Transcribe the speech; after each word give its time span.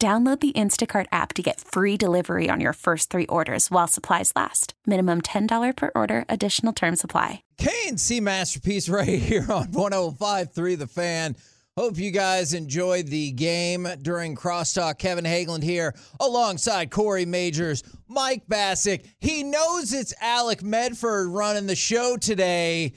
Download 0.00 0.40
the 0.40 0.52
Instacart 0.52 1.04
app 1.12 1.34
to 1.34 1.42
get 1.42 1.60
free 1.60 1.98
delivery 1.98 2.48
on 2.48 2.58
your 2.58 2.72
first 2.72 3.10
three 3.10 3.26
orders 3.26 3.70
while 3.70 3.86
supplies 3.86 4.32
last. 4.34 4.72
Minimum 4.86 5.20
$10 5.20 5.76
per 5.76 5.90
order, 5.94 6.24
additional 6.26 6.72
term 6.72 6.96
supply. 6.96 7.42
KNC 7.58 8.22
Masterpiece 8.22 8.88
right 8.88 9.06
here 9.18 9.44
on 9.52 9.66
105.3 9.72 10.78
The 10.78 10.86
Fan. 10.86 11.36
Hope 11.76 11.98
you 11.98 12.12
guys 12.12 12.54
enjoyed 12.54 13.08
the 13.08 13.30
game 13.32 13.86
during 14.00 14.34
Crosstalk. 14.34 14.96
Kevin 14.98 15.26
Hageland 15.26 15.62
here 15.62 15.94
alongside 16.18 16.90
Corey 16.90 17.26
Majors, 17.26 17.82
Mike 18.08 18.46
Bacsik. 18.48 19.04
He 19.18 19.42
knows 19.42 19.92
it's 19.92 20.14
Alec 20.22 20.62
Medford 20.62 21.28
running 21.28 21.66
the 21.66 21.76
show 21.76 22.16
today. 22.16 22.94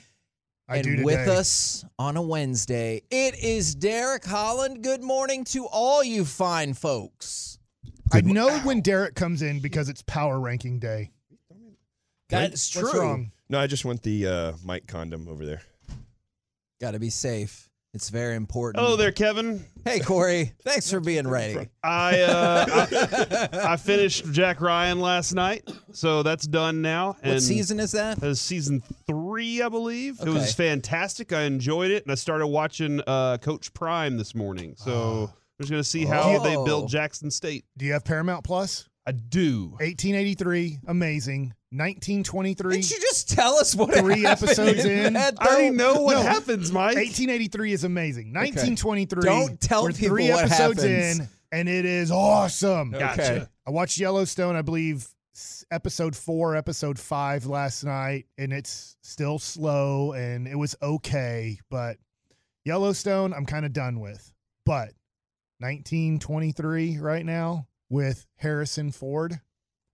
I 0.67 0.77
and 0.77 0.83
do 0.85 0.91
today. 0.91 1.03
with 1.03 1.27
us 1.27 1.83
on 1.99 2.15
a 2.15 2.21
Wednesday, 2.21 3.03
it 3.11 3.37
is 3.37 3.75
Derek 3.75 4.23
Holland. 4.23 4.81
Good 4.81 5.03
morning 5.03 5.43
to 5.45 5.65
all 5.65 6.03
you 6.03 6.23
fine 6.23 6.73
folks. 6.73 7.59
I 8.13 8.21
know 8.21 8.59
when 8.59 8.81
Derek 8.81 9.15
comes 9.15 9.41
in 9.41 9.59
because 9.59 9.89
it's 9.89 10.01
power 10.03 10.39
ranking 10.39 10.79
day. 10.79 11.11
That's 12.29 12.69
true. 12.69 12.83
What's 12.83 12.95
wrong? 12.95 13.31
No, 13.49 13.59
I 13.59 13.67
just 13.67 13.83
want 13.83 14.03
the 14.03 14.27
uh, 14.27 14.53
Mike 14.63 14.87
condom 14.87 15.27
over 15.27 15.45
there. 15.45 15.61
Got 16.79 16.91
to 16.91 16.99
be 16.99 17.09
safe. 17.09 17.69
It's 17.93 18.09
very 18.09 18.35
important. 18.35 18.83
Hello 18.83 18.95
there, 18.95 19.11
Kevin. 19.11 19.63
Hey, 19.85 19.99
Corey. 19.99 20.53
Thanks 20.63 20.89
for 20.89 20.99
being 20.99 21.27
ready. 21.27 21.69
I, 21.83 22.21
uh, 22.21 22.65
I 22.67 23.49
I 23.73 23.77
finished 23.77 24.31
Jack 24.31 24.61
Ryan 24.61 24.99
last 24.99 25.33
night, 25.33 25.69
so 25.91 26.23
that's 26.23 26.47
done 26.47 26.81
now. 26.81 27.17
What 27.21 27.41
season 27.41 27.79
is 27.79 27.91
that? 27.91 28.19
That 28.19 28.29
is 28.29 28.41
season 28.41 28.81
three, 29.05 29.15
I 29.39 29.69
believe. 29.69 30.19
It 30.21 30.29
was 30.29 30.53
fantastic. 30.53 31.33
I 31.33 31.43
enjoyed 31.43 31.91
it, 31.91 32.03
and 32.03 32.11
I 32.11 32.15
started 32.15 32.47
watching 32.47 33.01
uh, 33.07 33.37
Coach 33.39 33.73
Prime 33.73 34.17
this 34.17 34.33
morning. 34.35 34.75
So 34.77 35.29
I'm 35.31 35.33
just 35.61 35.71
gonna 35.71 35.83
see 35.83 36.05
how 36.05 36.39
they 36.39 36.55
Oh. 36.55 36.65
build 36.65 36.89
Jackson 36.89 37.31
State. 37.31 37.65
Do 37.77 37.85
you 37.85 37.93
have 37.93 38.03
Paramount 38.05 38.43
Plus? 38.43 38.87
I 39.05 39.11
do. 39.11 39.69
1883, 39.79 40.79
amazing. 40.87 41.53
1923, 41.71 42.71
Didn't 42.75 42.91
you 42.91 42.99
just 43.01 43.29
tell 43.31 43.55
us 43.55 43.75
what 43.75 43.93
Three 43.95 44.25
episodes 44.25 44.85
in. 44.85 45.13
that, 45.13 45.35
I 45.39 45.47
already 45.47 45.69
though? 45.75 45.93
know 45.95 46.01
what 46.03 46.15
No. 46.17 46.21
happens, 46.23 46.71
Mike. 46.71 46.95
1883 46.95 47.73
is 47.73 47.83
amazing. 47.83 48.27
1923. 48.33 49.21
Don't 49.23 49.59
tell 49.59 49.83
we're 49.83 49.91
people 49.91 50.07
three 50.09 50.29
what 50.29 50.45
episodes 50.45 50.83
happens. 50.83 51.19
in, 51.19 51.27
and 51.51 51.67
it 51.69 51.85
is 51.85 52.11
awesome. 52.11 52.91
Gotcha. 52.91 53.21
Okay. 53.21 53.45
I 53.67 53.71
watched 53.71 53.97
Yellowstone, 53.97 54.55
I 54.55 54.61
believe, 54.61 54.97
s- 54.97 55.15
episode 55.71 56.15
four, 56.15 56.55
episode 56.55 56.99
five 56.99 57.45
last 57.45 57.83
night, 57.83 58.25
and 58.37 58.53
it's 58.53 58.95
still 59.01 59.39
slow 59.39 60.13
and 60.13 60.47
it 60.47 60.55
was 60.55 60.75
okay. 60.81 61.59
But 61.69 61.97
Yellowstone, 62.65 63.33
I'm 63.33 63.45
kind 63.45 63.65
of 63.65 63.73
done 63.73 63.99
with. 63.99 64.31
But 64.65 64.93
1923 65.59 66.99
right 66.99 67.25
now 67.25 67.67
with 67.89 68.25
Harrison 68.37 68.91
Ford, 68.91 69.39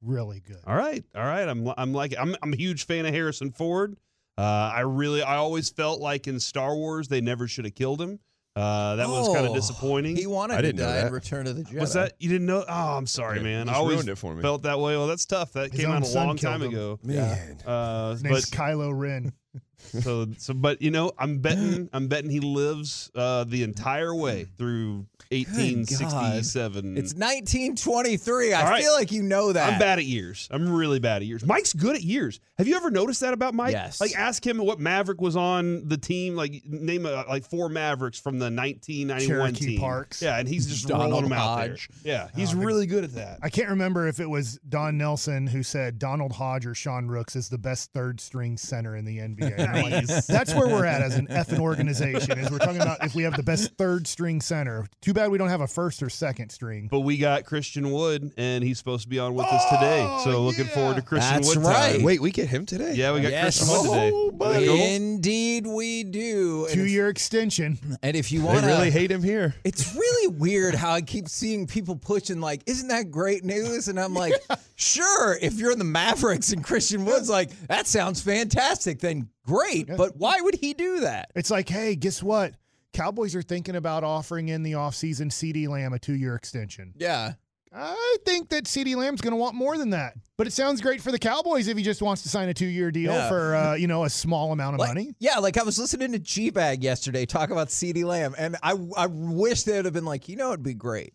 really 0.02 0.42
good. 0.42 0.62
All 0.66 0.76
right, 0.76 1.04
all 1.16 1.24
right. 1.24 1.48
I'm 1.48 1.72
I'm 1.78 1.94
like 1.94 2.14
I'm 2.20 2.36
I'm 2.42 2.54
a 2.54 2.58
huge 2.58 2.86
fan 2.86 3.06
of 3.06 3.14
Harrison 3.14 3.52
Ford. 3.52 3.98
Uh, 4.38 4.72
I 4.74 4.82
really 4.82 5.22
I 5.22 5.36
always 5.36 5.70
felt 5.70 6.00
like 6.00 6.28
in 6.28 6.40
Star 6.40 6.76
Wars 6.76 7.08
they 7.08 7.22
never 7.22 7.48
should 7.48 7.66
have 7.66 7.76
killed 7.76 8.02
him. 8.02 8.20
Uh, 8.60 8.96
that 8.98 9.08
was 9.08 9.28
kind 9.34 9.46
Oh, 9.48 9.50
of 9.52 9.56
disappointing. 9.56 10.16
He 10.16 10.28
wanted 10.28 10.56
I 10.58 10.62
didn't 10.62 10.78
to 10.78 10.84
know 10.84 10.90
die 10.90 10.98
in 11.00 11.06
that. 11.06 11.12
Return 11.12 11.48
of 11.48 11.56
the 11.56 11.64
Jedi. 11.64 11.80
Was 11.80 11.94
that 11.94 12.14
you 12.20 12.30
didn't 12.30 12.48
know? 12.48 12.66
Oh, 12.68 12.98
I'm 12.98 13.08
sorry, 13.08 13.38
Yeah, 13.38 13.44
man. 13.44 13.70
I 13.70 13.74
always 13.76 13.96
ruined 13.96 14.10
it 14.10 14.18
for 14.18 14.36
me. 14.36 14.42
felt 14.42 14.64
that 14.64 14.80
way. 14.80 14.98
Well, 14.98 15.08
that's 15.08 15.26
tough. 15.26 15.54
That 15.54 15.72
His 15.72 15.82
came 15.82 15.92
out 15.92 16.04
a 16.04 16.08
long 16.14 16.36
time 16.38 16.62
him. 16.62 16.70
ago. 16.72 17.00
Man. 17.04 17.58
Uh, 17.66 18.12
His 18.12 18.24
but 18.24 18.32
name's 18.32 18.50
Kylo 18.52 18.92
Ren. 18.98 19.32
so 19.80 20.28
so, 20.38 20.54
but 20.54 20.82
you 20.82 20.92
know, 20.92 21.12
I'm 21.18 21.40
betting 21.40 21.90
I'm 21.94 22.08
betting 22.08 22.30
he 22.30 22.40
lives 22.40 23.12
uh, 23.16 23.44
the 23.46 23.64
entire 23.64 24.14
way 24.14 24.46
through 24.58 25.06
1867. 25.32 26.98
It's 26.98 27.14
1923. 27.14 28.54
I 28.54 28.70
right. 28.70 28.82
feel 28.82 28.94
like 28.94 29.12
you 29.12 29.24
know 29.24 29.54
that. 29.54 29.74
I'm 29.74 29.80
bad 29.80 30.00
at 30.00 30.06
years. 30.06 30.48
I'm 30.52 30.72
really 30.72 31.00
bad 31.00 31.22
at 31.22 31.28
years. 31.28 31.46
Mike's 31.46 31.74
good 31.74 31.96
at 31.96 32.02
years. 32.02 32.40
Have 32.58 32.68
you 32.68 32.76
ever 32.76 32.92
noticed 32.92 33.22
that 33.22 33.34
about 33.34 33.54
Mike? 33.54 33.72
Yes. 33.72 34.02
Like, 34.02 34.16
ask 34.16 34.46
him 34.46 34.58
what 34.58 34.80
Maverick 34.80 35.22
was 35.22 35.36
on 35.36 35.88
the 35.88 35.98
team. 35.98 36.36
Like, 36.36 36.62
name 36.66 37.06
uh, 37.06 37.24
like 37.30 37.46
four 37.46 37.70
Mavericks 37.70 38.20
from 38.20 38.40
the 38.40 38.46
1991 38.46 39.28
Cherokee 39.28 39.66
team. 39.66 39.80
Parks. 39.80 40.22
Yeah, 40.22 40.40
and 40.40 40.48
he's 40.48 40.68
just 40.68 40.88
Donald 40.88 41.12
rolling 41.12 41.30
them 41.30 41.34
out 41.34 41.58
there. 41.58 41.78
Yeah, 42.04 42.28
he's 42.36 42.54
Oh, 42.54 42.58
really 42.58 42.88
good 42.88 43.04
at 43.04 43.14
that. 43.14 43.40
I 43.42 43.50
can't 43.50 43.70
remember 43.70 44.08
if 44.08 44.20
it 44.20 44.30
was 44.30 44.60
Don 44.68 44.98
Nelson 44.98 45.48
who 45.48 45.64
said 45.64 46.00
Donald 46.00 46.34
Hodge 46.34 46.66
or 46.66 46.74
Sean 46.74 47.08
Rooks 47.08 47.36
is 47.36 47.48
the 47.50 47.58
best 47.58 47.94
third 47.94 48.20
string 48.20 48.58
center 48.58 48.96
in 48.96 49.06
the 49.06 49.20
NBA. 49.20 49.60
And 49.70 49.78
I'm 49.86 49.92
like, 49.92 50.08
Nice. 50.08 50.28
That's 50.28 50.54
where 50.54 50.68
we're 50.68 50.86
at 50.86 51.02
as 51.02 51.16
an 51.16 51.28
effing 51.28 51.60
organization. 51.60 52.38
Is 52.40 52.50
we're 52.52 52.58
talking 52.60 52.82
about 52.82 53.04
if 53.04 53.16
we 53.16 53.24
have 53.24 53.36
the 53.36 53.44
best 53.44 53.76
third 53.78 54.08
string 54.08 54.42
center. 54.42 54.86
Too 55.02 55.14
bad 55.14 55.30
we 55.32 55.38
don't 55.38 55.50
have 55.50 55.62
a 55.62 55.68
first 55.68 56.02
or 56.04 56.10
second 56.10 56.50
string. 56.52 56.88
But 56.90 57.02
we 57.02 57.18
got 57.18 57.46
Christian 57.46 57.92
Wood, 57.92 58.32
and 58.38 58.64
he's 58.64 58.78
supposed 58.78 59.04
to 59.04 59.10
be 59.10 59.20
on 59.20 59.34
with 59.36 59.46
us 59.48 59.64
today. 59.70 60.06
Oh, 60.08 60.22
So 60.24 60.44
looking 60.44 60.66
yeah. 60.68 60.74
forward 60.74 60.96
to 60.98 61.02
Christian 61.02 61.36
That's 61.36 61.56
Wood. 61.56 61.66
right. 61.66 61.94
time. 61.96 62.04
Wait, 62.04 62.22
we 62.22 62.32
get 62.32 62.48
him 62.48 62.66
today? 62.66 62.94
Yeah, 62.96 63.14
we 63.14 63.22
got 63.22 63.32
Yes. 63.32 63.58
Christian 63.60 63.68
Wood 63.70 63.84
today. 63.94 64.12
Oh, 64.14 64.32
buddy. 64.32 64.66
Cool. 64.68 64.76
Indeed, 64.78 65.68
we 65.68 66.04
do. 66.04 66.68
Two 66.70 66.86
year 66.86 67.10
extension. 67.10 67.78
and 68.04 68.16
if 68.16 68.32
you 68.32 68.40
They 68.42 68.46
want 68.48 68.66
really 68.66 68.92
hate 68.92 69.12
him 69.12 69.24
here. 69.24 69.56
It's 69.64 69.96
really 69.96 70.28
weird 70.36 70.76
how 70.76 70.92
I 70.92 71.02
keep 71.02 71.28
seeing 71.28 71.68
people 71.68 71.96
pushing 71.96 72.40
like, 72.42 72.62
"Isn't 72.66 72.88
that 72.90 73.12
great 73.12 73.44
news?" 73.44 73.88
And 73.88 74.00
I'm 74.00 74.14
like, 74.14 74.34
"Sure, 74.76 75.38
if 75.42 75.56
you're 75.60 75.72
in 75.72 75.80
the 75.80 75.84
Mavericks 75.86 76.52
and 76.52 76.64
Christian 76.64 77.06
Wood's 77.06 77.30
like, 77.30 77.50
that 77.68 77.88
sounds 77.88 78.22
fantastic, 78.22 79.00
then 79.00 79.30
great." 79.50 79.88
But 79.96 80.18
why 80.18 80.40
would 80.42 80.56
he 80.56 80.74
do 80.74 81.02
that? 81.02 81.32
It's 81.36 81.52
like, 81.52 81.70
hey, 81.70 81.96
guess 81.96 82.22
what? 82.24 82.54
Cowboys 82.94 83.36
are 83.36 83.42
thinking 83.42 83.76
about 83.76 84.04
offering 84.04 84.50
in 84.50 84.64
the 84.64 84.74
offseason 84.74 85.28
CeeDee 85.32 85.68
Lamb 85.68 85.94
a 85.94 86.00
two 86.00 86.16
year 86.16 86.36
extension. 86.36 86.94
Yeah, 86.98 87.34
I 87.72 88.18
think 88.26 88.50
that 88.50 88.64
CeeDee 88.66 88.96
Lamb's 88.96 89.22
going 89.22 89.32
to 89.32 89.38
want 89.38 89.54
more 89.56 89.78
than 89.78 89.92
that. 89.92 90.16
But 90.38 90.48
it 90.48 90.54
sounds 90.54 90.82
great 90.82 91.00
for 91.02 91.12
the 91.12 91.20
Cowboys 91.20 91.68
if 91.68 91.78
he 91.78 91.84
just 91.84 92.02
wants 92.02 92.24
to 92.24 92.30
sign 92.30 92.50
a 92.50 92.54
two 92.54 92.66
year 92.66 92.90
deal 92.92 93.14
Yeah. 93.14 93.30
for 93.30 93.56
uh, 93.56 93.74
you 93.76 93.88
know 93.88 94.06
a 94.06 94.10
small 94.10 94.52
amount 94.52 94.74
of 94.76 94.80
like, 94.80 94.90
money. 94.90 95.14
yeah. 95.20 95.38
Like 95.38 95.58
I 95.58 95.64
was 95.64 95.78
listening 95.78 96.12
to 96.14 96.20
G 96.20 96.50
Bag 96.50 96.84
yesterday 96.84 97.26
talk 97.28 97.52
about 97.52 97.68
CeeDee 97.68 98.06
Lamb, 98.06 98.34
and 98.38 98.58
I 98.64 98.76
I 98.98 99.06
wish 99.08 99.64
they 99.64 99.74
would 99.76 99.86
have 99.86 99.94
been 99.94 100.06
like, 100.06 100.28
you 100.28 100.36
know, 100.36 100.50
it'd 100.50 100.64
be 100.64 100.74
great. 100.74 101.14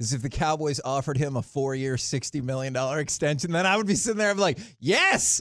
Is 0.00 0.12
if 0.12 0.22
the 0.22 0.28
Cowboys 0.28 0.80
offered 0.84 1.16
him 1.16 1.36
a 1.36 1.42
four-year, 1.42 1.96
sixty 1.96 2.40
million 2.40 2.72
dollar 2.72 2.98
extension, 2.98 3.52
then 3.52 3.64
I 3.64 3.76
would 3.76 3.86
be 3.86 3.94
sitting 3.94 4.18
there, 4.18 4.30
I'd 4.30 4.34
be 4.34 4.40
like, 4.40 4.58
"Yes, 4.80 5.40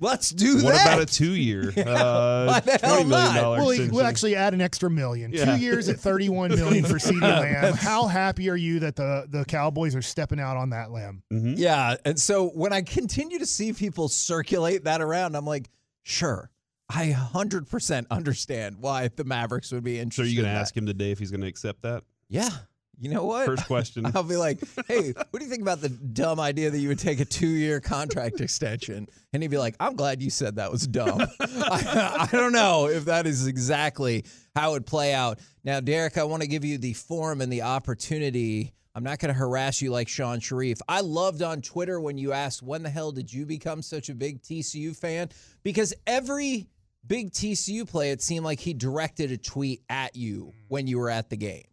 let's 0.00 0.30
do 0.30 0.56
What 0.56 0.62
that." 0.62 0.64
What 0.64 0.82
about 0.82 1.00
a 1.02 1.06
two-year, 1.06 1.68
uh, 1.86 2.46
why 2.46 2.60
the 2.60 2.78
hell 2.82 2.96
twenty 2.96 3.08
million 3.08 3.34
not? 3.34 3.40
dollar 3.40 3.58
Well, 3.58 3.88
we'll 3.92 4.04
actually 4.04 4.34
add 4.34 4.54
an 4.54 4.60
extra 4.60 4.90
million. 4.90 5.32
Yeah. 5.32 5.44
Two 5.44 5.60
years 5.62 5.88
at 5.88 5.98
$31 5.98 6.56
million 6.56 6.84
for 6.86 6.94
CeeDee 6.94 7.20
Lamb. 7.20 7.74
How 7.74 8.08
happy 8.08 8.50
are 8.50 8.56
you 8.56 8.80
that 8.80 8.96
the 8.96 9.26
the 9.30 9.44
Cowboys 9.44 9.94
are 9.94 10.02
stepping 10.02 10.40
out 10.40 10.56
on 10.56 10.70
that 10.70 10.90
Lamb? 10.90 11.22
Yeah. 11.30 11.94
And 12.04 12.18
so 12.18 12.48
when 12.48 12.72
I 12.72 12.82
continue 12.82 13.38
to 13.38 13.46
see 13.46 13.72
people 13.72 14.08
circulate 14.08 14.82
that 14.84 15.00
around, 15.00 15.36
I'm 15.36 15.46
like, 15.46 15.70
sure, 16.02 16.50
I 16.90 17.16
100% 17.16 18.06
understand 18.10 18.76
why 18.80 19.08
the 19.14 19.22
Mavericks 19.24 19.70
would 19.70 19.84
be 19.84 19.96
So 19.98 20.02
interested. 20.02 20.22
are 20.22 20.26
you 20.26 20.42
going 20.42 20.52
to 20.52 20.60
ask 20.60 20.76
him 20.76 20.86
today 20.86 21.12
if 21.12 21.20
he's 21.20 21.30
going 21.30 21.42
to 21.42 21.46
accept 21.46 21.82
that? 21.82 22.02
Yeah. 22.28 22.50
You 22.98 23.10
know 23.10 23.24
what? 23.24 23.46
First 23.46 23.66
question. 23.66 24.06
I'll 24.14 24.22
be 24.22 24.36
like, 24.36 24.58
hey, 24.88 25.12
what 25.12 25.38
do 25.38 25.44
you 25.44 25.50
think 25.50 25.62
about 25.62 25.80
the 25.80 25.90
dumb 25.90 26.40
idea 26.40 26.70
that 26.70 26.78
you 26.78 26.88
would 26.88 26.98
take 26.98 27.20
a 27.20 27.24
two 27.24 27.46
year 27.46 27.80
contract 27.80 28.40
extension? 28.40 29.06
And 29.32 29.42
he'd 29.42 29.50
be 29.50 29.58
like, 29.58 29.76
I'm 29.78 29.96
glad 29.96 30.22
you 30.22 30.30
said 30.30 30.56
that 30.56 30.72
was 30.72 30.86
dumb. 30.86 31.20
I, 31.40 32.28
I 32.32 32.36
don't 32.36 32.52
know 32.52 32.88
if 32.88 33.04
that 33.06 33.26
is 33.26 33.46
exactly 33.46 34.24
how 34.54 34.70
it 34.70 34.72
would 34.72 34.86
play 34.86 35.12
out. 35.12 35.40
Now, 35.64 35.80
Derek, 35.80 36.16
I 36.16 36.24
want 36.24 36.42
to 36.42 36.48
give 36.48 36.64
you 36.64 36.78
the 36.78 36.94
forum 36.94 37.40
and 37.40 37.52
the 37.52 37.62
opportunity. 37.62 38.72
I'm 38.94 39.04
not 39.04 39.18
going 39.18 39.28
to 39.28 39.38
harass 39.38 39.82
you 39.82 39.90
like 39.90 40.08
Shan 40.08 40.40
Shariff. 40.40 40.80
I 40.88 41.02
loved 41.02 41.42
on 41.42 41.60
Twitter 41.60 42.00
when 42.00 42.16
you 42.16 42.32
asked, 42.32 42.62
when 42.62 42.82
the 42.82 42.88
hell 42.88 43.12
did 43.12 43.30
you 43.30 43.44
become 43.44 43.82
such 43.82 44.08
a 44.08 44.14
big 44.14 44.40
TCU 44.42 44.96
fan? 44.96 45.28
Because 45.62 45.92
every 46.06 46.68
big 47.06 47.32
TCU 47.32 47.86
play, 47.86 48.10
it 48.10 48.22
seemed 48.22 48.46
like 48.46 48.58
he 48.58 48.72
directed 48.72 49.30
a 49.32 49.36
tweet 49.36 49.82
at 49.90 50.16
you 50.16 50.54
when 50.68 50.86
you 50.86 50.98
were 50.98 51.10
at 51.10 51.28
the 51.28 51.36
game. 51.36 51.64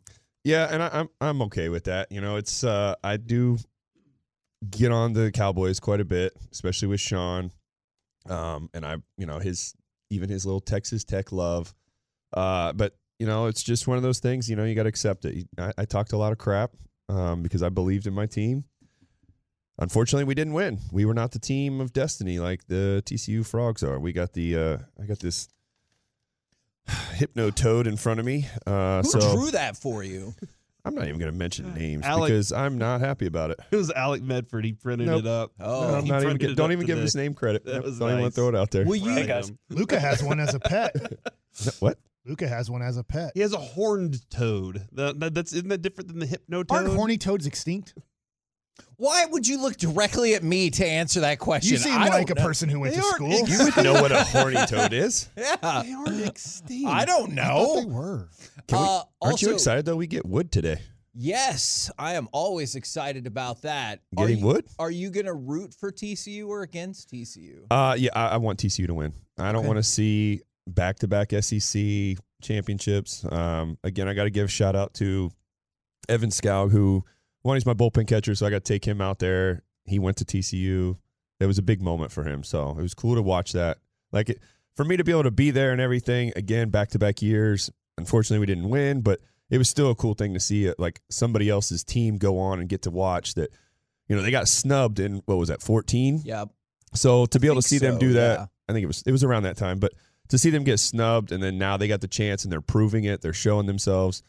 Yeah, 0.44 0.68
and 0.70 0.84
I, 0.84 0.90
I'm 0.92 1.10
I'm 1.22 1.42
okay 1.44 1.70
with 1.70 1.86
that. 1.86 2.12
You 2.12 2.22
know, 2.22 2.36
it's 2.36 2.64
uh 2.64 2.96
I 3.04 3.18
do 3.18 3.58
get 4.70 4.92
on 4.92 5.14
the 5.14 5.32
Cowboys 5.32 5.80
quite 5.80 6.00
a 6.00 6.06
bit, 6.06 6.34
especially 6.52 6.88
with 6.88 7.00
Shan. 7.00 7.52
Um, 8.30 8.70
and 8.74 8.86
I, 8.86 8.98
you 9.18 9.26
know, 9.26 9.40
his 9.40 9.74
even 10.10 10.30
his 10.30 10.46
little 10.46 10.62
Texas 10.62 11.04
Tech 11.04 11.32
love. 11.32 11.74
Uh, 12.34 12.74
but 12.74 12.96
you 13.20 13.28
know, 13.28 13.48
it's 13.48 13.64
just 13.64 13.88
one 13.88 13.98
of 13.98 14.04
those 14.04 14.20
things. 14.20 14.50
You 14.50 14.56
know, 14.56 14.64
you 14.64 14.76
got 14.76 14.84
to 14.84 14.90
accept 14.90 15.26
it. 15.26 15.48
I, 15.58 15.72
I 15.78 15.86
talked 15.86 16.14
a 16.14 16.18
lot 16.18 16.32
of 16.32 16.38
crap 16.38 16.72
um, 17.10 17.42
because 17.44 17.64
I 17.64 17.70
believed 17.70 18.08
in 18.08 18.14
my 18.14 18.26
team. 18.26 18.66
Unfortunately, 19.80 20.24
we 20.24 20.36
didn't 20.36 20.54
win. 20.54 20.80
We 20.92 21.06
were 21.06 21.14
not 21.14 21.32
the 21.32 21.40
team 21.40 21.82
of 21.82 21.94
destiny 21.94 22.40
like 22.40 22.68
the 22.68 23.02
TCU 23.06 23.46
Frogs 23.46 23.84
are. 23.84 24.00
We 24.00 24.14
got 24.14 24.34
the 24.34 24.56
uh, 24.56 24.78
I 25.02 25.06
got 25.06 25.20
this 25.20 25.50
hypno 27.16 27.50
toad 27.50 27.88
in 27.88 27.98
front 27.98 28.20
of 28.20 28.26
me. 28.26 28.48
Uh, 28.66 29.02
Who 29.04 29.10
so 29.10 29.36
drew 29.36 29.52
that 29.52 29.78
for 29.78 30.04
you? 30.04 30.34
I'm 30.86 30.96
not 30.96 31.08
even 31.08 31.18
going 31.18 31.32
to 31.32 31.38
mention 31.38 31.74
names 31.74 32.04
Alec- 32.04 32.28
because 32.30 32.52
I'm 32.52 32.78
not 32.78 33.00
happy 33.00 33.26
about 33.26 33.52
it. 33.52 33.60
It 33.72 33.76
was 33.78 33.90
Alec 33.92 34.22
Medford. 34.22 34.66
He 34.66 34.74
printed 34.74 35.08
Nope. 35.08 35.20
it 35.22 35.28
up. 35.28 35.52
Oh, 35.58 35.88
No, 35.92 35.96
I'm 35.96 36.04
he 36.04 36.10
not 36.10 36.18
even. 36.24 36.32
printed 36.32 36.50
it 36.52 36.56
don't 36.56 36.66
up 36.66 36.72
even 36.74 36.86
give 36.86 36.96
today. 36.98 37.04
his 37.04 37.16
name 37.16 37.34
credit. 37.34 37.64
That 37.64 37.76
Nope, 37.76 37.86
was 37.86 38.00
don't 38.00 38.10
even 38.10 38.24
nice. 38.24 38.32
to 38.34 38.36
throw 38.36 38.50
it 38.50 38.56
out 38.56 38.72
there. 38.72 38.84
Will 38.86 38.98
you? 38.98 39.12
Right, 39.16 39.26
guys. 39.26 39.50
Luca 39.70 39.98
has 39.98 40.22
one 40.22 40.42
as 40.42 40.54
a 40.54 40.60
pet. 40.60 40.94
No, 41.66 41.72
what? 41.80 42.00
Luca 42.26 42.50
has 42.50 42.70
one 42.70 42.82
as 42.82 42.98
a 42.98 43.04
pet. 43.06 43.32
He 43.34 43.40
has 43.40 43.54
a 43.54 43.58
horned 43.58 44.30
toad. 44.30 44.86
That, 44.92 45.22
that- 45.22 45.34
that's 45.34 45.54
isn't 45.54 45.70
that 45.70 45.82
different 45.82 46.10
than 46.10 46.20
the 46.20 46.26
hypno 46.26 46.64
toad? 46.64 46.76
Aren't 46.76 46.94
horny 46.96 47.18
toads 47.18 47.48
extinct? 47.48 47.94
Why 48.98 49.26
would 49.26 49.48
you 49.48 49.62
look 49.62 49.78
directly 49.78 50.34
at 50.36 50.44
me 50.44 50.70
to 50.72 50.86
answer 50.86 51.22
that 51.22 51.40
question? 51.40 51.72
You 51.72 51.78
seem 51.78 51.94
I 51.94 52.06
don't 52.10 52.14
like 52.20 52.30
a 52.30 52.36
know. 52.36 52.44
person 52.44 52.70
who 52.70 52.80
went 52.80 52.94
They 52.96 53.02
to 53.02 53.06
aren't 53.06 53.16
school. 53.16 53.48
You 53.50 53.66
would 53.66 53.84
know 53.84 53.94
what 54.02 54.12
a 54.12 54.24
horny 54.24 54.58
toad 54.68 54.94
is. 54.94 55.30
Yeah, 55.38 55.56
They 55.84 55.92
aren't 55.94 56.26
extinct. 56.26 56.88
I 56.88 57.06
don't 57.06 57.38
I 57.38 57.82
they 57.82 57.86
were. 57.86 58.30
Can 58.68 58.80
we, 58.80 58.86
Uh, 58.86 59.02
aren't 59.22 59.42
you 59.42 59.52
excited 59.54 59.86
though? 59.86 59.96
We 59.98 60.08
get 60.08 60.26
wood 60.26 60.52
today. 60.52 60.80
Yes, 61.16 61.92
I 62.00 62.14
am 62.16 62.28
always 62.32 62.76
excited 62.76 63.28
about 63.28 63.62
that. 63.64 64.00
Are 64.18 64.26
Getting 64.26 64.40
you- 64.40 64.46
wood? 64.48 64.66
Are 64.80 64.90
you 64.90 65.12
going 65.12 65.28
to 65.28 65.34
root 65.34 65.76
for 65.80 65.92
TCU 65.92 66.48
or 66.48 66.64
against 66.64 67.10
TCU? 67.12 67.66
Uh, 67.70 67.96
yeah, 67.98 68.10
I, 68.16 68.30
I 68.30 68.38
want 68.38 68.60
TCU 68.60 68.88
to 68.88 68.94
win. 68.96 69.14
I 69.38 69.52
don't 69.52 69.58
Okay. 69.60 69.68
want 69.68 69.78
to 69.78 69.84
see 69.84 70.42
back-to-back 70.66 71.32
SEC 71.44 72.18
championships. 72.42 73.26
Um, 73.32 73.78
again, 73.84 74.08
I 74.08 74.14
got 74.14 74.24
to 74.24 74.30
give 74.32 74.46
a 74.46 74.50
shout 74.50 74.76
out 74.76 74.94
to 74.96 75.32
Evan 76.10 76.30
Skoug, 76.32 76.72
who 76.72 77.04
one 77.44 77.56
he's 77.56 77.66
my 77.66 77.74
bullpen 77.74 78.08
catcher, 78.08 78.36
so 78.36 78.46
I 78.46 78.50
got 78.50 78.66
to 78.66 78.74
take 78.74 78.86
him 78.86 79.00
out 79.00 79.20
there. 79.20 79.64
He 79.86 80.00
went 80.00 80.18
to 80.18 80.26
TCU. 80.26 80.98
It 81.40 81.46
was 81.46 81.58
a 81.58 81.62
big 81.62 81.82
moment 81.82 82.12
for 82.12 82.24
him, 82.24 82.44
so 82.44 82.72
it 82.72 82.82
was 82.82 82.94
cool 82.94 83.16
to 83.16 83.22
watch 83.22 83.52
that. 83.52 83.78
Like 84.12 84.30
it, 84.30 84.40
for 84.76 84.86
me 84.86 84.98
to 84.98 85.04
be 85.04 85.12
able 85.12 85.24
to 85.24 85.32
be 85.32 85.52
there 85.52 85.72
and 85.72 85.82
everything 85.82 86.34
again, 86.36 86.70
back-to-back 86.70 87.22
years. 87.22 87.70
Unfortunately, 87.98 88.40
we 88.40 88.48
didn't 88.48 88.70
win, 88.70 89.02
but 89.02 89.20
it 89.50 89.58
was 89.58 89.70
still 89.70 89.92
a 89.92 89.96
cool 89.96 90.16
thing 90.16 90.34
to 90.34 90.40
see 90.40 90.66
it 90.66 90.80
like 90.80 91.02
somebody 91.10 91.50
else's 91.50 91.84
team 91.84 92.18
go 92.18 92.40
on 92.40 92.60
and 92.60 92.68
get 92.68 92.82
to 92.84 92.92
watch 92.92 93.36
that. 93.36 93.52
You 94.08 94.16
know, 94.16 94.22
they 94.22 94.32
got 94.32 94.48
snubbed 94.48 95.00
in 95.00 95.22
what 95.26 95.38
was 95.38 95.50
that, 95.50 95.62
fourteen? 95.62 96.22
Yeah. 96.24 96.46
So 96.94 97.26
to 97.28 97.40
be 97.40 97.48
able 97.48 97.62
to 97.62 97.68
see 97.68 97.78
them 97.78 97.98
do 97.98 98.14
that, 98.14 98.40
yeah. 98.40 98.46
I 98.68 98.74
think 98.74 98.84
it 98.84 98.88
was 98.88 99.04
it 99.06 99.12
was 99.12 99.24
around 99.24 99.44
that 99.44 99.58
time. 99.58 99.80
But 99.80 99.94
to 100.30 100.38
see 100.38 100.50
them 100.50 100.64
get 100.64 100.80
snubbed 100.80 101.32
and 101.32 101.44
then 101.44 101.58
now 101.58 101.78
they 101.78 101.88
got 101.88 102.02
the 102.02 102.08
chance 102.08 102.44
and 102.44 102.52
they're 102.52 102.62
proving 102.62 103.04
it, 103.04 103.22
they're 103.22 103.34
showing 103.34 103.66
themselves. 103.66 104.24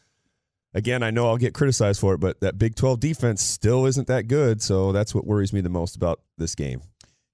Again, 0.75 1.01
I 1.01 1.09
know 1.09 1.27
I'll 1.29 1.37
get 1.37 1.53
criticized 1.55 1.99
for 1.99 2.13
it, 2.13 2.19
but 2.19 2.39
that 2.41 2.57
Big 2.59 2.75
Twelve 2.75 2.99
defense 2.99 3.41
still 3.41 3.85
isn't 3.87 4.05
that 4.07 4.27
good. 4.27 4.61
So 4.61 4.91
that's 4.91 5.15
what 5.15 5.25
worries 5.25 5.51
me 5.53 5.61
the 5.61 5.69
most 5.69 5.95
about 5.95 6.19
this 6.37 6.53
game. 6.53 6.81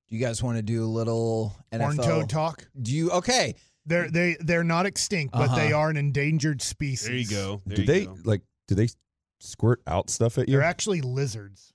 Do 0.10 0.16
you 0.16 0.20
guys 0.26 0.42
want 0.44 0.58
to 0.58 0.62
do 0.62 0.84
a 0.84 0.88
little 0.88 1.56
Horn 1.74 1.98
NFL? 1.98 2.04
toad 2.06 2.30
talk. 2.30 2.68
Do 2.82 2.92
you? 2.94 3.12
Okay. 3.12 3.56
They're 3.86 4.10
they 4.12 4.38
they're 4.40 4.64
not 4.64 4.86
extinct, 4.86 5.34
but 5.34 5.56
they 5.56 5.68
Uh-huh. 5.74 5.80
are 5.82 5.90
an 5.90 5.98
endangered 5.98 6.62
species. 6.62 7.08
There 7.08 7.16
you 7.18 7.28
go. 7.28 7.62
There 7.66 7.76
do 7.78 7.82
you 7.82 7.88
they 7.88 8.06
go. 8.06 8.16
like? 8.26 8.42
Do 8.68 8.76
they 8.76 8.90
squirt 9.40 9.82
out 9.88 10.10
stuff 10.12 10.38
at 10.38 10.48
you? 10.48 10.54
They're 10.58 10.64
actually 10.64 11.02
lizards. 11.02 11.74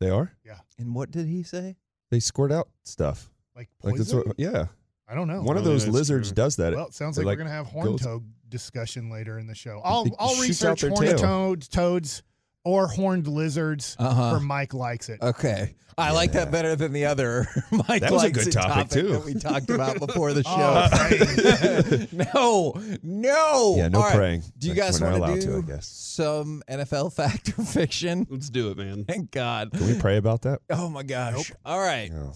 they 0.00 0.10
are. 0.10 0.32
Yeah. 0.44 0.58
And 0.76 0.92
what 0.94 1.10
did 1.12 1.28
he 1.28 1.44
say? 1.44 1.76
They 2.10 2.18
squirt 2.18 2.50
out 2.50 2.68
stuff. 2.82 3.30
Like 3.54 3.68
Like 3.84 3.94
poison? 3.94 4.18
that's 4.18 4.26
what. 4.28 4.38
Yeah, 4.40 4.66
I 5.06 5.14
don't 5.14 5.28
know. 5.28 5.40
one 5.42 5.56
of 5.56 5.62
Oh, 5.62 5.66
those 5.70 5.86
lizards 5.86 6.30
true. 6.30 6.34
does 6.34 6.56
that. 6.56 6.74
well, 6.74 6.88
it 6.88 6.94
sounds 6.94 7.16
like, 7.16 7.26
like, 7.26 7.38
we're 7.38 7.44
gonna 7.44 7.54
have 7.54 7.66
horn 7.66 7.96
toad 7.96 8.24
discussion 8.54 9.10
later 9.10 9.38
in 9.38 9.46
the 9.48 9.54
show. 9.54 9.80
I'll 9.84 10.04
It 10.06 10.12
I'll 10.18 10.40
research 10.40 10.82
horned 10.82 10.96
tail. 10.96 11.18
toads, 11.18 11.66
toads, 11.68 12.22
or 12.64 12.86
horned 12.86 13.26
lizards. 13.26 13.96
Uh-huh. 13.98 14.34
For 14.38 14.40
Mike 14.40 14.72
likes 14.72 15.08
it. 15.08 15.20
Okay. 15.20 15.74
I 15.96 16.10
like 16.10 16.32
that 16.32 16.50
better 16.50 16.74
than 16.74 16.92
the 16.92 17.04
other 17.06 17.46
Mike 17.70 18.00
That 18.02 18.10
was 18.10 18.24
a 18.24 18.30
good 18.32 18.48
it 18.48 18.52
topic, 18.52 18.88
too. 18.88 19.12
that 19.12 19.24
we 19.24 19.34
talked 19.34 19.70
about 19.70 20.00
before 20.00 20.32
the 20.32 20.42
Oh, 20.46 22.08
show. 22.10 22.16
no, 22.34 22.96
no. 23.02 23.74
Yeah, 23.76 23.88
no 23.88 23.98
All 23.98 24.04
right. 24.06 24.16
praying. 24.16 24.42
Do 24.58 24.66
you 24.68 24.74
guys 24.74 25.00
we're 25.00 25.16
want 25.18 25.34
to 25.34 25.40
do 25.40 25.52
to, 25.52 25.58
I 25.58 25.60
guess. 25.60 25.86
some 25.86 26.62
NFL 26.68 27.12
fact 27.12 27.50
or 27.56 27.62
fiction? 27.64 28.26
Let's 28.28 28.50
do 28.50 28.70
it, 28.72 28.76
man. 28.78 29.04
Thank 29.04 29.30
God. 29.30 29.70
Can 29.72 29.86
we 29.86 29.96
pray 29.98 30.16
about 30.16 30.42
that? 30.42 30.62
Oh 30.70 30.88
my 30.88 31.04
gosh. 31.04 31.52
All 31.64 31.78
right. 31.78 32.10
No. 32.12 32.32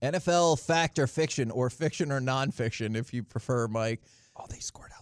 NFL 0.00 0.60
fact 0.60 0.98
or 1.00 1.08
fiction, 1.08 1.50
or 1.50 1.70
fiction 1.70 2.12
or 2.12 2.20
nonfiction, 2.20 2.96
if 2.96 3.12
you 3.12 3.24
prefer, 3.24 3.66
Mike. 3.66 4.00
Oh, 4.36 4.44
they 4.48 4.58
scored 4.60 4.90
out 4.96 5.01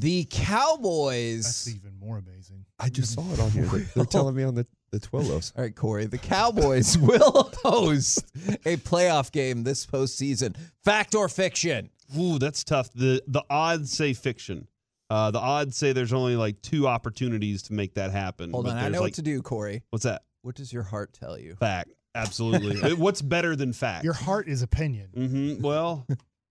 The 0.00 0.26
Cowboys. 0.30 1.44
That's 1.44 1.68
even 1.68 1.98
more 1.98 2.18
amazing. 2.18 2.64
I 2.78 2.88
just 2.88 3.14
saw 3.14 3.32
it 3.32 3.40
on 3.40 3.50
here. 3.50 3.64
They- 3.64 3.78
They're 3.94 4.04
telling 4.04 4.34
me 4.34 4.44
on 4.44 4.54
the 4.54 4.66
the 4.90 5.00
Twillos. 5.00 5.52
All 5.56 5.64
right, 5.64 5.74
Corey. 5.74 6.06
The 6.06 6.18
Cowboys 6.18 6.96
will 6.98 7.52
host 7.62 8.24
a 8.64 8.76
playoff 8.78 9.30
game 9.32 9.62
this 9.64 9.84
postseason. 9.84 10.56
Fact 10.82 11.14
or 11.14 11.28
fiction? 11.28 11.90
Ooh, 12.18 12.38
that's 12.38 12.64
tough. 12.64 12.92
The 12.94 13.22
the 13.26 13.42
odds 13.50 13.92
say 13.92 14.12
fiction. 14.14 14.66
Uh, 15.10 15.30
the 15.30 15.40
odds 15.40 15.76
say 15.76 15.92
there's 15.92 16.12
only 16.12 16.36
like 16.36 16.60
two 16.62 16.86
opportunities 16.86 17.64
to 17.64 17.72
make 17.72 17.94
that 17.94 18.10
happen. 18.12 18.50
Hold 18.52 18.66
but 18.66 18.72
on. 18.72 18.78
I 18.78 18.88
know 18.88 19.00
like, 19.00 19.08
what 19.08 19.14
to 19.14 19.22
do, 19.22 19.42
Corey. 19.42 19.82
What's 19.90 20.04
that? 20.04 20.22
What 20.42 20.54
does 20.54 20.72
your 20.72 20.84
heart 20.84 21.12
tell 21.12 21.38
you? 21.38 21.56
Fact. 21.56 21.90
Absolutely. 22.14 22.94
What's 22.94 23.20
better 23.20 23.56
than 23.56 23.72
fact? 23.72 24.04
Your 24.04 24.14
heart 24.14 24.48
is 24.48 24.62
opinion. 24.62 25.08
Mm-hmm. 25.16 25.62
Well, 25.62 26.06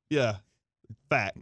yeah. 0.10 0.38
Fact. 1.10 1.38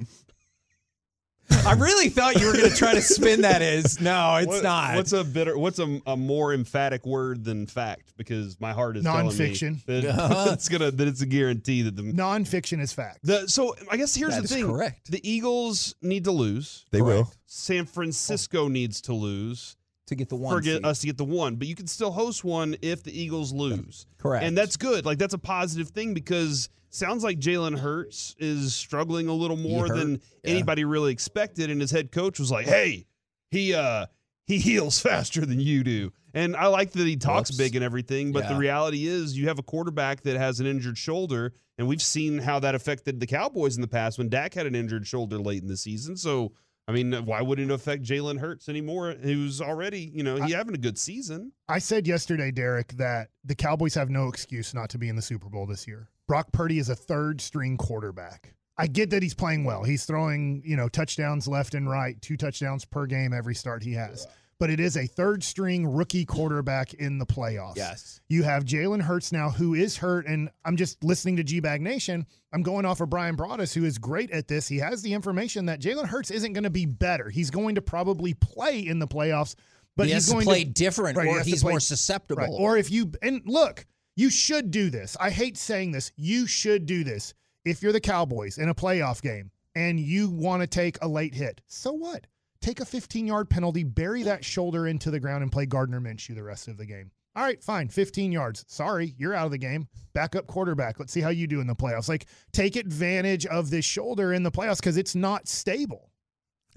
I 1.65 1.74
really 1.74 2.09
thought 2.09 2.39
you 2.39 2.47
were 2.47 2.53
going 2.53 2.69
to 2.69 2.75
try 2.75 2.94
to 2.94 3.01
spin 3.01 3.42
that 3.42 3.62
as 3.62 4.00
no, 4.01 4.36
it's 4.38 4.47
What- 4.47 4.63
not. 4.63 4.95
What's 4.95 5.13
a 5.13 5.24
bitter? 5.24 5.57
What's 5.57 5.80
a, 5.80 6.00
a 6.07 6.15
more 6.18 6.53
emphatic 6.53 7.06
word 7.06 7.44
than 7.44 7.68
fact? 7.68 8.13
Because 8.18 8.59
my 8.59 8.71
heart 8.74 8.97
is 8.97 9.03
Nonfiction. 9.06 9.86
telling 9.86 10.03
me 10.03 10.12
that 10.12 10.50
it's 10.53 10.69
gonna 10.69 10.92
that 10.92 11.07
it's 11.07 11.21
a 11.21 11.25
guarantee 11.25 11.81
that 11.83 11.95
the, 11.95 12.03
Nonfiction 12.03 12.80
is 12.81 12.94
fact. 12.94 13.19
the 13.24 13.47
so 13.47 13.75
I 13.92 13.97
guess 13.97 14.15
here's 14.15 14.33
That 14.36 14.42
the 14.42 14.45
is 14.45 14.51
thing. 14.51 14.65
correct. 14.68 15.12
The 15.12 15.27
Eagles 15.30 15.95
need 16.01 16.24
to 16.25 16.31
lose. 16.31 16.86
They 16.92 17.01
will. 17.01 17.31
San 17.47 17.86
Francisco 17.86 18.68
needs 18.68 19.01
to 19.01 19.13
lose 19.13 19.75
to 20.07 20.15
get 20.15 20.30
the 20.30 20.36
one. 20.36 20.56
for 20.56 20.62
get 20.62 20.75
seed. 20.77 20.86
us 20.86 21.00
to 21.01 21.07
get 21.07 21.18
the 21.18 21.25
one, 21.25 21.56
but 21.56 21.68
you 21.68 21.75
can 21.75 21.88
still 21.88 22.12
host 22.12 22.44
one 22.44 22.75
if 22.81 23.03
the 23.03 23.18
Eagles 23.19 23.51
lose. 23.53 24.06
Correct. 24.19 24.44
And 24.45 24.57
that's 24.57 24.78
good. 24.78 25.06
Like 25.06 25.18
that's 25.18 25.33
a 25.33 25.40
positive 25.40 25.90
thing 25.90 26.14
because 26.14 26.69
sounds 26.95 27.23
like 27.23 27.40
Jalen 27.40 27.78
Hurts 27.78 28.35
is 28.40 28.73
struggling 28.73 29.28
a 29.28 29.33
little 29.33 29.57
more 29.57 29.87
than 29.87 30.21
yeah. 30.44 30.52
anybody 30.52 30.85
really 30.85 31.11
expected. 31.11 31.69
And 31.69 31.81
his 31.81 31.92
head 31.92 32.11
coach 32.11 32.40
was 32.40 32.52
like, 32.52 32.66
"Hey, 32.66 33.06
he 33.52 33.73
uh 33.73 34.07
he 34.45 34.57
heals 34.57 34.99
faster 35.02 35.45
than 35.45 35.59
you 35.59 35.83
do." 35.83 36.11
And 36.33 36.56
I 36.56 36.68
like 36.68 36.92
that 36.92 37.06
he 37.06 37.16
talks 37.16 37.49
Whoops. 37.49 37.57
big 37.57 37.75
and 37.75 37.83
everything, 37.85 38.31
but 38.33 38.49
the 38.49 38.56
reality 38.56 39.07
is 39.07 39.37
you 39.37 39.47
have 39.47 39.59
a 39.59 39.64
quarterback 39.64 40.21
that 40.23 40.35
has 40.37 40.59
an 40.59 40.66
injured 40.66 40.97
shoulder, 40.97 41.54
and 41.78 41.87
we've 41.87 42.02
seen 42.02 42.40
how 42.40 42.59
that 42.59 42.75
affected 42.75 43.21
the 43.21 43.28
Cowboys 43.28 43.75
in 43.75 43.81
the 43.81 43.87
past 43.87 44.18
when 44.18 44.28
Dak 44.28 44.54
had 44.54 44.66
an 44.66 44.75
injured 44.75 45.07
shoulder 45.07 45.37
late 45.37 45.61
in 45.61 45.68
the 45.68 45.78
season. 45.78 46.18
So. 46.18 46.54
I 46.87 46.92
mean, 46.92 47.14
why 47.25 47.42
wouldn't 47.42 47.71
it 47.71 47.73
affect 47.73 48.04
Jalen 48.04 48.40
Hurts 48.40 48.69
anymore? 48.69 49.16
Who's 49.19 49.59
already, 49.59 50.11
you 50.14 50.21
know, 50.21 50.35
he 50.35 50.52
having 50.52 50.75
a 50.75 50.78
good 50.78 50.99
season. 50.99 51.52
I 51.68 51.80
said 51.80 52.06
yesterday, 52.06 52.52
Derek, 52.52 52.90
that 52.97 53.30
the 53.44 53.56
Cowboys 53.56 53.95
have 53.95 54.11
no 54.11 54.28
excuse 54.28 54.71
not 54.71 54.92
to 54.92 54.99
be 54.99 55.09
in 55.09 55.16
the 55.16 55.21
Super 55.23 55.49
Bowl 55.49 55.66
this 55.66 55.87
year. 55.87 56.11
Brock 56.27 56.51
Purdy 56.51 56.79
is 56.79 56.89
a 56.89 56.95
third 56.95 57.41
string 57.41 57.77
quarterback. 57.77 58.53
I 58.77 58.87
get 58.87 59.11
that 59.11 59.23
he's 59.23 59.33
playing 59.33 59.63
well. 59.63 59.83
He's 59.83 60.05
throwing, 60.05 60.61
you 60.65 60.75
know, 60.75 60.89
touchdowns 60.89 61.47
left 61.47 61.75
and 61.75 61.89
right, 61.89 62.21
two 62.21 62.35
touchdowns 62.35 62.83
per 62.83 63.05
game 63.05 63.31
every 63.33 63.55
start 63.55 63.83
he 63.83 63.94
has. 63.94 64.27
But 64.57 64.69
it 64.69 64.79
is 64.79 64.95
a 64.97 65.05
third 65.05 65.44
string 65.44 65.85
rookie 65.85 66.25
quarterback 66.25 66.94
in 66.94 67.17
the 67.17 67.25
playoffs. 67.25 67.75
yes. 67.75 68.21
You 68.29 68.44
have 68.44 68.63
Jalen 68.63 69.01
Hurts 69.01 69.31
now, 69.33 69.49
who 69.49 69.75
is 69.75 69.97
hurt, 69.97 70.25
and 70.27 70.49
I'm 70.63 70.77
just 70.77 71.03
listening 71.03 71.35
to 71.37 71.44
G 71.44 71.59
Bag 71.59 71.81
Nation. 71.81 72.25
I'm 72.53 72.63
going 72.63 72.85
off 72.85 73.01
of 73.01 73.09
Brian 73.09 73.35
Broaddus, 73.35 73.73
who 73.73 73.83
is 73.83 73.97
great 73.97 74.31
at 74.31 74.47
this. 74.47 74.67
He 74.67 74.77
has 74.77 75.01
the 75.01 75.13
information 75.13 75.65
that 75.67 75.81
Jalen 75.81 76.05
Hurts 76.07 76.31
isn't 76.31 76.53
going 76.53 76.63
to 76.63 76.69
be 76.69 76.85
better. 76.85 77.29
He's 77.29 77.49
going 77.51 77.75
to 77.75 77.81
probably 77.81 78.33
play 78.33 78.79
in 78.79 78.99
the 78.99 79.07
playoffs, 79.07 79.55
but 79.97 80.07
he 80.07 80.13
he's 80.13 80.25
has 80.25 80.33
going 80.33 80.45
to 80.45 80.49
play 80.51 80.63
different, 80.63 81.17
Right, 81.17 81.27
or 81.27 81.41
he's 81.41 81.61
play- 81.61 81.71
more 81.73 81.79
susceptible. 81.81 82.44
Right. 82.44 82.49
Or 82.51 82.77
if 82.77 82.89
you 82.91 83.11
and 83.21 83.41
look, 83.45 83.85
you 84.16 84.30
should 84.30 84.72
do 84.72 84.90
this. 84.90 85.18
I 85.19 85.30
hate 85.30 85.57
saying 85.57 85.92
this. 85.92 86.12
You 86.16 86.48
should 86.48 86.86
do 86.86 87.04
this. 87.04 87.34
If 87.66 87.81
you're 87.81 87.92
the 87.92 88.00
Cowboys 88.00 88.57
in 88.57 88.69
a 88.69 88.76
playoff 88.76 89.22
game 89.22 89.52
and 89.76 90.00
you 90.00 90.30
want 90.30 90.62
to 90.62 90.68
take 90.68 90.98
a 91.02 91.07
late 91.07 91.34
hit, 91.34 91.62
so 91.68 91.92
what? 91.92 92.28
Take 92.62 92.80
a 92.80 92.86
15 92.86 93.28
yard 93.28 93.50
penalty, 93.50 93.84
bury 93.84 94.24
that 94.24 94.45
shoulder 94.45 94.88
into 94.88 95.12
the 95.12 95.19
ground, 95.19 95.44
and 95.44 95.52
play 95.52 95.66
Gardner 95.66 96.00
Minshew 96.00 96.36
the 96.36 96.44
rest 96.44 96.68
of 96.68 96.78
the 96.78 96.86
game. 96.86 97.12
All 97.36 97.44
right, 97.44 97.62
fine, 97.62 97.90
15 97.90 98.31
yards. 98.31 98.64
Sorry, 98.68 99.14
you're 99.18 99.34
out 99.34 99.45
of 99.45 99.52
the 99.52 99.57
game. 99.57 99.88
Backup 100.14 100.48
quarterback. 100.48 101.00
Let's 101.00 101.12
see 101.12 101.19
how 101.19 101.30
you 101.30 101.48
do 101.48 101.60
in 101.60 101.68
the 101.68 101.76
playoffs. 101.76 102.07
Like, 102.07 102.28
take 102.54 102.78
advantage 102.78 103.45
of 103.48 103.69
this 103.69 103.84
shoulder 103.84 104.31
in 104.31 104.44
the 104.44 104.52
playoffs 104.52 104.78
because 104.78 104.95
it's 104.95 105.16
not 105.16 105.50
stable. 105.50 106.12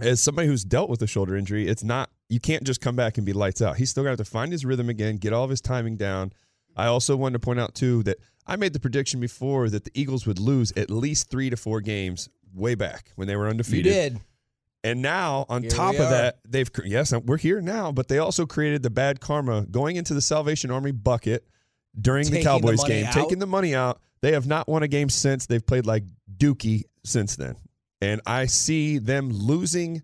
As 0.00 0.20
somebody 0.20 0.48
who's 0.48 0.64
dealt 0.64 0.90
with 0.90 1.00
a 1.02 1.06
shoulder 1.06 1.36
injury, 1.36 1.68
it's 1.68 1.84
not 1.84 2.10
you 2.28 2.40
can't 2.40 2.64
just 2.64 2.80
come 2.80 2.96
back 2.96 3.16
and 3.16 3.24
be 3.24 3.32
lights 3.32 3.62
out. 3.62 3.76
He's 3.76 3.90
still 3.90 4.02
going 4.02 4.16
to 4.16 4.20
have 4.20 4.26
to 4.26 4.30
find 4.30 4.52
his 4.52 4.64
rhythm 4.64 4.88
again, 4.88 5.16
get 5.16 5.32
all 5.32 5.44
of 5.44 5.50
his 5.50 5.60
timing 5.60 5.96
down. 5.96 6.32
I 6.78 6.86
also 6.86 7.16
wanted 7.16 7.34
to 7.34 7.38
point 7.40 7.60
out 7.60 7.74
too 7.74 8.02
that 8.04 8.18
I 8.46 8.56
made 8.56 8.72
the 8.72 8.80
prediction 8.80 9.20
before 9.20 9.68
that 9.68 9.84
the 9.84 9.90
Eagles 9.94 10.26
would 10.26 10.38
lose 10.38 10.72
at 10.76 10.90
least 10.90 11.28
three 11.28 11.50
to 11.50 11.56
four 11.56 11.80
games 11.82 12.28
way 12.54 12.74
back 12.74 13.12
when 13.16 13.28
they 13.28 13.36
were 13.36 13.48
undefeated. 13.48 13.86
You 13.86 13.92
did. 13.92 14.20
And 14.84 15.02
now, 15.02 15.44
on 15.48 15.62
Here 15.62 15.70
top 15.70 15.94
of 15.96 16.00
are. 16.02 16.10
that, 16.10 16.38
they've 16.48 16.70
yes, 16.84 17.12
we're 17.12 17.36
here 17.36 17.60
now, 17.60 17.90
but 17.90 18.06
they 18.08 18.18
also 18.18 18.46
created 18.46 18.82
the 18.84 18.90
bad 18.90 19.20
karma 19.20 19.66
going 19.68 19.96
into 19.96 20.14
the 20.14 20.20
Salvation 20.22 20.70
Army 20.70 20.92
bucket 20.92 21.46
during 22.00 22.22
Taking 22.24 22.34
the 22.34 22.38
the 22.38 22.44
Cowboys 22.44 22.78
money 22.78 22.88
game, 22.94 23.06
out? 23.06 23.12
taking 23.12 23.38
the 23.40 23.46
money 23.46 23.74
out. 23.74 24.00
They 24.20 24.32
have 24.32 24.46
not 24.46 24.68
won 24.68 24.84
a 24.84 24.88
game 24.88 25.08
since. 25.08 25.46
They've 25.46 25.64
played 25.66 25.84
like 25.84 26.04
Dookie 26.36 26.84
since 27.04 27.34
then, 27.34 27.56
and 28.00 28.20
I 28.24 28.46
see 28.46 28.98
them 28.98 29.30
losing 29.30 30.02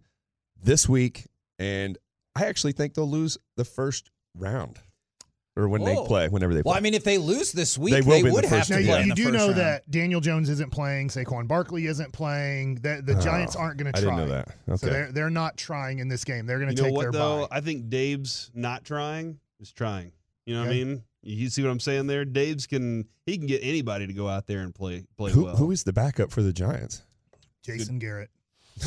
this 0.61 0.89
week. 0.89 1.27
And 1.59 1.97
I 2.35 2.47
actually 2.47 2.73
think 2.73 2.95
they'll 2.95 3.09
lose 3.09 3.39
the 3.57 3.65
first 3.65 4.11
round, 4.37 4.81
or 5.57 5.69
when 5.69 5.85
they 5.85 5.95
play, 6.07 6.29
whenever 6.29 6.53
they 6.53 6.63
play. 6.63 6.71
Well, 6.71 6.77
I 6.79 6.81
mean, 6.81 6.95
if 6.95 7.05
they 7.05 7.17
lose 7.19 7.53
this 7.53 7.79
week, 7.79 7.95
They 7.95 8.01
they, 8.01 8.07
will 8.07 8.13
be 8.15 8.19
in 8.21 8.25
the 8.27 8.33
would 8.33 8.45
have 8.45 8.59
first 8.59 8.69
to 8.69 8.81
Now, 8.81 8.87
play 8.87 8.97
you, 8.97 9.03
in 9.03 9.07
you 9.09 9.11
the 9.11 9.15
do 9.15 9.23
first 9.25 9.35
know 9.35 9.47
round. 9.47 9.57
that 9.59 9.91
Daniel 9.91 10.21
Jones 10.21 10.49
isn't 10.51 10.71
playing, 10.73 11.09
Saquon 11.09 11.47
Barkley 11.47 11.87
isn't 11.87 12.13
playing. 12.13 12.77
The, 12.77 13.03
the 13.05 13.17
Oh, 13.17 13.21
Giants 13.21 13.55
aren't 13.55 13.77
going 13.79 13.93
to 13.93 14.01
try. 14.01 14.11
I 14.11 14.15
try. 14.15 14.17
didn't 14.17 14.29
know 14.31 14.35
that. 14.37 14.49
Okay. 14.69 14.77
So 14.79 14.87
they're 14.89 15.13
they're 15.13 15.31
not 15.31 15.57
trying 15.57 16.01
in 16.01 16.09
this 16.09 16.25
game. 16.25 16.47
They're 16.47 16.59
going 16.59 16.71
You 16.71 16.77
to 16.77 16.83
know 16.83 16.89
take 16.89 16.97
what 16.97 17.03
their 17.03 17.13
though? 17.13 17.47
bye. 17.51 17.57
I 17.57 17.61
think 17.61 17.89
Dave's 17.89 18.51
not 18.55 18.85
trying 18.85 19.39
is 19.61 19.71
trying. 19.73 20.13
You 20.47 20.55
know 20.55 20.61
what 20.63 20.71
I 20.71 20.73
mean? 20.73 21.03
You 21.23 21.49
see 21.49 21.63
what 21.63 21.71
I'm 21.71 21.81
saying 21.81 22.07
there? 22.09 22.25
Dave's 22.25 22.67
can 22.67 23.07
he 23.25 23.39
can 23.39 23.47
get 23.47 23.61
anybody 23.63 24.07
to 24.07 24.13
go 24.13 24.29
out 24.29 24.47
there 24.47 24.61
and 24.61 24.75
play 24.75 25.05
play 25.17 25.31
who, 25.33 25.45
well. 25.45 25.57
who 25.57 25.71
is 25.71 25.85
the 25.85 25.93
backup 25.93 26.31
for 26.31 26.43
the 26.43 26.53
Giants? 26.53 27.03
Jason 27.63 27.99
Garrett. 27.99 28.29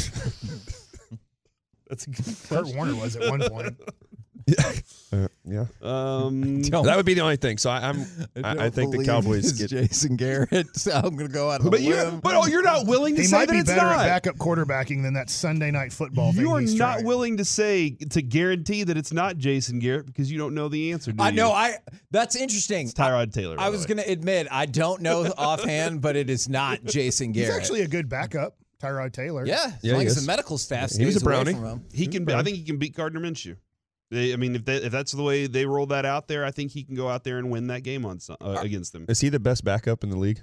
That's 1.89 2.05
a 2.05 2.09
good 2.09 2.25
Kurt 2.25 2.47
question. 2.47 2.75
Warner 2.77 2.95
was 2.95 3.15
at 3.15 3.29
one 3.29 3.41
point. 3.49 3.77
Yeah, 4.47 4.71
uh, 5.13 5.27
yeah. 5.45 5.65
Um, 5.81 6.61
That 6.69 6.93
would 6.95 7.05
be 7.05 7.13
the 7.15 7.21
only 7.21 7.35
thing. 7.35 7.57
So 7.57 7.69
I, 7.69 7.89
I'm. 7.89 8.05
I, 8.43 8.51
I 8.51 8.53
don't 8.55 8.73
think 8.73 8.95
the 8.95 9.03
Cowboys 9.03 9.51
get. 9.53 9.69
Jason 9.69 10.15
Garrett. 10.15 10.67
So 10.77 10.91
I'm 10.93 11.15
going 11.15 11.27
to 11.27 11.33
go 11.33 11.49
out 11.51 11.61
on 11.61 11.69
but 11.69 11.79
a 11.79 11.83
you, 11.83 12.19
but 12.23 12.35
oh, 12.35 12.45
you're 12.45 12.61
not 12.63 12.85
willing 12.87 13.15
to 13.15 13.21
He 13.21 13.27
say 13.27 13.37
might 13.37 13.47
that 13.47 13.53
be 13.53 13.59
it's 13.59 13.69
better 13.69 13.81
not. 13.81 13.99
at 13.99 14.07
backup 14.07 14.37
quarterbacking 14.37 15.03
than 15.03 15.13
that 15.15 15.29
Sunday 15.29 15.71
night 15.71 15.91
football 15.91 16.31
thing. 16.31 16.41
You 16.41 16.53
are 16.53 16.59
he's 16.61 16.75
not 16.75 16.93
trying. 16.95 17.05
willing 17.05 17.37
to 17.37 17.45
say 17.45 17.89
to 18.11 18.21
guarantee 18.21 18.83
that 18.83 18.95
it's 18.97 19.11
not 19.11 19.37
Jason 19.37 19.79
Garrett 19.79 20.05
because 20.05 20.31
you 20.31 20.37
don't 20.37 20.53
know 20.55 20.69
the 20.69 20.91
answer. 20.93 21.11
Do 21.11 21.21
I 21.23 21.29
you? 21.29 21.35
know. 21.35 21.51
I 21.51 21.75
that's 22.11 22.35
interesting. 22.35 22.85
It's 22.85 22.93
Tyrod 22.93 23.33
Taylor. 23.33 23.57
by 23.57 23.65
I 23.65 23.69
was 23.69 23.85
going 23.85 23.97
to 23.97 24.09
admit 24.09 24.47
I 24.51 24.65
don't 24.65 25.01
know 25.01 25.25
offhand, 25.37 26.01
but 26.01 26.15
it 26.15 26.29
is 26.29 26.47
not 26.47 26.83
Jason 26.85 27.31
Garrett. 27.33 27.49
He's 27.53 27.57
actually 27.57 27.81
a 27.81 27.87
good 27.87 28.07
backup, 28.07 28.55
Tyrod 28.81 29.11
Taylor. 29.13 29.45
yeah, 29.45 29.65
as 29.65 29.73
Yeah, 29.83 29.93
long 29.93 30.01
he 30.01 30.07
as 30.07 30.15
the 30.15 30.27
medical 30.27 30.57
staff 30.57 30.91
He 30.91 31.05
was 31.05 31.15
a 31.15 31.21
brownie. 31.21 31.53
from 31.53 31.65
him. 31.65 31.85
He 31.91 32.07
can. 32.07 32.23
Be, 32.25 32.33
I 32.33 32.43
think 32.43 32.57
he 32.57 32.63
can 32.63 32.77
beat 32.77 32.95
Gardner 32.95 33.19
Minshew. 33.19 33.57
They, 34.09 34.31
I 34.33 34.37
mean, 34.37 34.55
if 34.55 34.65
that, 34.65 34.83
if 34.83 34.91
that's 34.91 35.11
the 35.11 35.23
way 35.23 35.47
they 35.47 35.65
roll 35.65 35.85
that 35.87 36.05
out 36.05 36.27
there, 36.27 36.45
I 36.45 36.51
think 36.51 36.71
he 36.71 36.83
can 36.83 36.95
go 36.95 37.09
out 37.09 37.23
there 37.25 37.37
and 37.39 37.49
win 37.49 37.67
that 37.67 37.83
game 37.83 38.05
on 38.05 38.19
Sun- 38.19 38.37
uh, 38.39 38.57
against 38.61 38.93
them. 38.93 39.05
Is 39.09 39.19
he 39.19 39.29
the 39.29 39.39
best 39.39 39.63
backup 39.65 40.03
in 40.03 40.09
the 40.09 40.17
league? 40.17 40.41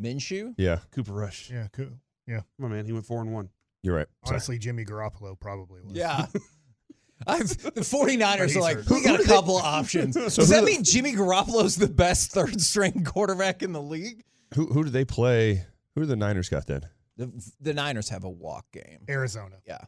Minshew. 0.00 0.54
Yeah, 0.56 0.78
Cooper 0.92 1.12
Rush. 1.12 1.50
Yeah, 1.50 1.66
cool. 1.72 1.88
Come 2.28 2.44
on, 2.62 2.70
man. 2.70 2.86
He 2.86 2.92
went 2.92 3.04
four 3.06 3.20
and 3.22 3.32
one. 3.32 3.48
you're 3.82 3.96
right. 3.96 4.06
Sorry. 4.24 4.36
Honestly, 4.36 4.58
Jimmy 4.58 4.84
Garoppolo 4.84 5.38
probably 5.38 5.80
was. 5.82 5.96
Yeah. 5.96 6.26
I've, 7.26 7.48
the 7.48 7.80
49ers 7.82 8.56
are 8.56 8.60
like, 8.60 8.76
hurt. 8.76 8.90
we 8.90 9.02
got 9.04 9.20
a 9.20 9.24
couple 9.24 9.58
of 9.58 9.64
options. 9.64 10.14
Does 10.36 10.48
that 10.48 10.60
the- 10.60 10.66
mean 10.66 10.84
Jimmy 10.84 11.12
Garoppolo's 11.12 11.74
the 11.76 11.88
best 11.88 12.30
third 12.30 12.60
string 12.60 13.02
quarterback 13.06 13.62
in 13.62 13.72
the 13.72 13.82
league? 13.82 14.22
Who 14.54 14.66
who 14.66 14.84
do 14.84 14.90
they 14.90 15.04
play? 15.04 15.66
Who 15.94 16.02
do 16.02 16.06
the 16.06 16.16
Niners 16.16 16.48
got 16.48 16.66
then? 16.66 16.82
The, 17.16 17.30
the 17.60 17.74
Niners 17.74 18.08
have 18.08 18.24
a 18.24 18.30
walk 18.30 18.64
game. 18.72 19.00
Arizona. 19.08 19.56
Yeah. 19.66 19.78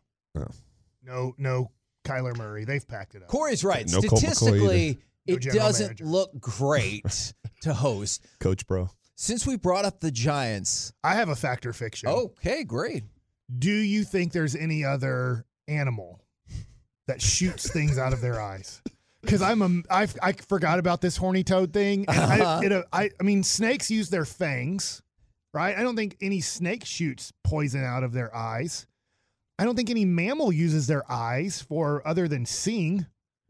No, 1.05 1.35
no 1.39 1.71
Kyler 2.05 2.37
Murray. 2.37 2.65
They've 2.65 2.87
packed 2.87 3.15
it 3.15 3.23
up. 3.23 3.29
Corey's 3.29 3.65
right. 3.65 3.87
No 3.91 4.01
Colt 4.01 4.13
McCoy 4.13 4.19
Statistically, 4.19 4.99
No 5.27 5.35
it 5.35 5.41
general 5.41 5.67
doesn't 5.67 5.87
manager. 5.87 6.05
look 6.05 6.41
great 6.41 7.33
to 7.63 7.75
host. 7.75 8.25
Coach 8.41 8.67
Bro. 8.67 8.91
Since 9.15 9.47
we 9.47 9.57
brought 9.57 9.85
up 9.85 10.01
the 10.01 10.11
Giants, 10.11 10.93
I 11.05 11.15
have 11.15 11.29
a 11.29 11.37
factor 11.37 11.73
fiction. 11.73 12.09
okay, 12.09 12.65
great. 12.65 13.05
Do 13.57 13.71
you 13.71 14.05
think 14.05 14.33
there's 14.33 14.57
any 14.57 14.85
other 14.85 15.45
animal 15.69 16.21
that 17.07 17.21
shoots 17.23 17.71
things 17.73 17.99
out 17.99 18.13
of 18.13 18.21
their 18.21 18.41
eyes? 18.41 18.81
Because 19.21 19.43
I'm 19.43 19.63
a, 19.63 19.95
I, 19.95 20.09
I 20.21 20.33
forgot 20.33 20.81
about 20.81 21.01
this 21.01 21.17
horny 21.17 21.45
toad 21.45 21.73
thing. 21.73 22.07
And 22.09 22.43
I, 22.43 22.65
it, 22.65 22.73
uh, 22.73 22.83
I, 22.93 23.11
I 23.21 23.23
mean, 23.23 23.45
snakes 23.45 23.89
use 23.91 24.11
their 24.11 24.25
fangs, 24.25 25.03
right? 25.55 25.79
I 25.79 25.83
don't 25.83 25.95
think 25.95 26.17
any 26.21 26.41
snake 26.41 26.85
shoots 26.85 27.33
poison 27.45 27.85
out 27.85 28.03
of 28.03 28.13
their 28.13 28.35
eyes. 28.35 28.87
I 29.63 29.65
don't 29.65 29.77
think 29.77 29.91
any 29.91 30.05
mammal 30.05 30.51
uses 30.51 30.89
their 30.89 31.09
eyes 31.09 31.63
for 31.63 32.03
other 32.05 32.27
than 32.27 32.45
seeing. 32.45 33.07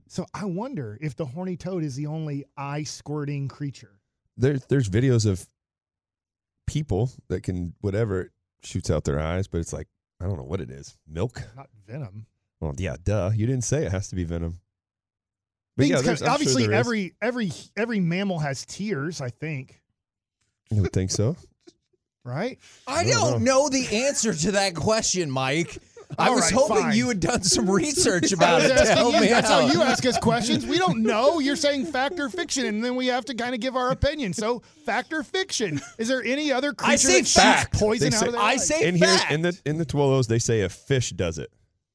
So 0.08 0.26
I 0.34 0.44
wonder 0.44 0.98
if 1.00 1.16
the 1.16 1.24
horny 1.24 1.56
toad 1.56 1.82
is 1.82 1.96
the 1.96 2.04
only 2.06 2.44
eye 2.54 2.82
squirting 2.82 3.48
creature. 3.48 3.98
There, 4.36 4.58
there's 4.68 4.90
videos 4.90 5.24
of 5.24 5.48
people 6.66 7.10
that 7.28 7.42
can 7.42 7.72
whatever 7.80 8.30
shoots 8.62 8.90
out 8.90 9.04
their 9.04 9.18
eyes, 9.20 9.48
but 9.48 9.62
it's 9.62 9.72
like 9.72 9.88
I 10.20 10.26
don't 10.26 10.36
know 10.36 10.44
what 10.44 10.60
it 10.60 10.70
is. 10.70 10.98
Milk? 11.08 11.40
Not 11.56 11.70
venom. 11.86 12.26
Well, 12.60 12.74
yeah, 12.76 12.96
duh. 13.02 13.30
You 13.34 13.46
didn't 13.46 13.64
say 13.64 13.86
it 13.86 13.90
has 13.92 14.08
to 14.08 14.14
be 14.14 14.24
venom. 14.24 14.60
But 15.78 15.86
yeah, 15.86 15.94
Things 15.96 16.04
there's, 16.06 16.18
kind- 16.20 16.28
I'm 16.28 16.34
obviously 16.34 16.64
sure 16.64 16.72
there 16.72 16.80
is. 16.80 16.86
every 16.86 17.14
every 17.22 17.52
every 17.74 18.00
mammal 18.00 18.38
has 18.40 18.66
tears. 18.66 19.22
I 19.22 19.30
think, 19.30 19.80
You 20.70 20.82
would 20.82 20.92
think 20.92 21.10
so. 21.10 21.36
right? 22.26 22.58
I 22.86 23.00
I 23.00 23.04
don't 23.04 23.32
don't 23.32 23.44
know 23.44 23.70
the 23.70 24.04
answer 24.04 24.34
to 24.34 24.52
that 24.52 24.74
question, 24.74 25.30
Mike. 25.30 25.78
I 26.18 26.30
was 26.30 26.42
right, 26.44 26.52
hoping 26.52 26.76
fine. 26.82 26.96
you 26.96 27.08
had 27.08 27.20
done 27.20 27.42
some 27.42 27.68
research 27.70 28.32
about 28.32 28.62
it. 28.62 28.68
to 28.68 28.74
asking 28.74 28.96
help 28.96 29.14
you. 29.14 29.20
me 29.22 29.28
That's 29.28 29.50
out. 29.50 29.62
how 29.64 29.72
you 29.72 29.82
ask 29.82 30.04
us 30.06 30.18
questions. 30.18 30.66
We 30.66 30.78
don't 30.78 31.02
know. 31.02 31.38
You're 31.38 31.56
saying 31.56 31.86
fact 31.86 32.18
or 32.20 32.28
fiction, 32.28 32.66
and 32.66 32.84
then 32.84 32.96
we 32.96 33.06
have 33.08 33.24
to 33.26 33.34
kind 33.34 33.54
of 33.54 33.60
give 33.60 33.76
our 33.76 33.90
opinion. 33.90 34.32
So, 34.32 34.62
fact 34.84 35.12
or 35.12 35.22
fiction? 35.22 35.80
Is 35.98 36.08
there 36.08 36.22
any 36.22 36.52
other 36.52 36.72
creature 36.72 36.92
I 36.92 36.96
say 36.96 37.20
that 37.22 37.28
fact. 37.28 37.72
shoots 37.74 37.82
poison 37.82 38.10
They 38.10 38.16
out 38.16 38.20
say- 38.20 38.26
of 38.26 38.32
their 38.32 38.40
I 38.42 38.50
eyes? 38.52 38.66
say 38.66 38.86
in 38.88 38.94
here 38.96 39.06
fact. 39.06 39.30
in 39.32 39.42
the 39.42 39.58
in 39.64 39.78
the 39.78 39.86
Twolos, 39.86 40.26
they 40.26 40.38
say 40.38 40.60
a 40.62 40.68
fish 40.68 41.10
does 41.10 41.38
it. 41.38 41.50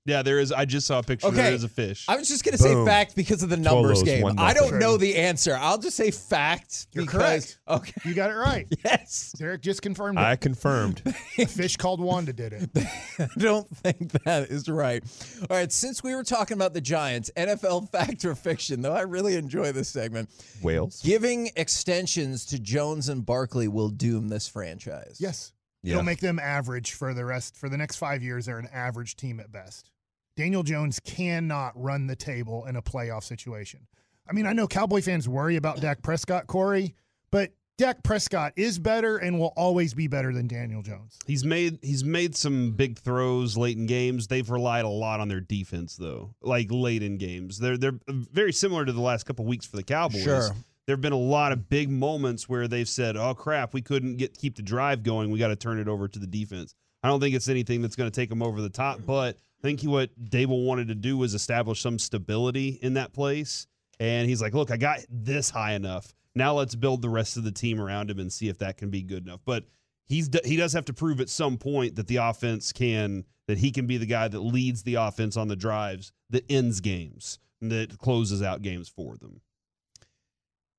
Yeah, 0.08 0.22
there 0.22 0.40
is. 0.40 0.54
I 0.54 0.64
just 0.64 0.88
saw 0.88 1.00
a 1.00 1.04
picture. 1.04 1.28
Okay. 1.28 1.36
There 1.36 1.54
is 1.54 1.66
a 1.66 1.68
fish. 1.68 2.06
I 2.08 2.16
was 2.16 2.30
just 2.30 2.46
going 2.46 2.56
to 2.56 2.64
say 2.64 2.74
Boom. 2.74 2.86
fact 2.86 3.14
because 3.14 3.44
of 3.44 3.50
the 3.50 3.58
numbers 3.58 4.02
Twolos, 4.02 4.06
game. 4.06 4.22
one 4.24 4.40
I 4.40 4.54
don't 4.54 4.80
know 4.80 4.96
the 4.96 5.18
answer. 5.18 5.58
I'll 5.60 5.78
just 5.78 5.98
say 5.98 6.12
fact 6.12 6.88
You're 6.94 7.04
because 7.04 7.58
okay. 7.68 7.92
You 8.06 8.14
got 8.14 8.32
it 8.32 8.36
right. 8.36 8.68
Yes. 8.86 9.34
Derek 9.38 9.62
just 9.62 9.82
confirmed 9.82 10.18
it. 10.18 10.22
I 10.22 10.38
confirmed. 10.38 11.02
A 11.38 11.46
fish 11.46 11.76
called 11.76 12.00
Wanda 12.00 12.32
did 12.32 12.54
it. 12.54 12.70
I 13.20 13.28
don't 13.38 13.68
think 13.78 14.14
that 14.24 14.50
is 14.50 14.70
right. 14.70 15.04
All 15.50 15.58
right, 15.58 15.72
since 15.72 16.02
we 16.02 16.16
were 16.16 16.24
talking 16.24 16.56
about 16.56 16.74
the 16.74 16.80
Giants, 16.80 17.30
NFL 17.36 17.92
fact 17.92 18.24
or 18.24 18.34
fiction, 18.34 18.82
though 18.82 18.94
I 18.94 19.02
really 19.02 19.36
enjoy 19.36 19.74
this 19.74 19.90
segment. 19.90 20.30
Whales. 20.62 21.02
Giving 21.02 21.50
extensions 21.58 22.46
to 22.46 22.60
Jones 22.60 23.10
and 23.10 23.26
Barkley 23.26 23.68
will 23.68 23.90
doom 23.90 24.30
this 24.30 24.48
franchise. 24.48 25.18
Yes. 25.20 25.52
Yeah. 25.84 25.94
It'll 25.94 26.04
make 26.04 26.20
them 26.20 26.40
average 26.40 26.94
for 26.94 27.14
the 27.14 27.26
rest 27.26 27.58
for 27.58 27.68
the 27.68 27.78
next 27.78 27.98
five 27.98 28.24
years. 28.24 28.46
They're 28.46 28.60
an 28.60 28.70
average 28.72 29.18
team 29.18 29.40
at 29.40 29.52
best. 29.52 29.92
Daniel 30.38 30.62
Jones 30.62 31.00
cannot 31.00 31.74
run 31.76 32.06
the 32.06 32.16
table 32.16 32.66
in 32.68 32.76
a 32.76 32.82
playoff 32.82 33.24
situation. 33.24 33.88
I 34.30 34.34
mean, 34.34 34.46
I 34.46 34.54
know 34.54 34.68
Cowboy 34.68 35.02
fans 35.02 35.28
worry 35.28 35.56
about 35.56 35.82
Dak 35.82 36.04
Prescott, 36.04 36.46
Corey, 36.46 36.94
but 37.32 37.52
Dak 37.80 38.04
Prescott 38.04 38.54
is 38.56 38.78
better 38.78 39.18
and 39.18 39.40
will 39.40 39.54
always 39.58 39.96
be 39.96 40.08
better 40.08 40.32
than 40.32 40.48
Daniel 40.48 40.84
Jones. 40.84 41.18
He's 41.26 41.44
made 41.44 41.80
he's 41.82 42.04
made 42.04 42.36
some 42.36 42.74
big 42.74 43.00
throws 43.00 43.58
late 43.58 43.78
in 43.78 43.88
games. 43.88 44.28
They've 44.28 44.48
relied 44.48 44.86
a 44.86 44.90
lot 44.90 45.20
on 45.20 45.28
their 45.28 45.42
defense 45.42 45.96
though, 45.96 46.36
like 46.42 46.68
late 46.70 47.02
in 47.02 47.18
games. 47.18 47.58
They're 47.58 47.78
they're 47.78 48.00
very 48.08 48.54
similar 48.54 48.86
to 48.86 48.92
the 48.92 49.02
last 49.02 49.26
couple 49.26 49.46
weeks 49.46 49.66
for 49.66 49.76
the 49.76 49.84
Cowboys. 49.84 50.24
Sure. 50.24 50.50
There 50.86 50.94
have 50.94 51.02
been 51.02 51.14
a 51.14 51.18
lot 51.18 51.52
of 51.52 51.68
big 51.68 51.90
moments 51.90 52.48
where 52.48 52.68
they've 52.68 52.88
said, 52.88 53.18
"Oh 53.18 53.34
crap, 53.34 53.74
we 53.74 53.82
couldn't 53.82 54.18
get 54.18 54.38
keep 54.38 54.56
the 54.56 54.62
drive 54.62 55.02
going. 55.02 55.32
We 55.32 55.40
got 55.40 55.48
to 55.48 55.56
turn 55.56 55.80
it 55.80 55.88
over 55.88 56.08
to 56.08 56.20
the 56.20 56.28
defense." 56.28 56.76
I 57.04 57.08
don't 57.08 57.20
think 57.20 57.36
it's 57.36 57.48
anything 57.48 57.82
that's 57.82 57.96
going 57.96 58.10
to 58.10 58.16
take 58.16 58.30
them 58.30 58.42
over 58.42 58.62
the 58.62 58.70
top, 58.70 59.00
but 59.06 59.38
I 59.60 59.62
think 59.62 59.82
what 59.84 60.10
Daboll 60.24 60.66
wanted 60.66 60.88
to 60.90 60.96
do 60.96 61.18
was 61.18 61.34
establish 61.34 61.82
some 61.82 62.00
stability 62.00 62.80
in 62.82 62.94
that 62.94 63.14
place. 63.14 63.68
And 64.00 64.30
he's 64.30 64.42
like, 64.42 64.54
"Look, 64.54 64.70
I 64.70 64.78
got 64.78 65.00
this 65.10 65.50
high 65.50 65.74
enough. 65.74 66.14
Now 66.36 66.54
let's 66.54 66.76
build 66.76 67.02
the 67.02 67.10
rest 67.10 67.38
of 67.38 67.44
the 67.44 67.52
team 67.52 67.82
around 67.82 68.12
him 68.12 68.20
and 68.20 68.32
see 68.32 68.48
if 68.48 68.60
that 68.60 68.78
can 68.78 68.90
be 68.90 69.02
good 69.02 69.26
enough." 69.26 69.42
But 69.44 69.66
he's 70.06 70.30
he 70.46 70.56
does 70.56 70.74
have 70.74 70.86
to 70.86 70.94
prove 70.94 71.20
at 71.20 71.30
some 71.30 71.58
point 71.58 71.96
that 71.96 72.08
the 72.08 72.18
offense 72.18 72.72
can 72.72 73.26
that 73.48 73.58
he 73.58 73.72
can 73.72 73.88
be 73.88 73.98
the 73.98 74.06
guy 74.06 74.28
that 74.28 74.40
leads 74.40 74.84
the 74.84 74.96
offense 74.96 75.38
on 75.38 75.48
the 75.48 75.56
drives 75.56 76.12
that 76.30 76.46
ends 76.50 76.80
games 76.80 77.40
that 77.62 77.98
closes 77.98 78.42
out 78.42 78.62
games 78.62 78.90
for 78.90 79.18
them. 79.18 79.42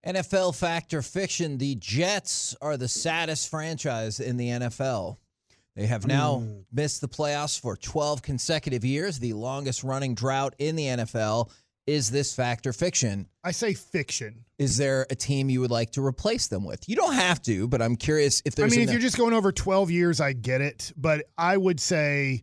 NFL 0.07 0.55
Factor 0.55 1.03
fiction, 1.03 1.59
the 1.59 1.75
Jets 1.75 2.55
are 2.63 2.77
the 2.77 2.89
saddest 2.89 3.51
franchise 3.51 4.21
in 4.21 4.37
the 4.37 4.49
NFL. 4.49 5.19
They 5.79 5.87
have 5.87 6.09
now 6.09 6.41
hmm. 6.41 6.59
missed 6.73 7.01
the 7.01 7.09
playoffs 7.09 7.59
for 7.59 7.77
12 7.77 8.21
consecutive 8.21 8.85
years, 8.85 9.21
the 9.21 9.33
longest 9.35 9.85
running 9.85 10.17
drought 10.17 10.57
in 10.59 10.75
the 10.75 10.87
NFL. 10.87 11.53
Is 11.87 12.11
this 12.11 12.35
fact 12.35 12.67
or 12.67 12.73
fiction? 12.73 13.29
I 13.45 13.53
say 13.53 13.75
fiction. 13.75 14.45
Is 14.59 14.77
there 14.77 15.07
a 15.09 15.15
team 15.15 15.49
you 15.49 15.61
would 15.61 15.71
like 15.71 15.93
to 15.93 16.05
replace 16.05 16.49
them 16.49 16.65
with? 16.65 16.89
You 16.89 16.97
don't 16.97 17.15
have 17.15 17.41
to, 17.43 17.69
but 17.69 17.81
I'm 17.81 17.95
curious 17.95 18.43
if 18.45 18.57
there's. 18.57 18.73
I 18.73 18.75
mean, 18.75 18.83
an- 18.83 18.89
if 18.89 18.93
you're 18.93 19.01
just 19.01 19.17
going 19.17 19.33
over 19.33 19.53
12 19.53 19.93
years, 19.93 20.21
I 20.21 20.33
get 20.33 20.61
it. 20.61 20.93
But 20.97 21.27
I 21.39 21.57
would 21.57 21.79
say 21.79 22.43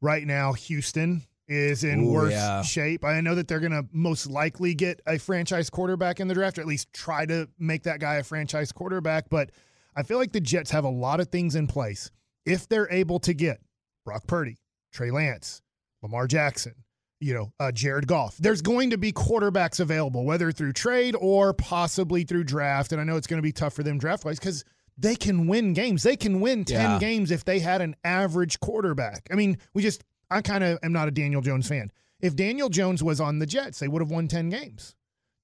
right 0.00 0.26
now, 0.26 0.52
Houston 0.52 1.22
is 1.46 1.84
in 1.84 2.02
Ooh, 2.02 2.12
worse 2.12 2.32
yeah. 2.32 2.62
shape. 2.62 3.04
I 3.04 3.20
know 3.20 3.36
that 3.36 3.46
they're 3.46 3.60
going 3.60 3.70
to 3.70 3.86
most 3.92 4.28
likely 4.28 4.74
get 4.74 5.00
a 5.06 5.18
franchise 5.18 5.70
quarterback 5.70 6.18
in 6.18 6.26
the 6.26 6.34
draft, 6.34 6.58
or 6.58 6.62
at 6.62 6.66
least 6.66 6.92
try 6.92 7.26
to 7.26 7.48
make 7.60 7.84
that 7.84 8.00
guy 8.00 8.16
a 8.16 8.24
franchise 8.24 8.72
quarterback. 8.72 9.30
But 9.30 9.52
I 9.94 10.02
feel 10.02 10.18
like 10.18 10.32
the 10.32 10.40
Jets 10.40 10.72
have 10.72 10.84
a 10.84 10.90
lot 10.90 11.20
of 11.20 11.28
things 11.28 11.54
in 11.54 11.68
place. 11.68 12.10
If 12.46 12.68
they're 12.68 12.90
able 12.90 13.18
to 13.20 13.34
get 13.34 13.60
Brock 14.04 14.26
Purdy, 14.26 14.58
Trey 14.92 15.10
Lance, 15.10 15.62
Lamar 16.02 16.26
Jackson, 16.26 16.74
you 17.20 17.34
know, 17.34 17.52
uh, 17.60 17.70
Jared 17.70 18.06
Goff, 18.08 18.36
there's 18.38 18.62
going 18.62 18.90
to 18.90 18.98
be 18.98 19.12
quarterbacks 19.12 19.78
available, 19.78 20.24
whether 20.24 20.50
through 20.50 20.72
trade 20.72 21.14
or 21.20 21.54
possibly 21.54 22.24
through 22.24 22.44
draft. 22.44 22.90
And 22.92 23.00
I 23.00 23.04
know 23.04 23.16
it's 23.16 23.28
going 23.28 23.38
to 23.38 23.42
be 23.42 23.52
tough 23.52 23.74
for 23.74 23.84
them 23.84 23.98
draft 23.98 24.24
wise 24.24 24.38
because 24.40 24.64
they 24.98 25.14
can 25.14 25.46
win 25.46 25.72
games. 25.72 26.02
They 26.02 26.16
can 26.16 26.40
win 26.40 26.64
10 26.64 26.80
Yeah. 26.80 26.98
games 26.98 27.30
if 27.30 27.44
they 27.44 27.60
had 27.60 27.80
an 27.80 27.94
average 28.02 28.58
quarterback. 28.60 29.28
I 29.30 29.36
mean, 29.36 29.58
we 29.72 29.82
just, 29.82 30.02
I 30.30 30.42
kind 30.42 30.64
of 30.64 30.78
am 30.82 30.92
not 30.92 31.06
a 31.08 31.12
Daniel 31.12 31.42
Jones 31.42 31.68
fan. 31.68 31.92
If 32.20 32.34
Daniel 32.36 32.68
Jones 32.68 33.02
was 33.02 33.20
on 33.20 33.38
the 33.38 33.46
Jets, 33.46 33.78
they 33.78 33.88
would 33.88 34.02
have 34.02 34.10
won 34.10 34.26
10 34.28 34.48
games. 34.48 34.94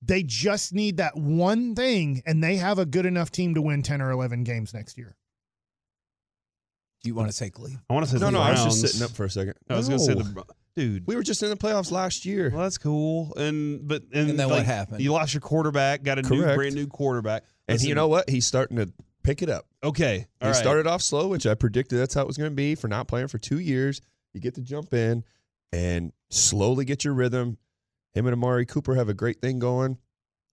They 0.02 0.22
just 0.22 0.72
need 0.72 0.98
that 0.98 1.16
one 1.16 1.74
thing, 1.74 2.22
and 2.24 2.42
they 2.42 2.56
have 2.56 2.78
a 2.78 2.86
good 2.86 3.04
enough 3.06 3.32
team 3.32 3.54
to 3.54 3.62
win 3.62 3.82
10 3.82 4.00
or 4.00 4.10
11 4.12 4.44
games 4.44 4.72
next 4.72 4.96
year. 4.96 5.16
Do 7.02 7.08
you 7.08 7.14
want 7.14 7.28
to 7.28 7.32
say 7.32 7.50
leave? 7.58 7.78
I 7.88 7.94
want 7.94 8.06
to 8.06 8.12
say 8.12 8.18
No, 8.18 8.26
the 8.26 8.32
no, 8.32 8.40
I 8.40 8.50
was 8.50 8.64
just 8.64 8.80
Browns. 8.80 8.92
sitting 8.92 9.04
up 9.04 9.10
for 9.12 9.24
a 9.24 9.30
second. 9.30 9.54
I 9.70 9.76
was 9.76 9.88
going 9.88 9.98
to 10.00 10.04
say 10.04 10.14
No. 10.14 10.22
the 10.22 10.44
dude. 10.74 11.06
We 11.06 11.14
were 11.16 11.22
just 11.22 11.42
in 11.42 11.50
the 11.50 11.56
playoffs 11.56 11.90
last 11.92 12.24
year. 12.26 12.50
Well, 12.52 12.62
that's 12.62 12.78
cool. 12.78 13.32
And 13.36 13.86
but 13.86 14.02
and, 14.12 14.30
And 14.30 14.38
then 14.38 14.48
what 14.48 14.58
like, 14.58 14.66
happened? 14.66 15.00
You 15.00 15.12
lost 15.12 15.32
your 15.34 15.40
quarterback, 15.40 16.02
got 16.02 16.18
a 16.18 16.22
new 16.22 16.42
Correct. 16.42 16.56
brand 16.56 16.74
new 16.74 16.86
quarterback. 16.86 17.44
and 17.68 17.76
Listen, 17.76 17.88
you 17.88 17.94
know 17.94 18.08
what? 18.08 18.28
He's 18.28 18.46
starting 18.46 18.76
to 18.78 18.92
pick 19.22 19.42
it 19.42 19.48
up. 19.48 19.66
Okay, 19.84 20.18
He 20.18 20.26
all 20.42 20.48
right. 20.48 20.56
started 20.56 20.86
off 20.88 21.02
slow, 21.02 21.28
which 21.28 21.46
I 21.46 21.54
predicted 21.54 21.98
that's 21.98 22.14
how 22.14 22.22
it 22.22 22.26
was 22.26 22.36
going 22.36 22.50
to 22.50 22.54
be 22.56 22.74
for 22.74 22.88
not 22.88 23.06
playing 23.06 23.28
for 23.28 23.38
two 23.38 23.58
years. 23.60 24.00
You 24.34 24.40
get 24.40 24.54
to 24.56 24.60
jump 24.60 24.92
in 24.92 25.22
and 25.72 26.12
slowly 26.30 26.84
get 26.84 27.04
your 27.04 27.14
rhythm. 27.14 27.58
Him 28.14 28.26
and 28.26 28.32
Amari 28.34 28.66
Cooper 28.66 28.94
have 28.96 29.08
a 29.08 29.14
great 29.14 29.40
thing 29.40 29.58
going. 29.60 29.98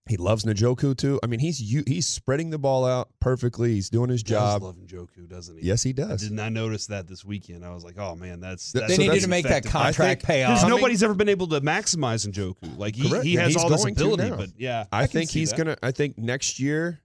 He 0.08 0.18
loves 0.18 0.46
Njoku 0.46 0.96
too. 0.96 1.20
I 1.24 1.28
mean, 1.28 1.40
he's 1.40 1.60
u- 1.60 1.84
he's 1.88 2.06
spreading 2.06 2.52
the 2.52 2.60
ball 2.60 2.86
out 2.86 3.10
perfectly. 3.20 3.74
He's 3.74 3.90
doing 3.90 4.10
his 4.12 4.22
Does 4.22 4.30
job. 4.32 4.62
love 4.62 4.76
Njoku, 4.78 5.28
doesn't 5.28 5.58
he? 5.58 5.66
Yes, 5.66 5.82
he 5.82 5.90
I 5.90 5.94
does. 5.94 6.22
did 6.22 6.32
not 6.32 6.52
notice 6.52 6.86
that 6.88 7.08
this 7.08 7.26
weekend. 7.26 7.66
I 7.66 7.72
was 7.74 7.84
like, 7.84 7.98
oh 7.98 8.16
man, 8.16 8.40
that's, 8.40 8.72
that's 8.72 8.88
They 8.90 8.96
so 8.98 9.02
needed 9.02 9.14
that's 9.16 9.24
to 9.24 9.30
make 9.32 9.48
that 9.48 9.66
contract 9.66 10.22
pay 10.24 10.42
Because 10.44 10.58
off. 10.58 10.62
Coming- 10.62 10.78
nobody's 10.78 11.02
ever 11.02 11.16
been 11.16 11.30
able 11.30 11.48
to 11.48 11.62
maximize 11.62 12.28
Njoku. 12.28 12.78
Like 12.78 12.96
he, 12.96 13.10
Correct, 13.10 13.26
he 13.26 13.34
has 13.36 13.54
he's 13.54 13.58
all 13.64 13.68
this 13.70 13.82
going 13.82 13.96
to 13.96 14.14
ability, 14.14 14.36
but 14.38 14.50
yeah, 14.60 14.86
I, 14.92 15.02
can 15.08 15.08
think 15.08 15.32
he's 15.32 15.50
that. 15.52 15.58
gonna. 15.58 15.78
I 15.82 15.90
think 15.92 16.20
next 16.20 16.60
year, 16.60 17.02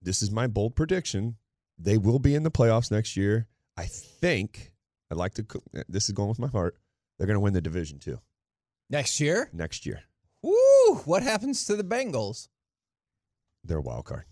this 0.00 0.22
is 0.22 0.30
my 0.30 0.46
bold 0.46 0.74
prediction. 0.76 1.36
They 1.78 1.98
will 1.98 2.18
be 2.20 2.34
in 2.34 2.42
the 2.42 2.50
playoffs 2.50 2.90
next 2.90 3.16
year. 3.18 3.48
I 3.76 3.84
think. 3.84 4.72
I'd 5.10 5.18
like 5.18 5.34
to. 5.34 5.44
This 5.90 6.04
is 6.04 6.12
going 6.12 6.30
with 6.30 6.38
my 6.38 6.48
heart. 6.48 6.78
They're 7.18 7.26
going 7.26 7.36
to 7.36 7.40
win 7.40 7.52
the 7.52 7.60
division 7.60 7.98
too 7.98 8.18
Next 8.88 9.20
year? 9.20 9.50
next 9.52 9.84
year. 9.84 10.00
Woo! 10.44 10.96
What 11.06 11.22
happens 11.22 11.64
to 11.66 11.76
the 11.76 11.82
Bengals? 11.84 12.48
They're 13.64 13.78
a 13.78 13.82
wild 13.82 14.04
card. 14.04 14.24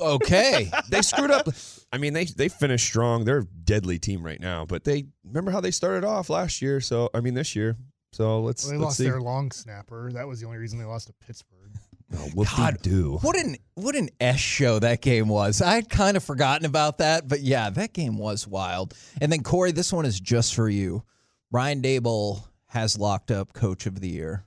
Okay. 0.00 0.70
They 0.90 1.02
screwed 1.02 1.30
up. 1.30 1.46
I 1.92 1.98
mean, 1.98 2.14
they 2.14 2.24
they 2.24 2.48
finished 2.48 2.86
strong. 2.86 3.24
They're 3.24 3.38
a 3.40 3.44
deadly 3.44 3.98
team 3.98 4.22
right 4.24 4.40
now. 4.40 4.64
But 4.64 4.82
they 4.84 5.04
remember 5.24 5.50
how 5.50 5.60
they 5.60 5.70
started 5.70 6.04
off 6.04 6.30
last 6.30 6.62
year. 6.62 6.80
So 6.80 7.10
I 7.14 7.20
mean, 7.20 7.34
this 7.34 7.54
year. 7.54 7.76
So 8.12 8.40
let's 8.40 8.64
Well, 8.64 8.72
they 8.72 8.78
let's 8.78 8.84
lost 8.86 8.96
see. 8.98 9.04
their 9.04 9.20
long 9.20 9.50
snapper. 9.52 10.10
That 10.12 10.26
was 10.26 10.40
the 10.40 10.46
only 10.46 10.58
reason 10.58 10.78
they 10.78 10.84
lost 10.84 11.06
to 11.08 11.12
Pittsburgh. 11.26 11.56
Oh, 12.12 12.44
God, 12.56 12.78
do. 12.82 13.18
what 13.22 13.36
an 13.36 13.54
what 13.76 13.94
an 13.94 14.08
S 14.18 14.40
show 14.40 14.80
that 14.80 15.00
game 15.00 15.28
was. 15.28 15.62
I'd 15.62 15.88
kind 15.88 16.16
of 16.16 16.24
forgotten 16.24 16.66
about 16.66 16.98
that, 16.98 17.28
but 17.28 17.38
yeah, 17.38 17.70
that 17.70 17.92
game 17.92 18.18
was 18.18 18.48
wild. 18.48 18.94
And 19.20 19.30
then 19.30 19.44
Corey, 19.44 19.70
this 19.70 19.92
one 19.92 20.04
is 20.04 20.18
just 20.18 20.56
for 20.56 20.68
you. 20.68 21.04
Ryan 21.52 21.80
Daboll 21.82 22.42
has 22.70 22.98
locked 22.98 23.30
up 23.30 23.52
Coach 23.52 23.86
of 23.86 24.00
the 24.00 24.08
Year. 24.08 24.44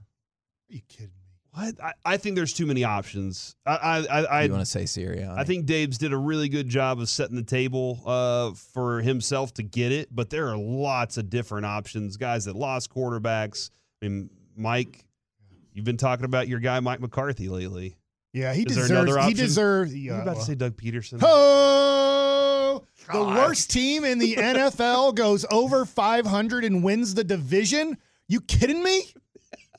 Are 0.69 0.73
you 0.73 0.81
kidding 0.87 1.07
me? 1.07 1.11
What? 1.51 1.75
I, 1.83 1.93
I 2.03 2.17
think 2.17 2.35
there's 2.35 2.53
too 2.53 2.65
many 2.65 2.83
options. 2.83 3.55
I 3.65 3.75
I 3.75 3.97
I, 3.99 4.23
I, 4.23 4.43
you 4.43 4.51
want 4.51 4.61
to 4.63 4.65
say 4.65 4.83
Sirianni? 4.83 5.37
I 5.37 5.43
think 5.43 5.65
Dave's 5.67 5.97
did 5.99 6.11
a 6.11 6.17
really 6.17 6.49
good 6.49 6.67
job 6.67 6.99
of 6.99 7.07
setting 7.09 7.35
the 7.35 7.43
table 7.43 8.01
uh, 8.07 8.53
for 8.53 9.01
himself 9.01 9.53
to 9.55 9.63
get 9.63 9.91
it, 9.91 10.07
but 10.11 10.29
there 10.31 10.47
are 10.49 10.57
lots 10.57 11.17
of 11.17 11.29
different 11.29 11.65
options. 11.67 12.17
Guys 12.17 12.45
that 12.45 12.55
lost 12.55 12.91
quarterbacks. 12.91 13.69
I 14.01 14.07
mean, 14.07 14.29
Mike, 14.57 15.05
you've 15.73 15.85
been 15.85 15.97
talking 15.97 16.25
about 16.25 16.47
your 16.47 16.59
guy 16.59 16.79
Mike 16.79 17.01
McCarthy 17.01 17.49
lately. 17.49 17.97
Yeah, 18.33 18.51
he 18.55 18.63
Is 18.63 18.73
there 18.75 18.87
deserves. 18.87 18.89
another 18.89 19.19
He 19.19 19.25
option? 19.33 19.37
deserves. 19.45 19.93
Are 19.93 19.95
Yeah, 19.97 20.15
you 20.15 20.21
about 20.21 20.25
well. 20.25 20.35
to 20.37 20.41
say 20.51 20.55
Doug 20.55 20.75
Pederson? 20.75 21.19
Oh, 21.21 22.83
the 23.11 23.23
worst 23.23 23.69
team 23.69 24.03
in 24.05 24.17
the 24.17 24.35
NFL 24.35 25.13
goes 25.13 25.45
over 25.51 25.85
500 25.85 26.63
and 26.65 26.83
wins 26.83 27.13
the 27.13 27.23
division. 27.23 27.97
You 28.27 28.41
kidding 28.41 28.81
me? 28.83 29.03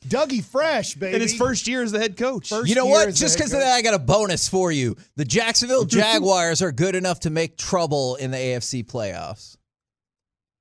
Dougie 0.07 0.45
Fresh, 0.45 0.95
baby. 0.97 1.15
In 1.17 1.23
his 1.23 1.35
first 1.35 1.67
year 1.67 1.83
as 1.83 1.91
the 1.91 1.99
head 1.99 2.17
coach. 2.17 2.51
First 2.51 2.69
you 2.69 2.75
know 2.75 2.87
what? 2.87 3.15
Just 3.15 3.39
because 3.39 3.55
of 3.55 3.61
that, 3.61 3.73
I 3.73 3.81
got 3.81 3.95
a 3.95 3.99
bonus 3.99 4.49
for 4.49 4.71
you. 4.71 4.97
The 5.17 5.25
Jacksonville 5.25 5.85
Jaguars 5.87 6.61
are 6.61 6.73
good 6.73 6.95
enough 6.95 7.21
to 7.21 7.31
make 7.31 7.57
trouble 7.57 8.17
in 8.17 8.31
the 8.31 8.37
AFC 8.37 8.85
playoffs. 8.85 9.57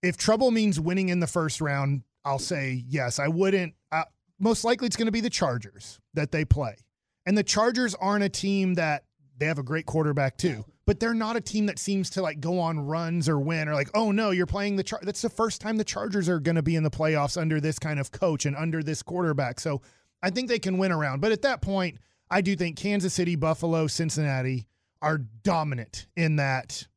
if 0.02 0.16
trouble 0.16 0.50
means 0.52 0.80
winning 0.80 1.10
in 1.10 1.20
the 1.20 1.28
first 1.28 1.60
round, 1.60 2.04
I'll 2.24 2.40
say 2.40 2.84
yes. 2.88 3.20
I 3.20 3.28
wouldn't. 3.28 3.74
Uh, 3.92 4.04
most 4.40 4.64
likely, 4.64 4.88
it's 4.88 4.96
going 4.96 5.08
to 5.08 5.12
be 5.12 5.22
the 5.22 5.30
Chargers 5.30 6.00
that 6.14 6.32
they 6.32 6.46
play, 6.46 6.76
and 7.26 7.38
the 7.38 7.44
Chargers 7.44 7.96
aren't 7.96 8.24
a 8.24 8.30
team 8.30 8.76
that 8.76 9.04
they 9.38 9.46
have 9.46 9.60
a 9.60 9.64
great 9.64 9.86
quarterback 9.86 10.38
too, 10.38 10.66
but 10.86 11.00
they're 11.00 11.14
not 11.14 11.36
a 11.36 11.42
team 11.42 11.66
that 11.68 11.80
seems 11.80 12.10
to 12.12 12.22
like 12.22 12.40
go 12.40 12.60
on 12.60 12.80
runs 12.80 13.28
or 13.28 13.40
win 13.40 13.68
or 13.68 13.74
like, 13.74 13.90
oh 13.94 14.12
no, 14.12 14.32
you're 14.32 14.46
playing 14.46 14.76
the. 14.76 14.84
Char-. 14.84 15.02
That's 15.02 15.22
the 15.22 15.30
first 15.30 15.62
time 15.62 15.78
the 15.78 15.84
Chargers 15.84 16.30
are 16.30 16.40
going 16.40 16.56
to 16.56 16.62
be 16.62 16.76
in 16.76 16.84
the 16.84 16.92
playoffs 16.92 17.40
under 17.40 17.60
this 17.60 17.80
kind 17.80 18.00
of 18.00 18.12
coach 18.12 18.46
and 18.46 18.56
under 18.56 18.84
this 18.84 19.02
quarterback. 19.02 19.60
So 19.60 19.82
I 20.22 20.30
think 20.30 20.50
they 20.50 20.60
can 20.60 20.78
win 20.78 20.92
around, 20.92 21.22
but 21.22 21.32
at 21.32 21.42
that 21.44 21.62
point, 21.62 21.98
I 22.30 22.42
do 22.42 22.56
think 22.56 22.78
Kansas 22.78 23.14
City, 23.14 23.36
Buffalo, 23.36 23.88
Cincinnati 23.88 24.68
are 25.02 25.18
dominant 25.18 26.08
in 26.16 26.38
that 26.38 26.88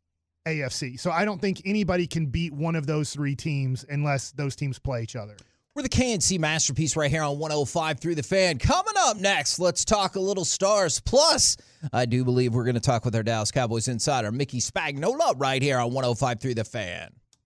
AFC. 0.47 0.99
So 0.99 1.11
I 1.11 1.25
don't 1.25 1.41
think 1.41 1.61
anybody 1.65 2.07
can 2.07 2.27
beat 2.27 2.53
one 2.53 2.77
of 2.77 2.87
those 2.87 3.11
three 3.11 3.35
teams 3.35 3.85
unless 3.89 4.31
those 4.33 4.57
teams 4.57 4.79
play 4.79 5.03
each 5.03 5.17
other. 5.17 5.37
We're 5.77 5.83
the 5.83 5.91
KNC 5.91 6.39
masterpiece 6.39 6.97
right 6.97 7.11
here 7.11 7.21
on 7.21 7.39
105 7.39 8.01
through 8.01 8.15
the 8.15 8.23
fan. 8.23 8.57
Coming 8.59 8.95
up 8.97 9.19
next, 9.19 9.59
let's 9.59 9.85
talk 9.85 10.17
a 10.17 10.21
little 10.21 10.47
stars. 10.47 11.01
Plus, 11.01 11.59
I 11.93 12.07
do 12.07 12.25
believe 12.25 12.55
we're 12.55 12.65
going 12.65 12.77
to 12.77 12.81
talk 12.81 13.05
with 13.05 13.15
our 13.15 13.23
Dallas 13.23 13.51
Cowboys 13.51 13.87
insider, 13.87 14.33
Mickey 14.33 14.59
Spagnola, 14.59 15.35
right 15.37 15.61
here 15.61 15.77
on 15.79 15.93
105 15.93 16.41
through 16.41 16.55
the 16.55 16.65
fan. 16.65 17.11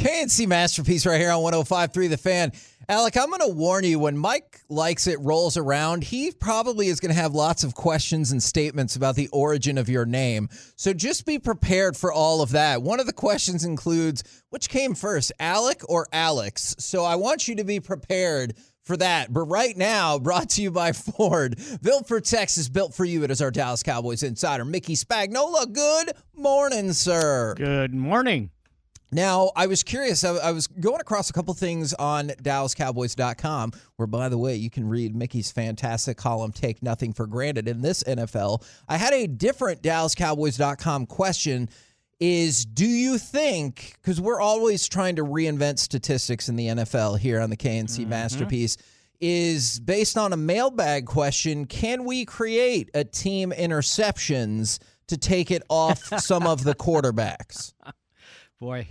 KNC 0.00 0.48
Masterpiece 0.48 1.04
right 1.04 1.20
here 1.20 1.30
on 1.30 1.42
105.3 1.42 2.08
The 2.08 2.16
Fan. 2.16 2.52
Alec, 2.88 3.18
I'm 3.18 3.28
going 3.28 3.42
to 3.42 3.48
warn 3.48 3.84
you 3.84 3.98
when 3.98 4.16
Mike 4.16 4.62
likes 4.70 5.06
it 5.06 5.20
rolls 5.20 5.58
around, 5.58 6.04
he 6.04 6.30
probably 6.32 6.86
is 6.86 7.00
going 7.00 7.14
to 7.14 7.20
have 7.20 7.34
lots 7.34 7.64
of 7.64 7.74
questions 7.74 8.32
and 8.32 8.42
statements 8.42 8.96
about 8.96 9.14
the 9.14 9.28
origin 9.28 9.76
of 9.76 9.90
your 9.90 10.06
name. 10.06 10.48
So 10.76 10.94
just 10.94 11.26
be 11.26 11.38
prepared 11.38 11.98
for 11.98 12.10
all 12.10 12.40
of 12.40 12.52
that. 12.52 12.80
One 12.80 12.98
of 12.98 13.04
the 13.04 13.12
questions 13.12 13.62
includes 13.62 14.24
which 14.48 14.70
came 14.70 14.94
first, 14.94 15.32
Alec 15.38 15.82
or 15.86 16.06
Alex? 16.14 16.76
So 16.78 17.04
I 17.04 17.16
want 17.16 17.46
you 17.46 17.56
to 17.56 17.64
be 17.64 17.78
prepared 17.78 18.54
for 18.84 18.96
that. 18.96 19.30
But 19.30 19.42
right 19.42 19.76
now, 19.76 20.18
brought 20.18 20.48
to 20.50 20.62
you 20.62 20.70
by 20.70 20.92
Ford. 20.94 21.60
Built 21.82 22.08
for 22.08 22.22
Texas, 22.22 22.70
built 22.70 22.94
for 22.94 23.04
you. 23.04 23.22
It 23.22 23.30
is 23.30 23.42
our 23.42 23.50
Dallas 23.50 23.82
Cowboys 23.82 24.22
insider, 24.22 24.64
Mickey 24.64 24.94
Spagnola. 24.94 25.70
Good 25.70 26.14
morning, 26.34 26.94
sir. 26.94 27.52
Good 27.58 27.92
morning. 27.92 28.48
Now, 29.12 29.50
I 29.56 29.66
was 29.66 29.82
curious. 29.82 30.22
I, 30.22 30.36
I 30.36 30.52
was 30.52 30.66
going 30.66 31.00
across 31.00 31.30
a 31.30 31.32
couple 31.32 31.52
things 31.54 31.92
on 31.94 32.28
DallasCowboys.com, 32.28 33.72
where, 33.96 34.06
by 34.06 34.28
the 34.28 34.38
way, 34.38 34.54
you 34.56 34.70
can 34.70 34.88
read 34.88 35.16
Mickey's 35.16 35.50
fantastic 35.50 36.16
column, 36.16 36.52
Take 36.52 36.82
Nothing 36.82 37.12
for 37.12 37.26
Granted, 37.26 37.66
in 37.68 37.82
this 37.82 38.02
NFL. 38.04 38.64
I 38.88 38.96
had 38.96 39.12
a 39.12 39.26
different 39.26 39.82
DallasCowboys.com 39.82 41.06
question 41.06 41.68
is 42.20 42.66
do 42.66 42.84
you 42.86 43.16
think 43.16 43.94
because 44.02 44.20
we're 44.20 44.40
always 44.42 44.86
trying 44.86 45.16
to 45.16 45.24
reinvent 45.24 45.78
statistics 45.78 46.50
in 46.50 46.56
the 46.56 46.66
NFL 46.66 47.18
here 47.18 47.40
on 47.40 47.48
the 47.48 47.56
KNC 47.56 48.00
Mm-hmm. 48.00 48.10
masterpiece 48.10 48.76
is 49.20 49.80
based 49.80 50.18
on 50.18 50.34
a 50.34 50.36
mailbag 50.36 51.06
question 51.06 51.64
can 51.64 52.04
we 52.04 52.26
create 52.26 52.90
a 52.92 53.04
team 53.04 53.52
interceptions 53.52 54.78
to 55.08 55.16
take 55.16 55.50
it 55.50 55.62
off 55.70 55.98
some 56.20 56.46
of 56.46 56.62
the 56.62 56.74
quarterbacks 56.74 57.72
Boy, 58.60 58.88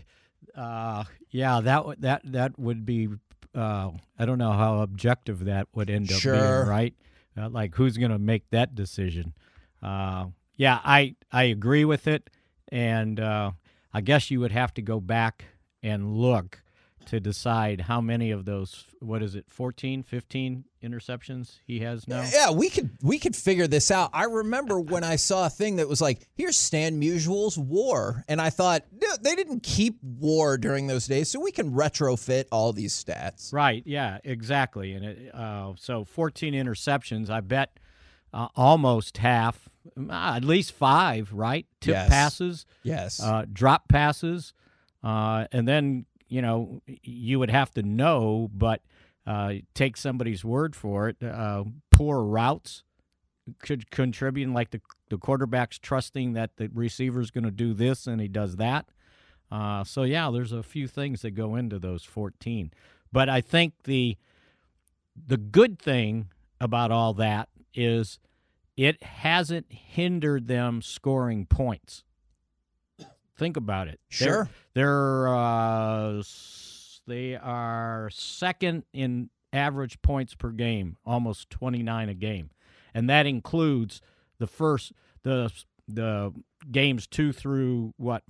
uh, 0.59 1.03
yeah, 1.31 1.61
that 1.61 1.85
would 1.85 2.01
that 2.01 2.21
that 2.25 2.59
would 2.59 2.85
be. 2.85 3.07
Uh, 3.55 3.91
I 4.17 4.25
don't 4.25 4.37
know 4.37 4.51
how 4.51 4.81
objective 4.81 5.45
that 5.45 5.67
would 5.73 5.89
end 5.89 6.11
up 6.11 6.21
Sure. 6.21 6.33
being, 6.33 6.67
right? 6.67 6.93
Uh, 7.35 7.49
like, 7.49 7.73
who's 7.75 7.97
going 7.97 8.11
to 8.11 8.19
make 8.19 8.47
that 8.51 8.75
decision? 8.75 9.33
Uh, 9.81 10.27
yeah, 10.55 10.79
I 10.83 11.15
I 11.31 11.43
agree 11.45 11.85
with 11.85 12.07
it, 12.07 12.29
and 12.71 13.19
uh, 13.19 13.51
I 13.93 14.01
guess 14.01 14.29
you 14.29 14.39
would 14.41 14.51
have 14.51 14.73
to 14.75 14.81
go 14.81 14.99
back 14.99 15.45
and 15.81 16.13
look 16.15 16.61
to 17.09 17.19
decide 17.19 17.81
how 17.81 18.01
many 18.01 18.31
of 18.31 18.45
those. 18.45 18.85
What 18.99 19.21
is 19.23 19.35
it? 19.35 19.45
14, 19.49 20.03
15 20.03 20.63
interceptions 20.83 21.59
he 21.65 21.79
has 21.79 22.07
now. 22.07 22.23
Yeah, 22.33 22.51
we 22.51 22.69
could 22.69 22.91
we 23.01 23.19
could 23.19 23.35
figure 23.35 23.67
this 23.67 23.91
out. 23.91 24.09
I 24.13 24.25
remember 24.25 24.79
when 24.79 25.03
I 25.03 25.15
saw 25.17 25.45
a 25.45 25.49
thing 25.49 25.75
that 25.77 25.87
was 25.89 26.01
like, 26.01 26.27
"Here's 26.35 26.57
Stan 26.57 26.99
Musial's 26.99 27.57
War," 27.57 28.23
and 28.27 28.39
I 28.41 28.49
thought 28.49 28.83
"No, 28.91 29.07
they 29.21 29.35
didn't 29.35 29.63
keep 29.63 29.97
War 30.03 30.57
during 30.57 30.87
those 30.87 31.07
days, 31.07 31.29
so 31.29 31.39
we 31.39 31.51
can 31.51 31.71
retrofit 31.71 32.45
all 32.51 32.71
these 32.73 32.93
stats. 32.93 33.51
Right. 33.53 33.83
Yeah. 33.85 34.19
Exactly. 34.23 34.93
And 34.93 35.05
it, 35.05 35.35
uh, 35.35 35.73
so 35.77 36.03
14 36.05 36.53
interceptions. 36.53 37.29
I 37.29 37.41
bet 37.41 37.79
uh, 38.33 38.47
almost 38.55 39.17
half, 39.17 39.67
uh, 39.97 40.33
at 40.35 40.43
least 40.45 40.71
five. 40.73 41.33
Right. 41.33 41.65
Tip 41.81 41.93
Yes. 41.93 42.09
passes. 42.09 42.65
Yes. 42.83 43.21
Uh, 43.21 43.45
drop 43.51 43.87
passes, 43.89 44.53
uh, 45.03 45.45
and 45.51 45.67
then 45.67 46.05
you 46.29 46.41
know 46.41 46.81
you 47.03 47.39
would 47.39 47.49
have 47.49 47.71
to 47.71 47.83
know, 47.83 48.49
but 48.53 48.81
uh, 49.27 49.55
take 49.73 49.97
somebody's 49.97 50.45
word 50.45 50.75
for 50.75 51.09
it. 51.09 51.21
Uh, 51.21 51.65
poor 51.91 52.23
routes 52.23 52.83
could 53.59 53.91
contribute, 53.91 54.49
like 54.53 54.71
the 54.71 54.81
the 55.09 55.17
quarterback's 55.17 55.79
trusting 55.79 56.33
that 56.33 56.57
the 56.57 56.69
receiver's 56.73 57.31
going 57.31 57.43
to 57.43 57.51
do 57.51 57.73
this 57.73 58.07
and 58.07 58.21
he 58.21 58.27
does 58.27 58.55
that. 58.57 58.85
Uh, 59.51 59.83
so 59.83 60.03
yeah, 60.03 60.29
there's 60.31 60.51
a 60.51 60.63
few 60.63 60.87
things 60.87 61.23
that 61.23 61.31
go 61.31 61.55
into 61.55 61.79
those 61.79 62.03
14, 62.03 62.71
but 63.11 63.27
I 63.27 63.41
think 63.41 63.73
the 63.83 64.17
the 65.27 65.37
good 65.37 65.79
thing 65.79 66.29
about 66.61 66.91
all 66.91 67.13
that 67.15 67.49
is 67.73 68.19
it 68.77 69.03
hasn't 69.03 69.65
hindered 69.69 70.47
them 70.47 70.81
scoring 70.81 71.45
points. 71.45 72.03
Think 73.39 73.57
about 73.57 73.87
it. 73.87 73.99
They're- 74.19 74.27
Sure. 74.27 74.49
They're, 74.75 75.27
uh, 75.27 76.21
they 77.07 77.35
are 77.35 78.09
second 78.11 78.83
in 78.93 79.29
average 79.51 79.99
points 80.03 80.35
per 80.35 80.51
game, 80.51 80.97
almost 81.05 81.49
29 81.49 82.09
a 82.09 82.13
game. 82.13 82.51
And 82.93 83.09
that 83.09 83.25
includes 83.25 84.01
the 84.37 84.45
first 84.47 84.91
the 85.23 85.51
the 85.87 86.31
games 86.71 87.07
2 87.07 87.31
through 87.33 87.93
what 87.97 88.23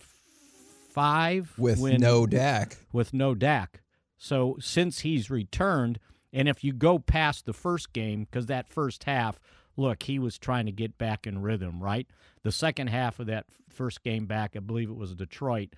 5 0.93 1.53
With 1.57 1.79
when- 1.79 1.99
no 2.01 2.25
Dak. 2.25 2.77
with 2.93 3.13
no 3.13 3.35
Dak. 3.35 3.81
So 4.17 4.57
since 4.61 4.99
he's 4.99 5.29
returned, 5.29 5.99
and 6.33 6.47
if 6.47 6.63
you 6.63 6.71
go 6.73 6.99
past 6.99 7.45
the 7.45 7.53
first 7.53 7.93
game, 7.93 8.23
because 8.25 8.45
that 8.47 8.69
first 8.69 9.03
half, 9.05 9.39
look, 9.79 10.03
he 10.03 10.19
was 10.19 10.37
trying 10.37 10.65
to 10.65 10.71
get 10.71 10.97
back 10.97 11.25
in 11.25 11.41
rhythm, 11.41 11.81
right? 11.81 12.07
The 12.43 12.51
second 12.51 12.87
half 12.87 13.19
of 13.19 13.27
that 13.27 13.45
first 13.69 14.03
game 14.03 14.25
back, 14.25 14.55
I 14.55 14.59
believe 14.59 14.89
it 14.89 14.95
was 14.97 15.15
Detroit, 15.15 15.69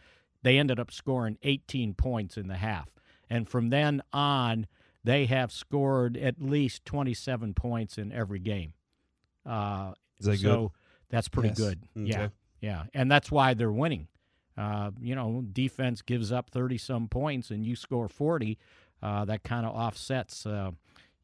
they 0.43 0.57
ended 0.57 0.79
up 0.79 0.91
scoring 0.91 1.37
18 1.43 1.93
points 1.93 2.35
in 2.37 2.47
the 2.47 2.57
half. 2.57 2.89
And 3.29 3.47
from 3.47 3.69
then 3.69 4.01
on, 4.11 4.67
they 5.03 5.25
have 5.27 5.51
scored 5.51 6.17
at 6.17 6.41
least 6.41 6.83
27 6.85 7.53
points 7.53 7.97
in 7.97 8.11
every 8.11 8.39
game. 8.39 8.73
Uh, 9.45 9.93
Is 10.19 10.25
that 10.25 10.39
so 10.39 10.61
good? 10.61 10.71
that's 11.09 11.27
pretty 11.27 11.49
Yes. 11.49 11.57
good. 11.57 11.79
Yeah. 11.95 12.21
Okay. 12.23 12.33
Yeah. 12.61 12.83
And 12.93 13.11
that's 13.11 13.31
why 13.31 13.53
they're 13.53 13.71
winning. 13.71 14.07
Uh, 14.57 14.91
you 14.99 15.15
know, 15.15 15.41
defense 15.51 16.01
gives 16.01 16.31
up 16.31 16.49
30 16.49 16.77
some 16.77 17.07
points 17.07 17.49
and 17.51 17.65
you 17.65 17.75
score 17.75 18.07
40. 18.07 18.57
Uh, 19.01 19.25
that 19.25 19.43
kind 19.43 19.65
of 19.65 19.73
offsets, 19.75 20.45
uh, 20.45 20.71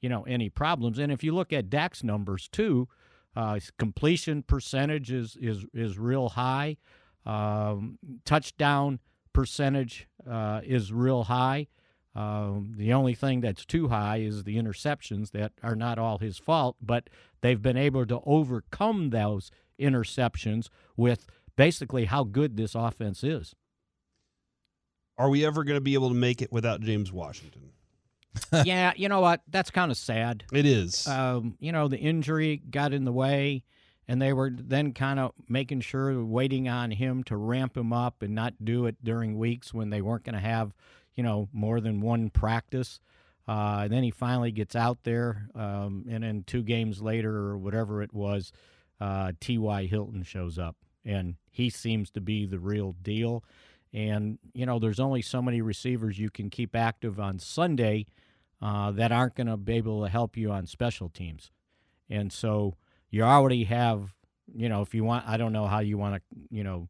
you 0.01 0.09
know, 0.09 0.23
any 0.23 0.49
problems. 0.49 0.99
And 0.99 1.11
if 1.11 1.23
you 1.23 1.33
look 1.33 1.51
at 1.53 1.69
Dak's 1.69 2.03
numbers 2.03 2.47
too, 2.47 2.87
uh, 3.35 3.59
completion 3.77 4.43
percentage 4.43 5.11
is, 5.11 5.37
is, 5.39 5.65
is 5.73 5.97
real 5.97 6.29
high. 6.29 6.77
Um, 7.25 7.99
touchdown 8.25 8.99
percentage 9.33 10.07
uh, 10.29 10.61
is 10.63 10.91
real 10.91 11.25
high. 11.25 11.67
Um, 12.15 12.73
the 12.75 12.93
only 12.93 13.13
thing 13.13 13.41
that's 13.41 13.63
too 13.63 13.89
high 13.89 14.17
is 14.17 14.43
the 14.43 14.57
interceptions 14.57 15.31
that 15.31 15.51
are 15.61 15.75
not 15.75 15.99
all 15.99 16.17
his 16.17 16.39
fault, 16.39 16.75
but 16.81 17.09
they've 17.41 17.61
been 17.61 17.77
able 17.77 18.07
to 18.07 18.21
overcome 18.25 19.11
those 19.11 19.51
interceptions 19.79 20.69
with 20.95 21.27
basically 21.55 22.05
how 22.05 22.23
good 22.23 22.57
this 22.57 22.73
offense 22.73 23.23
is. 23.23 23.53
Are 25.17 25.29
we 25.29 25.45
ever 25.45 25.63
going 25.63 25.77
to 25.77 25.81
be 25.81 25.93
able 25.93 26.09
to 26.09 26.15
make 26.15 26.41
it 26.41 26.51
without 26.51 26.81
James 26.81 27.11
Washington? 27.11 27.71
yeah, 28.65 28.93
you 28.95 29.09
know 29.09 29.21
what? 29.21 29.41
That's 29.49 29.71
kind 29.71 29.91
of 29.91 29.97
sad. 29.97 30.43
It 30.51 30.65
is. 30.65 31.07
Um, 31.07 31.55
you 31.59 31.71
know, 31.71 31.87
the 31.87 31.97
injury 31.97 32.61
got 32.69 32.93
in 32.93 33.05
the 33.05 33.11
way, 33.11 33.63
and 34.07 34.21
they 34.21 34.33
were 34.33 34.51
then 34.53 34.93
kind 34.93 35.19
of 35.19 35.33
making 35.47 35.81
sure, 35.81 36.23
waiting 36.23 36.67
on 36.69 36.91
him 36.91 37.23
to 37.25 37.37
ramp 37.37 37.75
him 37.75 37.93
up 37.93 38.21
and 38.21 38.33
not 38.33 38.53
do 38.63 38.85
it 38.85 38.95
during 39.03 39.37
weeks 39.37 39.73
when 39.73 39.89
they 39.89 40.01
weren't 40.01 40.23
going 40.23 40.35
to 40.35 40.41
have, 40.41 40.73
you 41.15 41.23
know, 41.23 41.49
more 41.51 41.81
than 41.81 42.01
one 42.01 42.29
practice. 42.29 42.99
Uh, 43.47 43.81
and 43.83 43.93
then 43.93 44.03
he 44.03 44.11
finally 44.11 44.51
gets 44.51 44.75
out 44.75 44.99
there, 45.03 45.47
um, 45.55 46.05
and 46.09 46.23
then 46.23 46.43
two 46.45 46.61
games 46.61 47.01
later 47.01 47.33
or 47.33 47.57
whatever 47.57 48.01
it 48.01 48.13
was, 48.13 48.51
uh, 48.99 49.31
T.Y. 49.39 49.85
Hilton 49.85 50.23
shows 50.23 50.59
up, 50.59 50.75
and 51.05 51.35
he 51.49 51.69
seems 51.69 52.09
to 52.11 52.21
be 52.21 52.45
the 52.45 52.59
real 52.59 52.93
deal. 53.01 53.43
And 53.93 54.37
you 54.53 54.65
know, 54.65 54.79
there's 54.79 54.99
only 54.99 55.21
so 55.21 55.41
many 55.41 55.61
receivers 55.61 56.19
you 56.19 56.29
can 56.29 56.49
keep 56.49 56.75
active 56.75 57.19
on 57.21 57.39
Sunday 57.39 58.05
uh, 58.61 58.91
that 58.91 59.11
aren't 59.11 59.35
going 59.35 59.47
to 59.47 59.57
be 59.57 59.73
able 59.73 60.03
to 60.03 60.09
help 60.09 60.35
you 60.37 60.51
on 60.51 60.65
special 60.65 61.09
teams. 61.09 61.51
And 62.09 62.31
so 62.31 62.75
you 63.09 63.23
already 63.23 63.65
have, 63.65 64.13
you 64.55 64.69
know, 64.69 64.81
if 64.81 64.93
you 64.95 65.03
want, 65.03 65.27
I 65.27 65.37
don't 65.37 65.53
know 65.53 65.67
how 65.67 65.79
you 65.79 65.97
want 65.97 66.15
to, 66.15 66.21
you 66.49 66.63
know, 66.63 66.87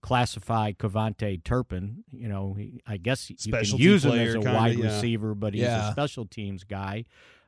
classify 0.00 0.72
KaVontae 0.72 1.44
Turpin. 1.44 2.04
You 2.10 2.28
know, 2.28 2.54
he, 2.54 2.80
I 2.86 2.96
guess 2.96 3.30
you 3.30 3.52
can 3.52 3.64
use 3.78 4.04
him 4.04 4.12
as 4.12 4.34
a 4.34 4.38
kinda, 4.38 4.54
wide 4.54 4.78
yeah. 4.78 4.86
receiver, 4.86 5.34
but 5.34 5.54
he's 5.54 5.62
Yeah. 5.64 5.88
a 5.88 5.92
special 5.92 6.24
teams 6.26 6.64
guy. 6.64 7.04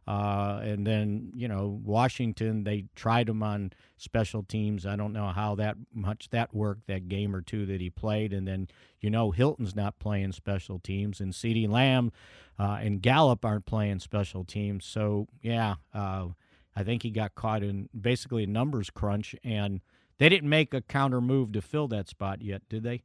Uh, 0.07 0.61
and 0.63 0.87
then 0.87 1.31
you 1.35 1.47
know 1.47 1.81
Washington, 1.85 2.65
they 2.65 2.87
tried 2.97 3.29
him 3.29 3.43
on 3.43 3.73
special 3.97 4.43
teams. 4.43 4.85
I 4.85 4.97
don't 4.97 5.13
know 5.13 5.29
how 5.29 5.55
that 5.57 5.77
much 5.95 6.31
that 6.31 6.53
worked 6.53 6.89
that 6.89 7.09
game 7.09 7.37
or 7.37 7.41
two 7.41 7.67
that 7.67 7.81
he 7.81 7.89
played. 7.89 8.33
And 8.33 8.47
then 8.47 8.69
you 9.01 9.11
know 9.11 9.31
Hilton's 9.31 9.77
not 9.77 9.99
playing 9.99 10.33
special 10.33 10.81
teams, 10.81 11.21
and 11.21 11.33
CeeDee 11.33 11.69
Lamb 11.69 12.11
uh, 12.59 12.79
and 12.81 13.01
Gallup 13.01 13.45
aren't 13.45 13.67
playing 13.67 14.01
special 14.01 14.45
teams. 14.45 14.85
So 14.85 15.29
yeah, 15.41 15.77
uh, 15.95 16.29
I 16.75 16.83
think 16.83 17.03
he 17.03 17.11
got 17.11 17.35
caught 17.35 17.63
in 17.63 17.89
basically 17.99 18.45
a 18.45 18.49
numbers 18.49 18.91
crunch, 18.91 19.37
and 19.45 19.81
they 20.19 20.29
didn't 20.29 20.49
make 20.49 20.75
a 20.75 20.81
counter 20.81 21.21
move 21.21 21.53
to 21.53 21.63
fill 21.63 21.89
that 21.89 22.09
spot 22.09 22.43
yet, 22.43 22.63
did 22.69 22.83
they? 22.83 23.03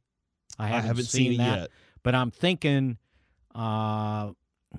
I 0.58 0.68
haven't 0.68 1.04
seen 1.04 1.34
it 1.34 1.38
that, 1.38 1.58
yet. 1.60 1.70
but 2.02 2.14
I'm 2.14 2.30
thinking 2.30 2.98
uh, 3.54 4.32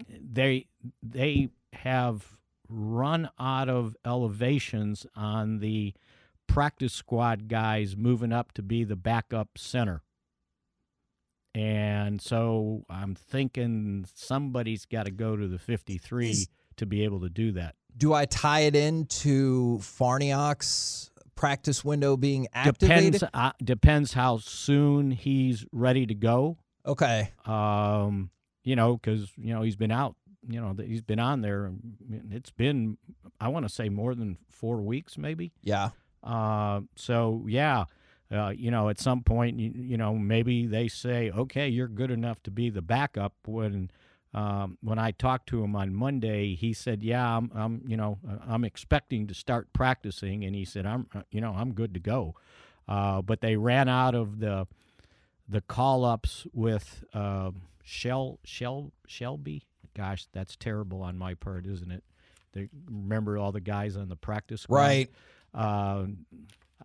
they 0.09 0.67
they 1.01 1.49
have 1.73 2.37
run 2.67 3.29
out 3.39 3.69
of 3.69 3.95
elevations 4.05 5.05
on 5.15 5.59
the 5.59 5.93
practice 6.47 6.93
squad 6.93 7.47
guys 7.47 7.95
moving 7.95 8.31
up 8.31 8.51
to 8.53 8.61
be 8.61 8.83
the 8.83 8.95
backup 8.95 9.57
center. 9.57 10.03
And 11.55 12.21
so 12.21 12.85
I'm 12.89 13.15
thinking 13.15 14.05
somebody's 14.13 14.85
got 14.85 15.05
to 15.05 15.11
go 15.11 15.35
to 15.35 15.47
the 15.47 15.57
53 15.57 16.29
Is- 16.29 16.47
to 16.77 16.85
be 16.85 17.03
able 17.03 17.21
to 17.21 17.29
do 17.29 17.51
that. 17.53 17.75
Do 17.97 18.13
I 18.13 18.25
tie 18.25 18.61
it 18.61 18.75
into 18.75 19.79
Farniok's 19.79 21.09
practice 21.35 21.83
window 21.83 22.15
being 22.15 22.47
activated? 22.53 23.13
Depends 23.13 23.23
uh, 23.33 23.51
depends 23.61 24.13
how 24.13 24.37
soon 24.37 25.11
he's 25.11 25.65
ready 25.71 26.05
to 26.05 26.13
go. 26.13 26.57
Okay. 26.85 27.31
Um, 27.45 28.29
you 28.63 28.75
know, 28.75 28.95
because 28.95 29.31
you 29.37 29.53
know 29.53 29.63
he's 29.63 29.75
been 29.75 29.91
out. 29.91 30.15
You 30.47 30.61
know, 30.61 30.75
he's 30.77 31.01
been 31.01 31.19
on 31.19 31.41
there. 31.41 31.65
and 31.65 32.31
It's 32.31 32.51
been, 32.51 32.97
I 33.39 33.49
want 33.49 33.67
to 33.67 33.73
say, 33.73 33.89
more 33.89 34.15
than 34.15 34.37
four 34.49 34.77
weeks, 34.77 35.17
maybe. 35.17 35.51
Yeah. 35.63 35.89
Uh, 36.23 36.81
so 36.95 37.45
yeah, 37.47 37.85
uh, 38.31 38.49
you 38.55 38.71
know, 38.71 38.89
at 38.89 38.99
some 38.99 39.21
point, 39.23 39.59
you, 39.59 39.71
you 39.75 39.97
know, 39.97 40.15
maybe 40.15 40.65
they 40.65 40.87
say, 40.87 41.31
okay, 41.31 41.67
you're 41.67 41.87
good 41.87 42.11
enough 42.11 42.41
to 42.43 42.51
be 42.51 42.69
the 42.69 42.81
backup. 42.81 43.33
When 43.45 43.89
um, 44.33 44.77
when 44.81 44.99
I 44.99 45.11
talked 45.11 45.47
to 45.49 45.63
him 45.63 45.75
on 45.75 45.93
Monday, 45.93 46.53
he 46.53 46.71
said, 46.71 47.03
yeah, 47.03 47.37
I'm, 47.37 47.51
I'm, 47.55 47.81
you 47.87 47.97
know, 47.97 48.19
uh, 48.29 48.37
I'm 48.47 48.63
expecting 48.63 49.25
to 49.27 49.33
start 49.33 49.73
practicing, 49.73 50.43
and 50.45 50.55
he 50.55 50.65
said, 50.65 50.85
I'm, 50.85 51.07
uh, 51.15 51.21
you 51.31 51.41
know, 51.41 51.53
I'm 51.57 51.73
good 51.73 51.95
to 51.95 51.99
go. 51.99 52.35
Uh, 52.87 53.23
but 53.23 53.41
they 53.41 53.55
ran 53.55 53.89
out 53.89 54.15
of 54.15 54.39
the 54.39 54.67
the 55.47 55.61
call 55.61 56.05
ups 56.05 56.45
with 56.53 57.03
uh, 57.13 57.51
Shell 57.83 58.39
Shell 58.43 58.91
Shelby. 59.07 59.63
Gosh, 59.95 60.27
that's 60.33 60.55
terrible 60.55 61.01
on 61.01 61.17
my 61.17 61.33
part, 61.33 61.65
isn't 61.65 61.91
it? 61.91 62.03
They 62.53 62.69
remember 62.89 63.37
all 63.37 63.51
the 63.51 63.61
guys 63.61 63.95
on 63.95 64.09
the 64.09 64.15
practice 64.15 64.61
squad. 64.61 64.77
Right. 64.77 65.09
Uh, 65.53 66.05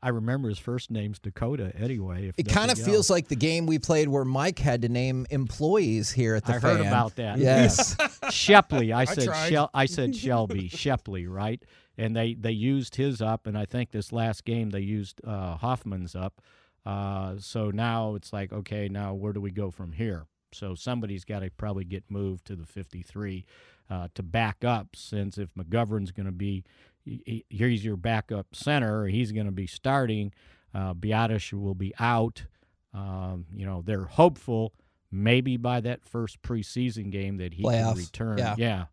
I 0.02 0.08
remember 0.10 0.48
his 0.48 0.58
first 0.58 0.90
name's 0.90 1.18
Dakota. 1.18 1.72
Anyway, 1.78 2.28
if 2.28 2.38
It 2.38 2.48
kind 2.48 2.70
of 2.70 2.78
feels 2.78 3.08
like 3.08 3.28
the 3.28 3.36
game 3.36 3.64
we 3.66 3.78
played 3.78 4.08
where 4.08 4.24
Mike 4.24 4.58
had 4.58 4.82
to 4.82 4.88
name 4.88 5.26
employees 5.30 6.10
here 6.10 6.34
at 6.34 6.44
the 6.44 6.54
I 6.54 6.58
heard 6.58 6.80
about 6.80 7.16
that. 7.16 7.38
Yes. 7.38 7.96
Shepley. 8.30 8.92
I 8.92 9.02
I 9.02 9.04
said 9.04 9.24
tried. 9.24 9.48
Shel- 9.48 9.70
I 9.72 9.86
said 9.86 10.14
Shelby. 10.16 10.68
Shepley, 10.68 11.26
right? 11.26 11.62
And 11.96 12.14
they 12.14 12.34
they 12.34 12.50
used 12.50 12.96
his 12.96 13.22
up, 13.22 13.46
and 13.46 13.56
I 13.56 13.64
think 13.66 13.92
this 13.92 14.12
last 14.12 14.44
game 14.44 14.70
they 14.70 14.80
used 14.80 15.20
uh, 15.24 15.56
Hoffman's 15.56 16.14
up. 16.14 16.42
Uh, 16.84 17.36
so 17.38 17.70
now 17.70 18.14
it's 18.14 18.32
like, 18.32 18.52
okay, 18.52 18.88
now 18.88 19.14
where 19.14 19.32
do 19.32 19.40
we 19.40 19.50
go 19.52 19.70
from 19.70 19.92
here? 19.92 20.26
So 20.54 20.74
somebody's 20.74 21.24
got 21.24 21.40
to 21.40 21.50
probably 21.50 21.84
get 21.84 22.04
moved 22.08 22.46
to 22.46 22.56
the 22.56 22.64
53 22.66 23.44
uh, 23.90 24.08
to 24.14 24.22
back 24.22 24.64
up, 24.64 24.96
since 24.96 25.36
if 25.38 25.52
McGovern's 25.54 26.10
going 26.12 26.26
to 26.26 26.32
be, 26.32 26.64
he- 27.04 27.22
he- 27.26 27.44
he's 27.56 27.84
your 27.84 27.96
backup 27.96 28.54
center, 28.54 29.06
he's 29.06 29.32
going 29.32 29.46
to 29.46 29.52
be 29.52 29.66
starting. 29.66 30.32
Uh, 30.74 30.94
Biadasz 30.94 31.52
will 31.52 31.74
be 31.74 31.92
out. 31.98 32.44
Um, 32.92 33.46
you 33.54 33.66
know, 33.66 33.82
they're 33.84 34.04
hopeful 34.04 34.72
maybe 35.10 35.56
by 35.56 35.80
that 35.80 36.04
first 36.04 36.40
preseason 36.42 37.10
game 37.10 37.36
that 37.38 37.54
he 37.54 37.62
Playoff, 37.62 37.92
can 37.94 37.98
return. 37.98 38.38
yeah. 38.38 38.54
yeah. 38.58 38.84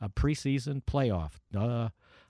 A 0.00 0.08
preseason 0.08 0.82
playoff. 0.84 1.32
Uh, 1.56 1.88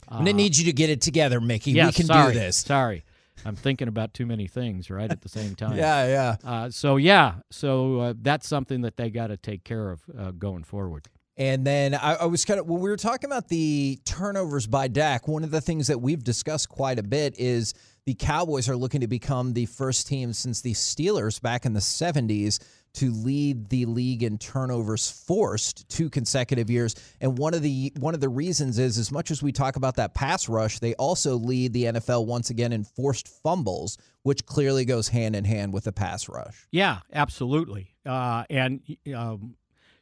I'm 0.09 0.19
gonna 0.21 0.33
need 0.33 0.57
you 0.57 0.65
to 0.67 0.73
get 0.73 0.89
it 0.89 1.03
together, 1.03 1.39
Mickey. 1.39 1.73
yeah, 1.73 1.87
we 1.87 1.93
can 1.93 2.07
sorry, 2.07 2.33
do 2.33 2.39
this. 2.39 2.57
Sorry. 2.57 3.05
I'm 3.45 3.57
thinking 3.57 3.89
about 3.89 4.15
too 4.15 4.27
many 4.27 4.47
things 4.47 4.91
right 4.91 5.11
at 5.11 5.21
the 5.21 5.29
same 5.29 5.55
time. 5.57 5.77
Yeah, 5.77 6.07
yeah. 6.07 6.37
Uh, 6.45 6.71
so 6.71 6.97
yeah, 6.97 7.37
so 7.51 8.01
uh, 8.01 8.15
that's 8.21 8.49
something 8.49 8.83
that 8.83 8.97
they 8.97 9.11
got 9.11 9.29
to 9.29 9.37
take 9.37 9.65
care 9.65 9.91
of 9.91 10.03
uh, 10.17 10.31
going 10.33 10.65
forward. 10.65 11.09
And 11.37 11.65
then 11.65 11.95
I, 11.95 12.15
I 12.15 12.25
was 12.27 12.45
kind 12.45 12.59
of 12.59 12.67
when 12.67 12.81
we 12.81 12.91
were 12.91 12.97
talking 12.97 13.31
about 13.31 13.49
the 13.49 14.01
turnovers 14.05 14.67
by 14.67 14.89
Dak. 14.89 15.29
One 15.29 15.45
of 15.45 15.53
the 15.53 15.61
things 15.61 15.87
that 15.87 16.01
we've 16.01 16.23
discussed 16.23 16.69
quite 16.69 16.99
a 16.99 17.03
bit 17.05 17.39
is 17.39 17.75
the 18.07 18.15
Cowboys 18.15 18.69
are 18.69 18.77
looking 18.77 19.03
to 19.03 19.07
become 19.07 19.53
the 19.53 19.67
first 19.67 20.09
team 20.09 20.33
since 20.33 20.61
the 20.63 20.73
Steelers 20.73 21.41
back 21.41 21.65
in 21.65 21.75
the 21.75 21.81
'70s 21.81 22.59
to 22.99 23.13
lead 23.13 23.69
the 23.69 23.87
league 23.87 24.25
in 24.25 24.39
turnovers 24.39 25.09
forced 25.09 25.89
two 25.89 26.11
consecutive 26.11 26.69
years. 26.69 26.97
And 27.21 27.39
one 27.39 27.55
of 27.55 27.63
the 27.63 27.93
one 28.01 28.13
of 28.13 28.21
the 28.21 28.29
reasons 28.29 28.81
is 28.81 28.99
as 28.99 29.13
much 29.13 29.31
as 29.31 29.41
we 29.41 29.53
talk 29.53 29.77
about 29.77 29.95
that 29.97 30.15
pass 30.15 30.49
rush, 30.49 30.81
they 30.81 30.95
also 30.95 31.37
lead 31.37 31.73
the 31.73 31.85
NFL 31.85 32.27
once 32.27 32.51
again 32.51 32.73
in 32.73 32.83
forced 32.83 33.29
fumbles, 33.29 33.99
which 34.23 34.47
clearly 34.47 34.85
goes 34.85 35.09
hand 35.09 35.37
in 35.37 35.45
hand 35.45 35.73
with 35.73 35.85
the 35.85 35.93
pass 35.93 36.29
rush. 36.29 36.67
Yeah, 36.73 36.99
absolutely. 37.13 37.95
Uh, 38.05 38.43
and 38.51 38.81
um, 39.15 39.55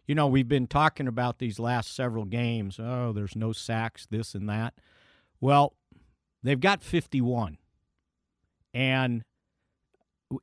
you 0.06 0.14
know, 0.14 0.28
we've 0.28 0.48
been 0.48 0.66
talking 0.66 1.06
about 1.06 1.38
these 1.38 1.58
last 1.58 1.94
several 1.94 2.24
games. 2.24 2.80
Oh, 2.80 3.12
there's 3.12 3.36
no 3.36 3.52
sacks, 3.52 4.06
this 4.06 4.34
and 4.34 4.48
that. 4.48 4.72
Well, 5.38 5.74
they've 6.42 6.58
got 6.58 6.82
51, 6.82 7.58
and 8.72 9.22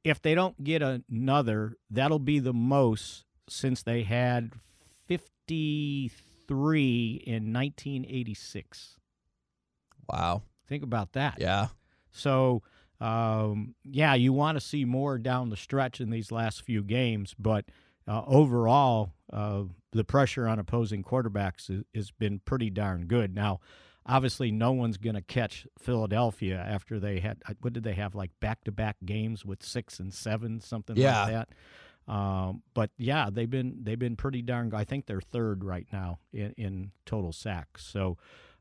if 0.04 0.22
they 0.22 0.36
don't 0.36 0.64
get 0.64 0.82
another, 0.82 1.78
that'll 1.90 2.20
be 2.20 2.40
the 2.40 2.54
most 2.54 3.26
since 3.50 3.84
they 3.84 4.04
had 4.04 4.52
53 5.08 7.24
in 7.26 7.54
1986. 7.54 8.98
Wow. 10.10 10.44
Think 10.68 10.84
about 10.84 11.14
that. 11.14 11.38
Yeah. 11.40 11.68
So, 12.12 12.64
um, 13.02 13.76
yeah, 13.84 14.14
you 14.14 14.34
want 14.34 14.58
to 14.58 14.62
see 14.62 14.86
more 14.86 15.18
down 15.18 15.50
the 15.50 15.58
stretch 15.58 16.00
in 16.00 16.10
these 16.10 16.32
last 16.32 16.62
few 16.62 16.84
games, 16.84 17.36
but 17.38 17.66
uh, 18.08 18.22
overall, 18.26 19.14
uh, 19.32 19.64
the 19.92 20.04
pressure 20.04 20.48
on 20.48 20.60
opposing 20.60 21.04
quarterbacks 21.04 21.68
has, 21.68 21.84
has 21.94 22.12
been 22.12 22.40
pretty 22.40 22.70
darn 22.70 23.06
good. 23.06 23.36
Now, 23.36 23.60
obviously, 24.06 24.52
no 24.52 24.72
one's 24.72 24.98
going 24.98 25.16
to 25.16 25.22
catch 25.22 25.66
Philadelphia 25.80 26.58
after 26.68 27.00
they 27.00 27.20
had 27.20 27.42
uh, 27.48 27.54
what 27.62 27.74
did 27.74 27.84
they 27.84 27.94
have 27.94 28.16
like 28.16 28.32
back 28.40 28.64
to 28.66 28.72
back 28.72 28.98
games 29.06 29.46
with 29.46 29.64
six 29.64 30.00
and 30.00 30.14
seven, 30.14 30.60
something 30.60 30.96
Yeah. 30.98 31.22
like 31.24 31.32
that. 31.32 31.50
Um, 32.14 32.64
but 32.74 32.90
yeah, 32.98 33.30
they've 33.32 33.50
been 33.50 33.78
they've 33.84 33.98
been 34.00 34.18
pretty 34.18 34.42
darn. 34.42 34.70
good. 34.70 34.76
I 34.78 34.84
think 34.84 35.06
they're 35.06 35.22
third 35.22 35.64
right 35.64 35.88
now 35.94 36.20
in, 36.34 36.54
in 36.58 36.92
total 37.06 37.32
sacks. 37.32 37.86
So 37.86 38.18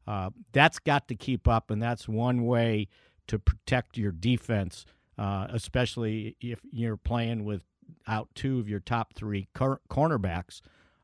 uh, 0.07 0.31
that's 0.53 0.79
got 0.79 1.09
to 1.09 1.17
keep 1.17 1.49
up, 1.49 1.71
and 1.71 1.83
that's 1.83 2.07
one 2.09 2.45
way 2.47 2.89
to 3.27 3.39
protect 3.41 3.97
your 3.99 4.13
defense, 4.13 4.85
uh, 5.19 5.47
especially 5.51 6.37
if 6.41 6.61
you're 6.71 6.97
playing 6.97 7.45
with 7.45 7.63
out 8.07 8.29
two 8.35 8.59
of 8.61 8.69
your 8.69 8.81
top 8.81 9.13
three 9.15 9.49
cor- 9.55 9.81
cornerbacks. 9.91 10.61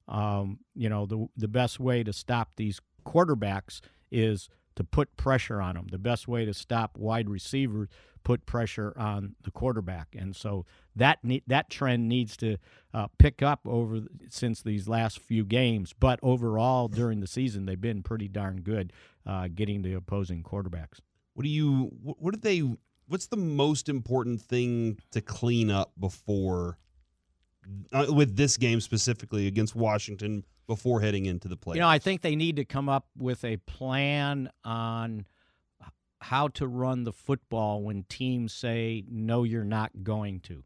Um, 0.07 0.61
you 0.77 0.89
know 0.89 1.07
the 1.07 1.27
the 1.37 1.49
best 1.49 1.81
way 1.81 2.05
to 2.05 2.13
stop 2.13 2.53
these 2.57 2.81
quarterbacks 3.05 3.81
is 4.11 4.49
to 4.77 4.85
put 4.85 5.17
pressure 5.17 5.61
on 5.61 5.75
them. 5.75 5.89
The 5.91 5.99
best 5.99 6.29
way 6.29 6.45
to 6.45 6.55
stop 6.55 6.97
wide 6.97 7.29
receivers 7.29 7.89
put 8.23 8.47
pressure 8.47 8.93
on 8.97 9.35
the 9.43 9.51
quarterback, 9.51 10.15
and 10.17 10.37
so 10.37 10.67
that 10.95 11.19
ne- 11.25 11.43
that 11.47 11.71
trend 11.71 12.09
needs 12.09 12.37
to 12.37 12.59
uh, 12.95 13.09
pick 13.19 13.43
up 13.43 13.67
over 13.67 14.01
since 14.29 14.63
these 14.63 14.87
last 14.87 15.19
few 15.19 15.45
games. 15.45 15.95
But 15.99 16.21
overall, 16.23 16.89
during 16.89 17.21
the 17.21 17.27
season, 17.27 17.67
they've 17.67 17.81
been 17.81 18.03
pretty 18.03 18.29
darn 18.29 18.61
good 18.61 18.93
uh, 19.27 19.49
getting 19.53 19.83
the 19.83 19.95
opposing 19.95 20.43
quarterbacks. 20.43 21.01
What 21.35 21.43
do 21.43 21.49
you? 21.49 21.91
What 22.03 22.35
do 22.35 22.41
they? 22.41 22.63
What's 23.07 23.27
the 23.27 23.37
most 23.37 23.89
important 23.89 24.43
thing 24.43 24.99
to 25.13 25.21
clean 25.21 25.71
up 25.71 25.93
before, 25.99 26.79
uh, 27.93 28.07
with 28.11 28.37
this 28.37 28.57
game 28.57 28.81
specifically 28.81 29.47
against 29.47 29.75
Washington 29.75 30.45
before 30.69 31.01
heading 31.01 31.27
into 31.27 31.49
the 31.49 31.57
playoffs? 31.57 31.75
You 31.75 31.81
know, 31.81 31.89
I 31.89 31.99
think 31.99 32.21
they 32.21 32.37
need 32.37 32.57
to 32.57 32.65
come 32.65 32.89
up 32.89 33.07
with 33.17 33.45
a 33.45 33.57
plan 33.57 34.51
on 34.65 35.27
how 36.21 36.49
to 36.49 36.69
run 36.69 37.03
the 37.03 37.13
football 37.13 37.83
when 37.83 38.05
teams 38.05 38.53
say, 38.53 39.05
no, 39.09 39.43
you're 39.43 39.65
not 39.65 40.05
going 40.05 40.41
to. 40.41 40.63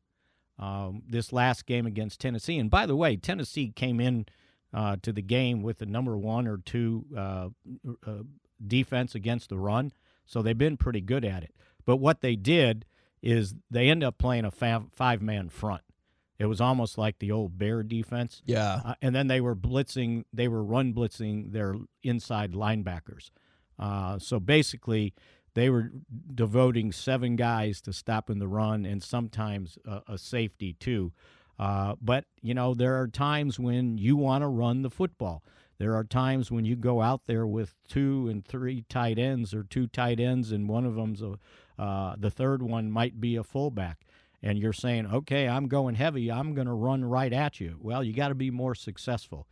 Um, 0.58 1.02
this 1.08 1.32
last 1.32 1.66
game 1.66 1.86
against 1.86 2.20
Tennessee, 2.20 2.58
and 2.58 2.70
by 2.70 2.84
the 2.84 2.94
way, 2.94 3.16
Tennessee 3.16 3.72
came 3.74 3.98
in 4.00 4.26
uh, 4.74 4.96
to 5.02 5.12
the 5.12 5.22
game 5.22 5.62
with 5.62 5.78
the 5.78 5.86
number 5.86 6.16
one 6.16 6.46
or 6.46 6.58
two 6.58 7.06
uh, 7.16 7.48
uh, 8.06 8.18
defense 8.64 9.14
against 9.14 9.48
the 9.48 9.58
run, 9.58 9.92
so 10.26 10.40
they've 10.42 10.56
been 10.56 10.76
pretty 10.76 11.00
good 11.00 11.24
at 11.24 11.42
it. 11.42 11.54
But 11.84 11.96
what 11.96 12.20
they 12.20 12.36
did 12.36 12.84
is 13.22 13.54
they 13.70 13.88
end 13.88 14.04
up 14.04 14.18
playing 14.18 14.44
a 14.44 14.50
five 14.50 15.22
man 15.22 15.48
front. 15.48 15.82
It 16.42 16.46
was 16.46 16.60
almost 16.60 16.98
like 16.98 17.20
the 17.20 17.30
old 17.30 17.56
Bear 17.56 17.84
defense. 17.84 18.42
Yeah. 18.44 18.80
Uh, 18.84 18.94
and 19.00 19.14
then 19.14 19.28
they 19.28 19.40
were 19.40 19.54
blitzing, 19.54 20.24
they 20.32 20.48
were 20.48 20.64
run 20.64 20.92
blitzing 20.92 21.52
their 21.52 21.76
inside 22.02 22.52
linebackers. 22.52 23.30
Uh, 23.78 24.18
so 24.18 24.40
basically, 24.40 25.14
they 25.54 25.70
were 25.70 25.92
devoting 26.34 26.90
seven 26.90 27.36
guys 27.36 27.80
to 27.82 27.92
stopping 27.92 28.40
the 28.40 28.48
run 28.48 28.84
and 28.84 29.04
sometimes 29.04 29.78
a, 29.86 30.02
a 30.08 30.18
safety 30.18 30.72
too. 30.72 31.12
Uh, 31.60 31.94
but, 32.02 32.24
you 32.42 32.54
know, 32.54 32.74
there 32.74 33.00
are 33.00 33.06
times 33.06 33.60
when 33.60 33.96
you 33.96 34.16
want 34.16 34.42
to 34.42 34.48
run 34.48 34.82
the 34.82 34.90
football. 34.90 35.44
There 35.78 35.94
are 35.94 36.02
times 36.02 36.50
when 36.50 36.64
you 36.64 36.74
go 36.74 37.02
out 37.02 37.26
there 37.26 37.46
with 37.46 37.76
two 37.86 38.26
and 38.28 38.44
three 38.44 38.84
tight 38.88 39.16
ends 39.16 39.54
or 39.54 39.62
two 39.62 39.86
tight 39.86 40.18
ends, 40.18 40.50
and 40.50 40.68
one 40.68 40.84
of 40.86 40.96
them's 40.96 41.22
a, 41.22 41.38
uh, 41.80 42.16
the 42.18 42.30
third 42.30 42.62
one 42.62 42.90
might 42.90 43.20
be 43.20 43.36
a 43.36 43.44
fullback. 43.44 44.00
And 44.42 44.58
you're 44.58 44.72
saying, 44.72 45.06
okay, 45.06 45.48
I'm 45.48 45.68
going 45.68 45.94
heavy. 45.94 46.30
I'm 46.30 46.54
going 46.54 46.66
to 46.66 46.72
run 46.72 47.04
right 47.04 47.32
at 47.32 47.60
you. 47.60 47.78
Well, 47.80 48.02
you 48.02 48.12
got 48.12 48.28
to 48.28 48.34
be 48.34 48.50
more 48.50 48.74
successful 48.74 49.46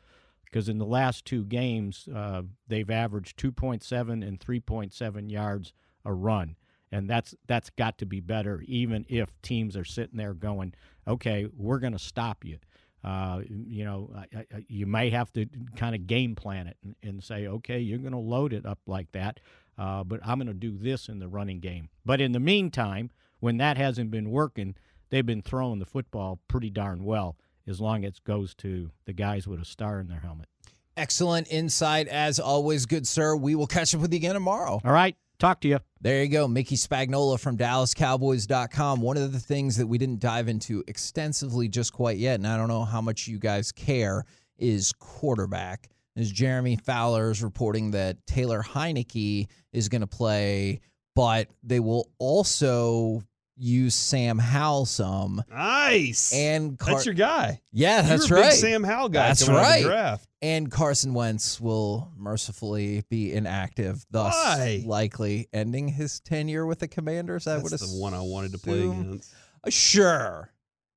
because 0.44 0.68
in 0.68 0.78
the 0.78 0.86
last 0.86 1.24
two 1.24 1.44
games, 1.44 2.08
uh, 2.14 2.42
they've 2.66 2.90
averaged 2.90 3.38
2.7 3.38 4.26
and 4.26 4.40
3.7 4.40 5.30
yards 5.30 5.72
a 6.04 6.12
run. 6.12 6.56
And 6.92 7.08
that's 7.08 7.36
that's 7.46 7.70
got 7.70 7.98
to 7.98 8.06
be 8.06 8.18
better, 8.18 8.64
even 8.66 9.06
if 9.08 9.28
teams 9.42 9.76
are 9.76 9.84
sitting 9.84 10.16
there 10.16 10.34
going, 10.34 10.74
"Okay, 11.06 11.46
we're 11.56 11.78
going 11.78 11.92
to 11.92 12.00
stop 12.00 12.44
you." 12.44 12.58
Uh, 13.04 13.42
you 13.48 13.84
know, 13.84 14.10
I, 14.14 14.38
I, 14.38 14.44
you 14.66 14.86
may 14.86 15.08
have 15.10 15.32
to 15.34 15.46
kind 15.76 15.94
of 15.94 16.08
game 16.08 16.34
plan 16.34 16.66
it 16.66 16.76
and, 16.82 16.96
and 17.02 17.22
say, 17.22 17.46
"Okay, 17.46 17.78
you're 17.78 17.98
going 17.98 18.10
to 18.10 18.18
load 18.18 18.52
it 18.52 18.66
up 18.66 18.80
like 18.88 19.12
that, 19.12 19.38
uh, 19.78 20.02
but 20.02 20.18
I'm 20.24 20.38
going 20.38 20.48
to 20.48 20.52
do 20.52 20.76
this 20.76 21.08
in 21.08 21.20
the 21.20 21.28
running 21.28 21.60
game." 21.60 21.90
But 22.04 22.20
in 22.20 22.32
the 22.32 22.40
meantime, 22.40 23.10
when 23.40 23.56
that 23.58 23.76
hasn't 23.76 24.10
been 24.10 24.30
working, 24.30 24.76
they've 25.10 25.26
been 25.26 25.42
throwing 25.42 25.78
the 25.78 25.86
football 25.86 26.40
pretty 26.48 26.70
darn 26.70 27.04
well, 27.04 27.36
as 27.66 27.80
long 27.80 28.04
as 28.04 28.12
it 28.12 28.24
goes 28.24 28.54
to 28.56 28.90
the 29.06 29.12
guys 29.12 29.46
with 29.46 29.60
a 29.60 29.64
star 29.64 30.00
in 30.00 30.08
their 30.08 30.20
helmet. 30.20 30.48
Excellent 30.96 31.48
insight 31.50 32.08
as 32.08 32.38
always, 32.38 32.86
good 32.86 33.06
sir. 33.06 33.34
We 33.34 33.54
will 33.54 33.66
catch 33.66 33.94
up 33.94 34.00
with 34.00 34.12
you 34.12 34.18
again 34.18 34.34
tomorrow. 34.34 34.80
All 34.84 34.92
right. 34.92 35.16
Talk 35.38 35.62
to 35.62 35.68
you. 35.68 35.78
There 36.02 36.22
you 36.22 36.28
go. 36.28 36.46
Mickey 36.46 36.76
Spagnola 36.76 37.40
from 37.40 37.56
DallasCowboys.com. 37.56 39.00
One 39.00 39.16
of 39.16 39.32
the 39.32 39.40
things 39.40 39.78
that 39.78 39.86
we 39.86 39.96
didn't 39.96 40.20
dive 40.20 40.48
into 40.48 40.84
extensively 40.86 41.66
just 41.66 41.94
quite 41.94 42.18
yet, 42.18 42.34
and 42.34 42.46
I 42.46 42.58
don't 42.58 42.68
know 42.68 42.84
how 42.84 43.00
much 43.00 43.26
you 43.26 43.38
guys 43.38 43.72
care, 43.72 44.26
is 44.58 44.92
quarterback. 44.92 45.88
As 46.14 46.30
Jeremy 46.30 46.76
Fowler 46.76 47.30
is 47.30 47.42
reporting 47.42 47.92
that 47.92 48.26
Taylor 48.26 48.62
Heinicke 48.62 49.46
is 49.72 49.88
going 49.88 50.02
to 50.02 50.06
play, 50.06 50.80
but 51.16 51.48
they 51.62 51.80
will 51.80 52.10
also 52.18 53.22
use 53.60 53.94
Sam 53.94 54.38
Howell 54.38 54.86
some. 54.86 55.42
Nice. 55.50 56.32
And 56.34 56.78
Car- 56.78 56.94
that's 56.94 57.06
your 57.06 57.14
guy. 57.14 57.60
Yeah, 57.72 58.02
that's 58.02 58.28
You're 58.28 58.40
right. 58.40 58.52
Sam 58.52 58.82
Howell 58.82 59.10
guy. 59.10 59.28
That's 59.28 59.48
right. 59.48 59.82
draft. 59.84 60.26
And 60.42 60.70
Carson 60.70 61.12
Wentz 61.12 61.60
will 61.60 62.10
mercifully 62.16 63.04
be 63.10 63.32
inactive, 63.32 64.04
thus 64.10 64.34
Why? 64.34 64.82
likely 64.86 65.48
ending 65.52 65.88
his 65.88 66.20
tenure 66.20 66.64
with 66.64 66.78
the 66.78 66.88
Commanders. 66.88 67.46
I 67.46 67.58
would 67.58 67.70
That's 67.70 67.92
the 67.92 68.00
one 68.00 68.14
I 68.14 68.22
wanted 68.22 68.52
to 68.52 68.58
play 68.58 68.80
against. 68.80 69.32
Uh, 69.64 69.70
Sure. 69.70 70.50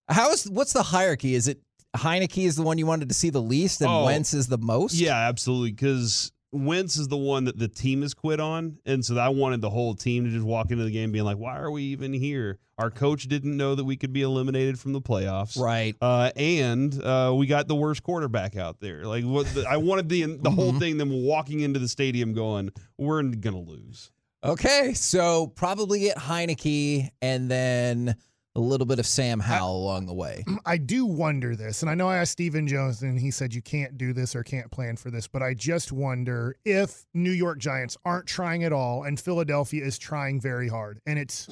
How 0.07 0.31
is 0.31 0.49
what's 0.49 0.71
the 0.73 0.83
hierarchy? 0.83 1.35
Is 1.35 1.47
it 1.49 1.59
Heinicke 1.95 2.45
is 2.45 2.55
the 2.55 2.63
one 2.63 2.77
you 2.77 2.85
wanted 2.85 3.09
to 3.09 3.15
see 3.15 3.29
the 3.29 3.41
least, 3.41 3.81
and 3.81 3.89
Oh. 3.91 4.05
Wentz 4.05 4.33
is 4.33 4.47
the 4.47 4.57
most? 4.57 4.95
Yeah, 4.95 5.15
absolutely. 5.27 5.71
Because 5.71 6.31
Wentz 6.53 6.97
is 6.97 7.07
the 7.07 7.17
one 7.17 7.45
that 7.45 7.57
the 7.57 7.67
team 7.67 8.03
has 8.03 8.13
quit 8.13 8.39
on, 8.39 8.77
and 8.85 9.03
so 9.03 9.17
I 9.17 9.29
wanted 9.29 9.61
the 9.61 9.71
whole 9.71 9.95
team 9.95 10.25
to 10.25 10.29
just 10.29 10.45
walk 10.45 10.69
into 10.71 10.83
the 10.83 10.91
game 10.91 11.11
being 11.11 11.25
like, 11.25 11.37
"Why 11.37 11.57
are 11.57 11.71
we 11.71 11.83
even 11.83 12.13
here?" 12.13 12.59
Our 12.77 12.91
coach 12.91 13.27
didn't 13.27 13.57
know 13.57 13.75
that 13.75 13.83
we 13.83 13.97
could 13.97 14.13
be 14.13 14.21
eliminated 14.21 14.79
from 14.79 14.93
the 14.93 15.01
playoffs, 15.01 15.59
Right. 15.59 15.95
Uh, 16.01 16.31
and 16.35 17.03
uh, 17.03 17.33
we 17.35 17.47
got 17.47 17.67
the 17.67 17.75
worst 17.75 18.03
quarterback 18.03 18.55
out 18.55 18.79
there. 18.79 19.05
Like, 19.05 19.23
what 19.23 19.47
the, 19.53 19.65
I 19.67 19.77
wanted 19.77 20.09
the 20.09 20.25
the 20.25 20.51
whole 20.51 20.73
thing. 20.79 20.97
Them 20.97 21.11
walking 21.11 21.61
into 21.61 21.79
the 21.79 21.87
stadium 21.87 22.33
going, 22.33 22.69
"We're 22.97 23.23
gonna 23.23 23.59
lose." 23.59 24.11
Okay, 24.43 24.93
so 24.93 25.47
probably 25.47 26.01
get 26.01 26.17
Heinicke 26.17 27.09
and 27.21 27.49
then 27.49 28.15
a 28.55 28.59
little 28.59 28.85
bit 28.85 28.99
of 28.99 29.07
Sam 29.07 29.39
Howell 29.39 29.83
along 29.83 30.05
the 30.05 30.13
way. 30.13 30.43
I 30.65 30.77
do 30.77 31.05
wonder 31.05 31.55
this, 31.55 31.81
and 31.81 31.89
I 31.89 31.95
know 31.95 32.07
I 32.07 32.17
asked 32.17 32.33
Stephen 32.33 32.67
Jones, 32.67 33.01
and 33.01 33.19
he 33.19 33.31
said 33.31 33.53
you 33.53 33.61
can't 33.61 33.97
do 33.97 34.13
this 34.13 34.35
or 34.35 34.43
can't 34.43 34.69
plan 34.71 34.95
for 34.95 35.09
this, 35.09 35.27
but 35.27 35.41
I 35.41 35.53
just 35.53 35.91
wonder 35.91 36.55
if 36.65 37.05
New 37.13 37.31
York 37.31 37.57
Giants 37.59 37.97
aren't 38.05 38.27
trying 38.27 38.63
at 38.63 38.71
all, 38.73 39.03
and 39.03 39.19
Philadelphia 39.19 39.83
is 39.83 39.97
trying 39.97 40.39
very 40.39 40.69
hard, 40.69 40.99
and 41.05 41.17
it's 41.17 41.49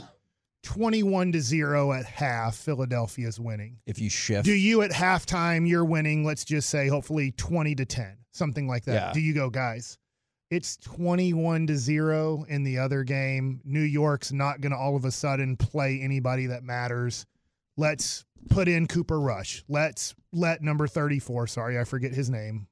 twenty-one 0.64 1.32
to 1.32 1.42
zero 1.42 1.92
at 1.92 2.06
half. 2.06 2.56
Philadelphia 2.56 3.28
is 3.28 3.40
winning. 3.40 3.78
If 3.88 4.00
you 4.00 4.10
shift, 4.10 4.46
Do 4.46 4.54
you 4.54 4.84
at 4.84 4.92
halftime 4.92 5.68
you're 5.68 5.86
winning? 5.86 6.24
Let's 6.24 6.46
just 6.46 6.70
say 6.70 6.88
hopefully 6.88 7.32
twenty 7.32 7.74
to 7.76 7.86
ten, 7.86 8.18
something 8.32 8.68
like 8.68 8.86
that. 8.86 8.94
Yeah. 8.94 9.12
Do 9.14 9.22
you 9.22 9.34
go, 9.34 9.50
guys? 9.50 9.98
It's 10.52 10.76
21 10.76 11.68
to 11.68 11.78
0 11.78 12.46
in 12.50 12.64
the 12.64 12.78
other 12.78 13.06
game. 13.06 13.62
New 13.64 13.80
York's 13.80 14.34
not 14.34 14.60
going 14.60 14.74
to 14.74 14.78
all 14.78 14.98
of 14.98 15.06
a 15.06 15.12
sudden 15.12 15.56
play 15.56 16.02
anybody 16.02 16.46
that 16.48 16.62
matters. 16.62 17.26
Let's 17.78 18.26
put 18.50 18.68
in 18.68 18.86
Cooper 18.86 19.22
Rush. 19.22 19.64
Let's 19.70 20.14
let 20.34 20.62
number 20.62 20.88
34, 20.88 21.48
sorry, 21.48 21.80
I 21.80 21.86
forget 21.86 22.12
his 22.14 22.30
name. 22.30 22.68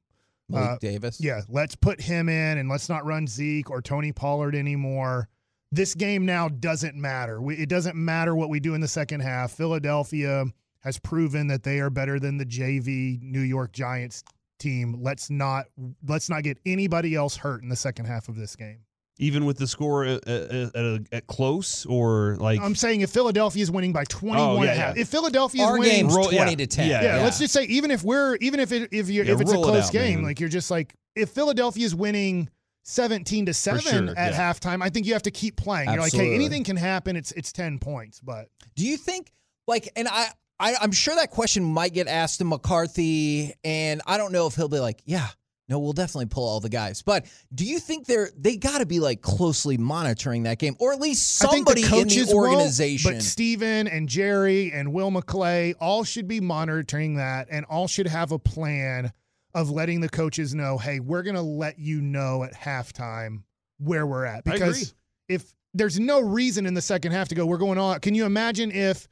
Malik 0.50 0.70
Uh, 0.72 0.78
Davis. 0.82 1.22
Yeah, 1.22 1.42
let's 1.48 1.74
put 1.76 2.02
him 2.02 2.28
in 2.28 2.58
and 2.58 2.68
let's 2.68 2.90
not 2.90 3.06
run 3.06 3.28
Zeke 3.28 3.70
or 3.70 3.82
Tony 3.82 4.12
Pollard 4.12 4.56
anymore. 4.56 5.30
This 5.72 5.96
game 5.96 6.26
now 6.26 6.50
doesn't 6.50 6.96
matter. 6.96 7.42
We, 7.42 7.56
it 7.56 7.70
doesn't 7.70 7.96
matter 7.96 8.36
what 8.36 8.50
we 8.50 8.60
do 8.60 8.74
in 8.74 8.82
the 8.82 8.88
second 8.90 9.22
half. 9.22 9.52
Philadelphia 9.52 10.46
has 10.82 11.00
proven 11.00 11.48
that 11.48 11.64
they 11.64 11.80
are 11.80 11.90
better 11.90 12.20
than 12.20 12.38
the 12.38 12.46
JV 12.46 13.22
New 13.22 13.40
York 13.40 13.72
Giants 13.72 14.24
team. 14.60 14.98
Let's 15.02 15.30
not 15.30 15.66
let's 16.08 16.30
not 16.30 16.44
get 16.44 16.58
anybody 16.66 17.16
else 17.16 17.36
hurt 17.38 17.64
in 17.64 17.70
the 17.70 17.76
second 17.76 18.06
half 18.06 18.30
of 18.30 18.36
this 18.36 18.56
game. 18.56 18.80
Even 19.22 19.44
with 19.44 19.58
the 19.58 19.68
score 19.68 20.06
uh, 20.06 20.12
uh, 20.26 20.30
uh, 20.30 20.32
at, 20.32 20.76
at, 20.76 20.76
at, 20.76 21.02
at 21.12 21.28
close 21.28 21.86
or 21.86 22.38
like 22.40 22.62
I'm 22.62 22.74
saying 22.76 23.02
if 23.02 23.10
Philadelphia 23.10 23.62
is 23.62 23.70
winning 23.70 23.92
by 23.92 24.06
21 24.06 24.40
Oh, 24.40 24.64
yeah, 24.64 24.74
half, 24.74 24.96
yeah. 24.96 25.02
if 25.02 25.10
Philadelphia 25.10 25.66
is 25.66 25.72
winning 25.72 25.90
game's 25.92 26.16
Roll- 26.16 26.30
twenty 26.30 26.52
yeah, 26.52 26.56
to 26.58 26.68
ten. 26.68 26.90
yeah, 26.90 27.02
yeah, 27.04 27.24
let's 27.24 27.38
just 27.40 27.54
say 27.54 27.66
even 27.66 27.92
if 27.92 28.02
we're 28.04 28.36
even 28.38 28.60
if 28.62 28.72
it, 28.72 28.90
if 28.94 29.10
you 29.10 29.24
Yeah, 29.24 29.34
if 29.34 29.42
it's 29.42 29.52
a 29.52 29.56
roll 29.56 29.66
it 29.66 29.72
close 29.72 29.88
out, 29.88 29.92
game, 29.92 30.16
man. 30.20 30.24
like 30.24 30.40
you're 30.40 30.48
just 30.48 30.72
like 30.72 30.96
if 31.16 31.30
Philadelphia 31.32 31.86
is 31.86 31.94
winning 31.94 32.50
17 32.84 33.48
to 33.48 33.54
7 33.54 33.82
sure, 33.82 34.10
at 34.18 34.32
yeah. 34.32 34.54
halftime, 34.54 34.82
I 34.82 34.90
think 34.90 35.06
you 35.06 35.14
have 35.14 35.24
to 35.24 35.32
keep 35.32 35.58
playing. 35.58 35.90
You're 35.90 36.00
like, 36.00 36.14
hey, 36.14 36.34
anything 36.34 36.64
can 36.64 36.78
happen. 36.78 37.16
It's 37.18 37.32
it's 37.34 37.52
10 37.52 37.78
points, 37.80 38.20
but 38.22 38.48
Do 38.76 38.86
you 38.86 38.96
think 38.98 39.32
like 39.68 39.90
and 39.98 40.08
I, 40.08 40.28
I 40.60 40.76
I'm 40.82 40.92
sure 40.92 41.16
that 41.16 41.32
question 41.32 41.64
might 41.64 41.94
get 41.94 42.08
asked 42.08 42.40
to 42.40 42.46
McCarthy 42.46 43.54
and 43.64 44.02
I 44.06 44.18
don't 44.18 44.32
know 44.32 44.48
if 44.48 44.56
he'll 44.56 44.68
be 44.68 44.80
like, 44.80 45.02
yeah, 45.06 45.28
no, 45.68 45.80
we'll 45.80 45.94
definitely 45.94 46.26
pull 46.26 46.48
all 46.48 46.60
the 46.60 46.70
guys. 46.70 47.02
But 47.02 47.26
do 47.54 47.64
you 47.64 47.80
think 47.80 48.06
they're 48.08 48.30
they 48.38 48.58
got 48.58 48.80
to 48.80 48.86
be 48.86 49.00
like 49.00 49.22
closely 49.22 49.78
monitoring 49.78 50.44
that 50.44 50.60
game 50.60 50.76
or 50.80 50.92
at 50.94 51.00
least 51.00 51.44
I 51.44 51.48
think 51.48 51.68
somebody 51.68 51.82
the 51.84 51.88
in 51.88 52.04
coaches 52.04 52.30
the 52.30 52.36
won't, 52.36 52.50
organization? 52.50 53.14
but 53.14 53.22
Stephen 53.22 53.88
and 53.88 54.10
Jerry 54.10 54.72
and 54.72 54.92
Will 54.94 55.12
McClay 55.12 55.76
all 55.80 56.04
should 56.04 56.28
be 56.28 56.42
monitoring 56.42 57.16
that 57.16 57.48
and 57.52 57.66
all 57.66 57.88
should 57.88 58.08
have 58.08 58.32
a 58.32 58.40
plan 58.40 59.14
of 59.54 59.70
letting 59.70 60.00
the 60.02 60.10
coaches 60.10 60.54
know, 60.54 60.78
hey, 60.78 61.00
we're 61.00 61.24
going 61.24 61.36
to 61.36 61.42
let 61.42 61.80
you 61.80 62.02
know 62.02 62.44
at 62.44 62.54
halftime 62.54 63.44
where 63.80 64.06
we're 64.06 64.26
at. 64.26 64.44
I 64.46 64.56
agree. 64.56 64.60
Because 64.60 64.94
if 65.28 65.54
there's 65.74 66.00
no 66.00 66.20
reason 66.22 66.66
in 66.66 66.74
the 66.74 66.82
second 66.82 67.12
half 67.14 67.30
to 67.30 67.36
go, 67.36 67.46
we're 67.46 67.58
going 67.58 67.78
on. 67.78 68.00
Can 68.00 68.14
you 68.16 68.26
imagine 68.26 68.72
if 68.72 69.08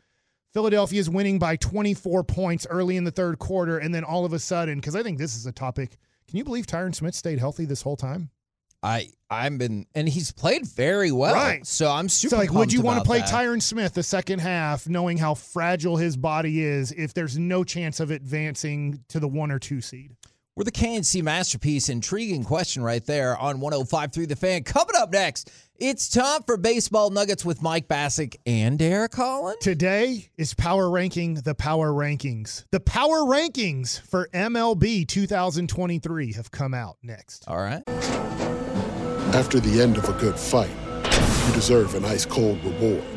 Philadelphia 0.53 0.99
is 0.99 1.10
winning 1.10 1.39
by 1.39 1.55
24 1.55 2.23
points 2.23 2.65
early 2.69 2.97
in 2.97 3.03
the 3.03 3.12
third 3.12 3.39
quarter 3.39 3.77
and 3.77 3.93
then 3.93 4.03
all 4.03 4.25
of 4.25 4.33
a 4.33 4.39
sudden, 4.39 4.79
because 4.79 4.95
I 4.95 5.03
think 5.03 5.17
this 5.17 5.36
is 5.36 5.45
a 5.45 5.51
topic, 5.51 5.97
can 6.27 6.38
you 6.38 6.43
believe 6.43 6.65
Tyron 6.67 6.95
Smith 6.95 7.15
stayed 7.15 7.39
healthy 7.39 7.65
this 7.65 7.81
whole 7.81 7.97
time? 7.97 8.29
I 8.83 9.10
I've 9.29 9.57
been 9.57 9.86
and 9.95 10.07
he's 10.07 10.31
played 10.31 10.65
very 10.65 11.12
well. 11.12 11.33
Right. 11.33 11.65
So 11.65 11.89
I'm 11.89 12.07
super 12.07 12.36
So, 12.36 12.38
like, 12.38 12.53
would 12.53 12.71
you 12.71 12.81
want 12.81 12.99
to 12.99 13.05
play 13.05 13.21
Tyron 13.21 13.62
Smith 13.62 13.93
the 13.93 14.03
second 14.03 14.39
half, 14.39 14.88
knowing 14.88 15.17
how 15.17 15.33
fragile 15.33 15.97
his 15.97 16.15
body 16.15 16.63
is, 16.63 16.91
if 16.91 17.13
there's 17.13 17.38
no 17.38 17.63
chance 17.63 17.99
of 17.99 18.12
advancing 18.12 19.03
to 19.10 19.19
the 19.19 19.27
one 19.27 19.51
or 19.51 19.60
two 19.60 19.81
seed? 19.81 20.15
We're 20.58 20.63
the 20.63 20.72
KNC 20.72 21.22
masterpiece. 21.22 21.88
Intriguing 21.88 22.43
question 22.43 22.82
right 22.82 23.06
there 23.06 23.38
on 23.38 23.62
105.3 23.62 24.28
The 24.28 24.36
Fan. 24.36 24.63
Coming 24.63 24.96
up 24.98 25.12
next, 25.12 25.52
it's 25.76 26.10
time 26.10 26.41
for 26.48 26.58
Baseball 26.58 27.12
Nuggets 27.12 27.45
with 27.45 27.62
Mike 27.62 27.88
Bacsik 27.88 28.38
and 28.47 28.80
Derek 28.80 29.14
Holland. 29.14 29.58
Today 29.62 30.32
is 30.36 30.55
Power 30.55 30.89
Ranking 30.89 31.36
the 31.36 31.53
Power 31.53 31.91
Rankings. 31.91 32.66
The 32.72 32.80
Power 32.80 33.20
Rankings 33.20 34.01
for 34.01 34.30
MLB 34.34 35.08
2023 35.08 36.34
have 36.34 36.49
come 36.49 36.74
out 36.74 36.97
next. 37.03 37.47
All 37.47 37.58
right. 37.58 37.84
After 39.36 39.60
the 39.60 39.80
end 39.80 39.99
of 39.99 40.10
a 40.10 40.14
good 40.14 40.39
fight, 40.39 40.72
you 41.47 41.53
deserve 41.53 41.93
an 41.93 42.03
ice 42.03 42.26
cold 42.26 42.58
reward. 42.66 43.16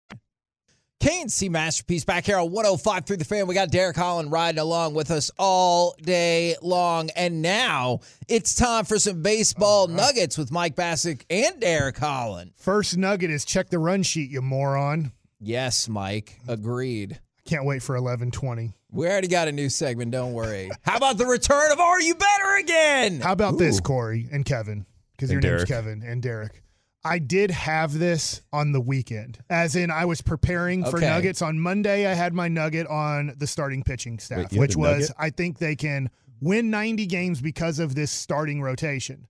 K&C 1.01 1.49
Masterpiece 1.49 2.05
back 2.05 2.27
here 2.27 2.37
on 2.37 2.51
105 2.51 3.05
through 3.07 3.17
the 3.17 3.25
fan. 3.25 3.47
We 3.47 3.55
got 3.55 3.71
Derek 3.71 3.95
Holland 3.95 4.31
riding 4.31 4.59
along 4.59 4.93
with 4.93 5.09
us 5.09 5.31
all 5.39 5.95
day 5.99 6.55
long. 6.61 7.09
And 7.15 7.41
now 7.41 8.01
it's 8.27 8.53
time 8.53 8.85
for 8.85 8.99
some 8.99 9.23
baseball 9.23 9.87
nuggets 9.87 10.37
with 10.37 10.51
Mike 10.51 10.75
Bacsik 10.75 11.23
and 11.27 11.59
Derek 11.59 11.97
Holland. 11.97 12.51
First 12.55 12.97
nugget 12.97 13.31
is 13.31 13.45
check 13.45 13.71
the 13.71 13.79
run 13.79 14.03
sheet, 14.03 14.29
you 14.29 14.43
moron. 14.43 15.11
Yes, 15.39 15.89
Mike. 15.89 16.39
Agreed. 16.47 17.19
Can't 17.45 17.65
wait 17.65 17.81
for 17.81 17.95
1120. 17.95 18.75
We 18.91 19.07
already 19.07 19.27
got 19.27 19.47
a 19.47 19.51
new 19.51 19.69
segment, 19.69 20.11
don't 20.11 20.33
worry. 20.33 20.69
How 20.83 20.97
about 20.97 21.17
the 21.17 21.25
return 21.25 21.71
of 21.71 21.79
Are 21.79 21.99
You 21.99 22.13
Better 22.13 22.57
again? 22.59 23.21
How 23.21 23.31
about 23.31 23.57
this, 23.57 23.79
Corey 23.79 24.27
and 24.31 24.45
Kevin? 24.45 24.85
Because 25.13 25.31
your 25.31 25.39
And 25.39 25.49
name's 25.49 25.65
Kevin 25.65 26.03
and 26.05 26.21
Derek. 26.21 26.61
I 27.03 27.17
did 27.19 27.49
have 27.51 27.97
this 27.97 28.41
on 28.53 28.71
the 28.73 28.81
weekend, 28.81 29.39
as 29.49 29.75
in 29.75 29.89
I 29.89 30.05
was 30.05 30.21
preparing 30.21 30.83
for 30.83 30.97
Okay. 30.97 31.07
nuggets. 31.07 31.41
On 31.41 31.59
Monday, 31.59 32.05
I 32.05 32.13
had 32.13 32.33
my 32.33 32.47
nugget 32.47 32.85
on 32.87 33.33
the 33.37 33.47
starting 33.47 33.81
pitching 33.83 34.19
staff, 34.19 34.51
Wait, 34.51 34.59
which 34.59 34.75
was 34.75 35.01
nugget? 35.09 35.15
I 35.17 35.29
think 35.31 35.57
they 35.57 35.75
can 35.75 36.09
win 36.41 36.69
90 36.71 37.05
games 37.07 37.39
because 37.41 37.79
of 37.79 37.93
this 37.95 38.11
starting 38.11 38.61
rotation. 38.61 39.27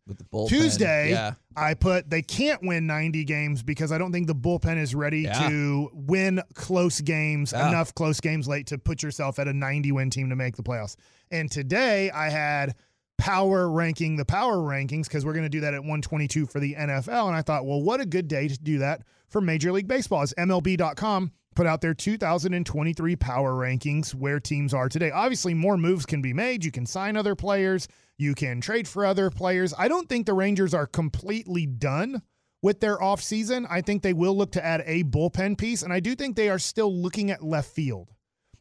Tuesday, 0.47 1.11
Yeah. 1.11 1.33
I 1.57 1.73
put 1.73 2.09
they 2.09 2.21
can't 2.21 2.61
win 2.63 2.87
90 2.87 3.23
games 3.25 3.63
because 3.63 3.91
I 3.91 3.97
don't 3.97 4.11
think 4.13 4.27
the 4.27 4.35
bullpen 4.35 4.77
is 4.77 4.95
ready 4.95 5.21
Yeah. 5.23 5.49
to 5.49 5.89
win 5.93 6.41
close 6.53 7.01
games, 7.01 7.51
Yeah. 7.53 7.67
enough 7.69 7.93
close 7.95 8.19
games 8.21 8.47
late 8.47 8.67
to 8.67 8.77
put 8.77 9.03
yourself 9.03 9.39
at 9.39 9.47
a 9.47 9.53
90 9.53 9.91
win 9.91 10.09
team 10.09 10.29
to 10.29 10.35
make 10.35 10.55
the 10.55 10.63
playoffs. 10.63 10.95
And 11.31 11.51
today 11.51 12.09
I 12.11 12.29
had 12.29 12.75
power 13.21 13.69
ranking 13.69 14.15
the 14.15 14.25
power 14.25 14.57
rankings 14.57 15.03
because 15.03 15.23
we're 15.23 15.33
going 15.33 15.45
to 15.45 15.49
do 15.49 15.59
that 15.59 15.75
at 15.75 15.81
122 15.81 16.47
for 16.47 16.59
the 16.59 16.73
NFL. 16.73 17.27
And 17.27 17.35
I 17.35 17.43
thought, 17.43 17.67
well, 17.67 17.79
what 17.79 18.01
a 18.01 18.05
good 18.05 18.27
day 18.27 18.47
to 18.47 18.57
do 18.57 18.79
that 18.79 19.03
for 19.29 19.41
Major 19.41 19.71
League 19.71 19.87
Baseball. 19.87 20.23
As 20.23 20.33
MLB.com 20.39 21.31
put 21.55 21.67
out 21.67 21.81
their 21.81 21.93
2023 21.93 23.15
power 23.17 23.53
rankings 23.53 24.15
where 24.15 24.39
teams 24.39 24.73
are 24.73 24.89
today. 24.89 25.11
Obviously, 25.11 25.53
more 25.53 25.77
moves 25.77 26.03
can 26.03 26.23
be 26.23 26.33
made. 26.33 26.65
You 26.65 26.71
can 26.71 26.87
sign 26.87 27.15
other 27.15 27.35
players, 27.35 27.87
you 28.17 28.33
can 28.33 28.59
trade 28.59 28.87
for 28.87 29.05
other 29.05 29.29
players. 29.29 29.71
I 29.77 29.87
don't 29.87 30.09
think 30.09 30.25
the 30.25 30.33
Rangers 30.33 30.73
are 30.73 30.87
completely 30.87 31.67
done 31.67 32.23
with 32.63 32.79
their 32.79 32.97
offseason. 32.97 33.67
I 33.69 33.81
think 33.81 34.01
they 34.01 34.13
will 34.13 34.35
look 34.35 34.51
to 34.53 34.65
add 34.65 34.81
a 34.87 35.03
bullpen 35.03 35.59
piece, 35.59 35.83
and 35.83 35.93
I 35.93 35.99
do 35.99 36.15
think 36.15 36.35
they 36.35 36.49
are 36.49 36.59
still 36.59 36.91
looking 36.91 37.29
at 37.29 37.43
left 37.43 37.69
field. 37.69 38.09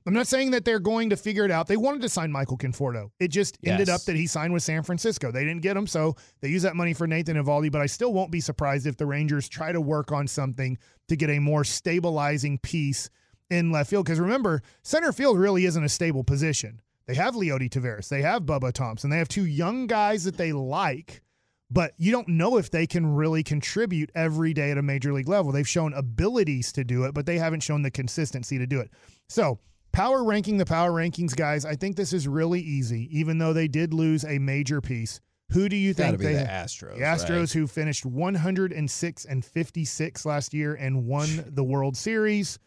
I'm 0.06 0.14
not 0.14 0.26
saying 0.26 0.52
that 0.52 0.64
they're 0.64 0.80
going 0.80 1.10
to 1.10 1.16
figure 1.16 1.44
it 1.44 1.50
out. 1.50 1.66
They 1.66 1.76
wanted 1.76 2.02
to 2.02 2.08
sign 2.08 2.32
Michael 2.32 2.56
Conforto. 2.56 3.10
It 3.20 3.28
just 3.28 3.58
ended 3.64 3.88
up 3.88 4.02
that 4.02 4.16
he 4.16 4.26
signed 4.26 4.52
with 4.52 4.62
San 4.62 4.82
Francisco. 4.82 5.30
They 5.30 5.44
didn't 5.44 5.62
get 5.62 5.76
him, 5.76 5.86
so 5.86 6.16
they 6.40 6.48
use 6.48 6.62
that 6.62 6.74
money 6.74 6.94
for 6.94 7.06
Nathan 7.06 7.36
Eovaldi. 7.36 7.70
But 7.70 7.82
I 7.82 7.86
still 7.86 8.12
won't 8.12 8.30
be 8.30 8.40
surprised 8.40 8.86
if 8.86 8.96
the 8.96 9.06
Rangers 9.06 9.48
try 9.48 9.72
to 9.72 9.80
work 9.80 10.10
on 10.10 10.26
something 10.26 10.78
to 11.08 11.16
get 11.16 11.28
a 11.28 11.38
more 11.38 11.64
stabilizing 11.64 12.58
piece 12.58 13.10
in 13.50 13.70
left 13.70 13.90
field. 13.90 14.06
Because 14.06 14.20
remember, 14.20 14.62
center 14.82 15.12
field 15.12 15.38
really 15.38 15.66
isn't 15.66 15.84
a 15.84 15.88
stable 15.88 16.24
position. 16.24 16.80
They 17.06 17.14
have 17.14 17.34
Leody 17.34 17.68
Taveras, 17.68 18.08
they 18.08 18.22
have 18.22 18.42
Bubba 18.42 18.72
Thompson, 18.72 19.10
they 19.10 19.18
have 19.18 19.28
two 19.28 19.46
young 19.46 19.86
guys 19.86 20.24
that 20.24 20.36
they 20.36 20.52
like 20.52 21.22
but 21.70 21.92
you 21.96 22.10
don't 22.10 22.28
know 22.28 22.56
if 22.56 22.70
they 22.70 22.86
can 22.86 23.14
really 23.14 23.42
contribute 23.42 24.10
every 24.14 24.52
day 24.52 24.72
at 24.72 24.78
a 24.78 24.82
major 24.82 25.12
league 25.12 25.28
level. 25.28 25.52
They've 25.52 25.68
shown 25.68 25.94
abilities 25.94 26.72
to 26.72 26.84
do 26.84 27.04
it, 27.04 27.14
but 27.14 27.26
they 27.26 27.38
haven't 27.38 27.60
shown 27.60 27.82
the 27.82 27.90
consistency 27.90 28.58
to 28.58 28.66
do 28.66 28.80
it. 28.80 28.90
So, 29.28 29.60
power 29.92 30.24
ranking 30.24 30.56
the 30.56 30.66
power 30.66 30.90
rankings, 30.90 31.34
guys, 31.36 31.64
I 31.64 31.74
think 31.74 31.96
this 31.96 32.12
is 32.12 32.28
really 32.28 32.60
easy, 32.60 33.08
even 33.16 33.38
though 33.38 33.52
they 33.52 33.68
did 33.68 33.92
lose 33.92 34.24
a 34.24 34.38
major 34.38 34.80
piece. 34.80 35.20
Who 35.52 35.68
do 35.68 35.76
you 35.76 35.94
Gotta 35.94 36.16
think 36.16 36.22
they 36.22 36.34
the 36.34 36.48
Astros, 36.48 36.96
The 36.96 37.02
Astros, 37.02 37.40
right? 37.40 37.50
who 37.52 37.66
finished 37.66 38.06
106 38.06 39.24
and 39.24 39.44
56 39.44 40.24
last 40.24 40.54
year 40.54 40.74
and 40.74 41.06
won 41.06 41.44
the 41.48 41.64
World 41.64 41.96
Series, 41.96 42.58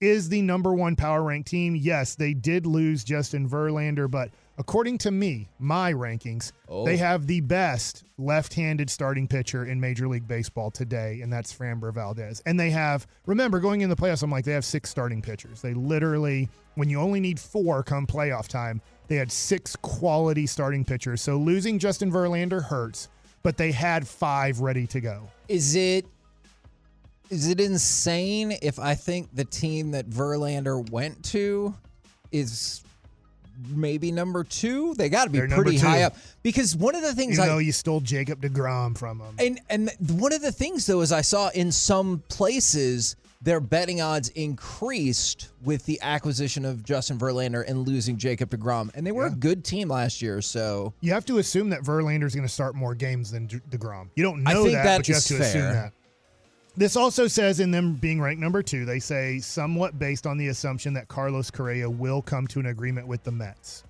is 0.00 0.30
the 0.30 0.40
number 0.40 0.72
one 0.72 0.96
power 0.96 1.22
rank 1.22 1.44
team. 1.44 1.76
Yes, 1.76 2.14
they 2.14 2.32
did 2.32 2.66
lose 2.66 3.04
Justin 3.04 3.46
Verlander, 3.48 4.10
but 4.10 4.30
according 4.60 4.98
to 4.98 5.10
me, 5.10 5.48
my 5.58 5.90
rankings, 5.92 6.52
Oh. 6.68 6.84
they 6.84 6.98
have 6.98 7.26
the 7.26 7.40
best 7.40 8.04
left-handed 8.18 8.90
starting 8.90 9.26
pitcher 9.26 9.64
in 9.64 9.80
Major 9.80 10.06
League 10.06 10.28
Baseball 10.28 10.70
today, 10.70 11.22
and 11.22 11.32
that's 11.32 11.52
Framber 11.52 11.92
Valdez. 11.92 12.42
And 12.44 12.60
they 12.60 12.70
have, 12.70 13.06
remember, 13.26 13.58
going 13.58 13.80
in 13.80 13.88
the 13.88 13.96
playoffs, 13.96 14.22
I'm 14.22 14.30
like, 14.30 14.44
they 14.44 14.52
have 14.52 14.64
six 14.64 14.90
starting 14.90 15.22
pitchers. 15.22 15.62
They 15.62 15.72
literally, 15.72 16.50
when 16.74 16.90
you 16.90 17.00
only 17.00 17.20
need 17.20 17.40
four 17.40 17.82
come 17.82 18.06
playoff 18.06 18.48
time, 18.48 18.82
they 19.08 19.16
had 19.16 19.32
six 19.32 19.74
quality 19.76 20.46
starting 20.46 20.84
pitchers. 20.84 21.22
So 21.22 21.36
losing 21.38 21.78
Justin 21.78 22.12
Verlander 22.12 22.62
hurts, 22.62 23.08
but 23.42 23.56
they 23.56 23.72
had 23.72 24.06
five 24.06 24.60
ready 24.60 24.86
to 24.88 25.00
go. 25.00 25.28
Is 25.48 25.74
it 25.74 26.04
is 27.30 27.48
it 27.48 27.60
insane 27.60 28.52
if 28.60 28.78
I 28.78 28.94
think 28.96 29.28
the 29.32 29.44
team 29.44 29.92
that 29.92 30.10
Verlander 30.10 30.90
went 30.90 31.24
to 31.26 31.74
is 32.32 32.82
maybe 33.68 34.10
number 34.12 34.44
two? 34.44 34.94
They 34.94 35.08
got 35.08 35.24
to 35.24 35.30
be 35.30 35.38
They're 35.38 35.48
pretty 35.48 35.78
high 35.78 36.02
up 36.02 36.16
because 36.42 36.74
one 36.76 36.94
of 36.94 37.02
the 37.02 37.14
things 37.14 37.34
Even 37.38 37.44
I 37.44 37.48
though 37.48 37.58
you 37.58 37.72
stole 37.72 38.00
Jacob 38.00 38.40
DeGrom 38.40 38.96
from 38.96 39.18
them. 39.18 39.34
and 39.38 39.60
and 39.68 39.90
one 40.18 40.32
of 40.32 40.42
the 40.42 40.52
things 40.52 40.86
though 40.86 41.00
is 41.00 41.12
I 41.12 41.20
saw 41.20 41.48
in 41.50 41.72
some 41.72 42.22
places 42.28 43.16
their 43.42 43.58
betting 43.60 44.02
odds 44.02 44.28
increased 44.74 45.48
with 45.62 45.84
the 45.86 45.98
acquisition 46.02 46.64
of 46.66 46.84
Justin 46.84 47.18
Verlander 47.18 47.64
and 47.66 47.86
losing 47.88 48.18
Jacob 48.18 48.50
DeGrom, 48.50 48.90
and 48.94 49.06
they 49.06 49.12
were 49.12 49.26
a 49.26 49.30
good 49.30 49.64
team 49.64 49.88
last 49.88 50.20
year. 50.20 50.42
So 50.42 50.92
You 51.00 51.12
have 51.12 51.24
to 51.26 51.38
assume 51.38 51.70
that 51.70 51.80
Verlander's 51.82 52.34
going 52.34 52.46
to 52.46 52.52
start 52.52 52.74
more 52.74 52.94
games 52.94 53.30
than 53.30 53.46
De- 53.46 53.60
DeGrom. 53.60 54.08
You 54.14 54.22
don't 54.24 54.42
know 54.42 54.64
that, 54.64 54.82
that 54.84 54.96
but 54.98 55.08
you 55.08 55.14
have 55.14 55.22
is 55.22 55.28
to 55.28 55.40
assume 55.40 55.62
that. 55.62 55.92
This 56.76 56.96
also 56.96 57.26
says 57.26 57.60
in 57.60 57.70
them 57.70 57.94
being 57.94 58.20
ranked 58.20 58.40
number 58.40 58.62
two, 58.62 58.84
they 58.84 59.00
say 59.00 59.38
somewhat 59.38 59.98
based 59.98 60.26
on 60.26 60.38
the 60.38 60.48
assumption 60.48 60.94
that 60.94 61.08
Carlos 61.08 61.50
Correa 61.50 61.90
will 61.90 62.22
come 62.22 62.46
to 62.48 62.60
an 62.60 62.66
agreement 62.66 63.06
with 63.06 63.22
the 63.24 63.32
Mets. 63.32 63.84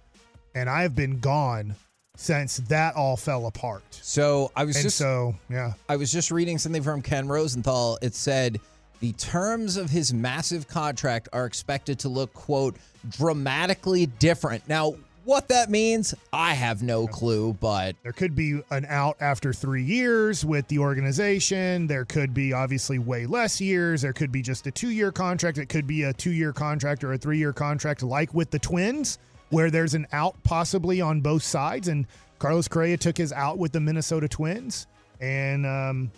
And 0.55 0.69
I 0.69 0.83
have 0.83 0.97
been 0.97 1.21
gone 1.21 1.75
since 2.17 2.59
that 2.69 2.97
all 2.97 3.17
fell 3.17 3.47
apart. 3.47 3.83
so 3.91 4.51
I 4.57 4.65
was 4.65 4.77
And 4.77 4.85
just 4.85 4.99
so, 4.99 5.35
yeah. 5.49 5.75
I 5.89 5.97
was 5.97 6.11
just 6.13 6.31
reading 6.31 6.59
something 6.59 6.83
from 6.83 7.03
Ken 7.03 7.29
Rosenthal. 7.29 7.99
It 8.03 8.15
said 8.15 8.61
the 9.01 9.13
terms 9.13 9.77
of 9.77 9.89
his 9.89 10.13
massive 10.13 10.69
contract 10.69 11.29
are 11.33 11.47
expected 11.47 11.99
to 12.01 12.09
look, 12.09 12.33
quote, 12.35 12.77
dramatically 13.09 14.07
different. 14.07 14.69
Now, 14.69 14.97
what 15.25 15.49
that 15.49 15.71
means, 15.71 16.15
I 16.33 16.55
have 16.55 16.83
no 16.83 17.07
clue, 17.07 17.53
but 17.55 17.97
There 18.03 18.13
could 18.13 18.35
be 18.35 18.61
an 18.71 18.87
out 18.89 19.17
after 19.21 19.53
three 19.53 19.83
years 19.83 20.45
with 20.45 20.67
the 20.69 20.79
organization. 20.79 21.87
There 21.87 22.05
could 22.05 22.33
be 22.33 22.53
obviously 22.53 22.99
way 22.99 23.27
less 23.27 23.61
years. 23.61 24.03
There 24.03 24.13
could 24.13 24.33
be 24.33 24.43
just 24.43 24.67
a 24.67 24.71
two 24.71 24.91
year 24.91 25.13
contract. 25.13 25.59
It 25.59 25.69
could 25.69 25.87
be 25.87 26.05
a 26.05 26.13
two 26.13 26.33
year 26.33 26.53
contract 26.53 27.05
or 27.05 27.13
a 27.13 27.19
three 27.19 27.39
year 27.39 27.53
contract, 27.53 28.03
like 28.03 28.33
with 28.35 28.51
the 28.51 28.59
Twins, 28.59 29.19
where 29.51 29.71
there's 29.71 29.95
an 29.95 30.07
out 30.13 30.37
possibly 30.45 31.01
on 31.01 31.21
both 31.21 31.43
sides. 31.43 31.89
And 31.89 32.07
Carlos 32.39 32.69
Correa 32.69 32.97
took 32.97 33.17
his 33.17 33.33
out 33.33 33.59
with 33.59 33.73
the 33.73 33.81
Minnesota 33.81 34.29
Twins. 34.29 34.87
And 35.21 35.67
um, 35.67 36.11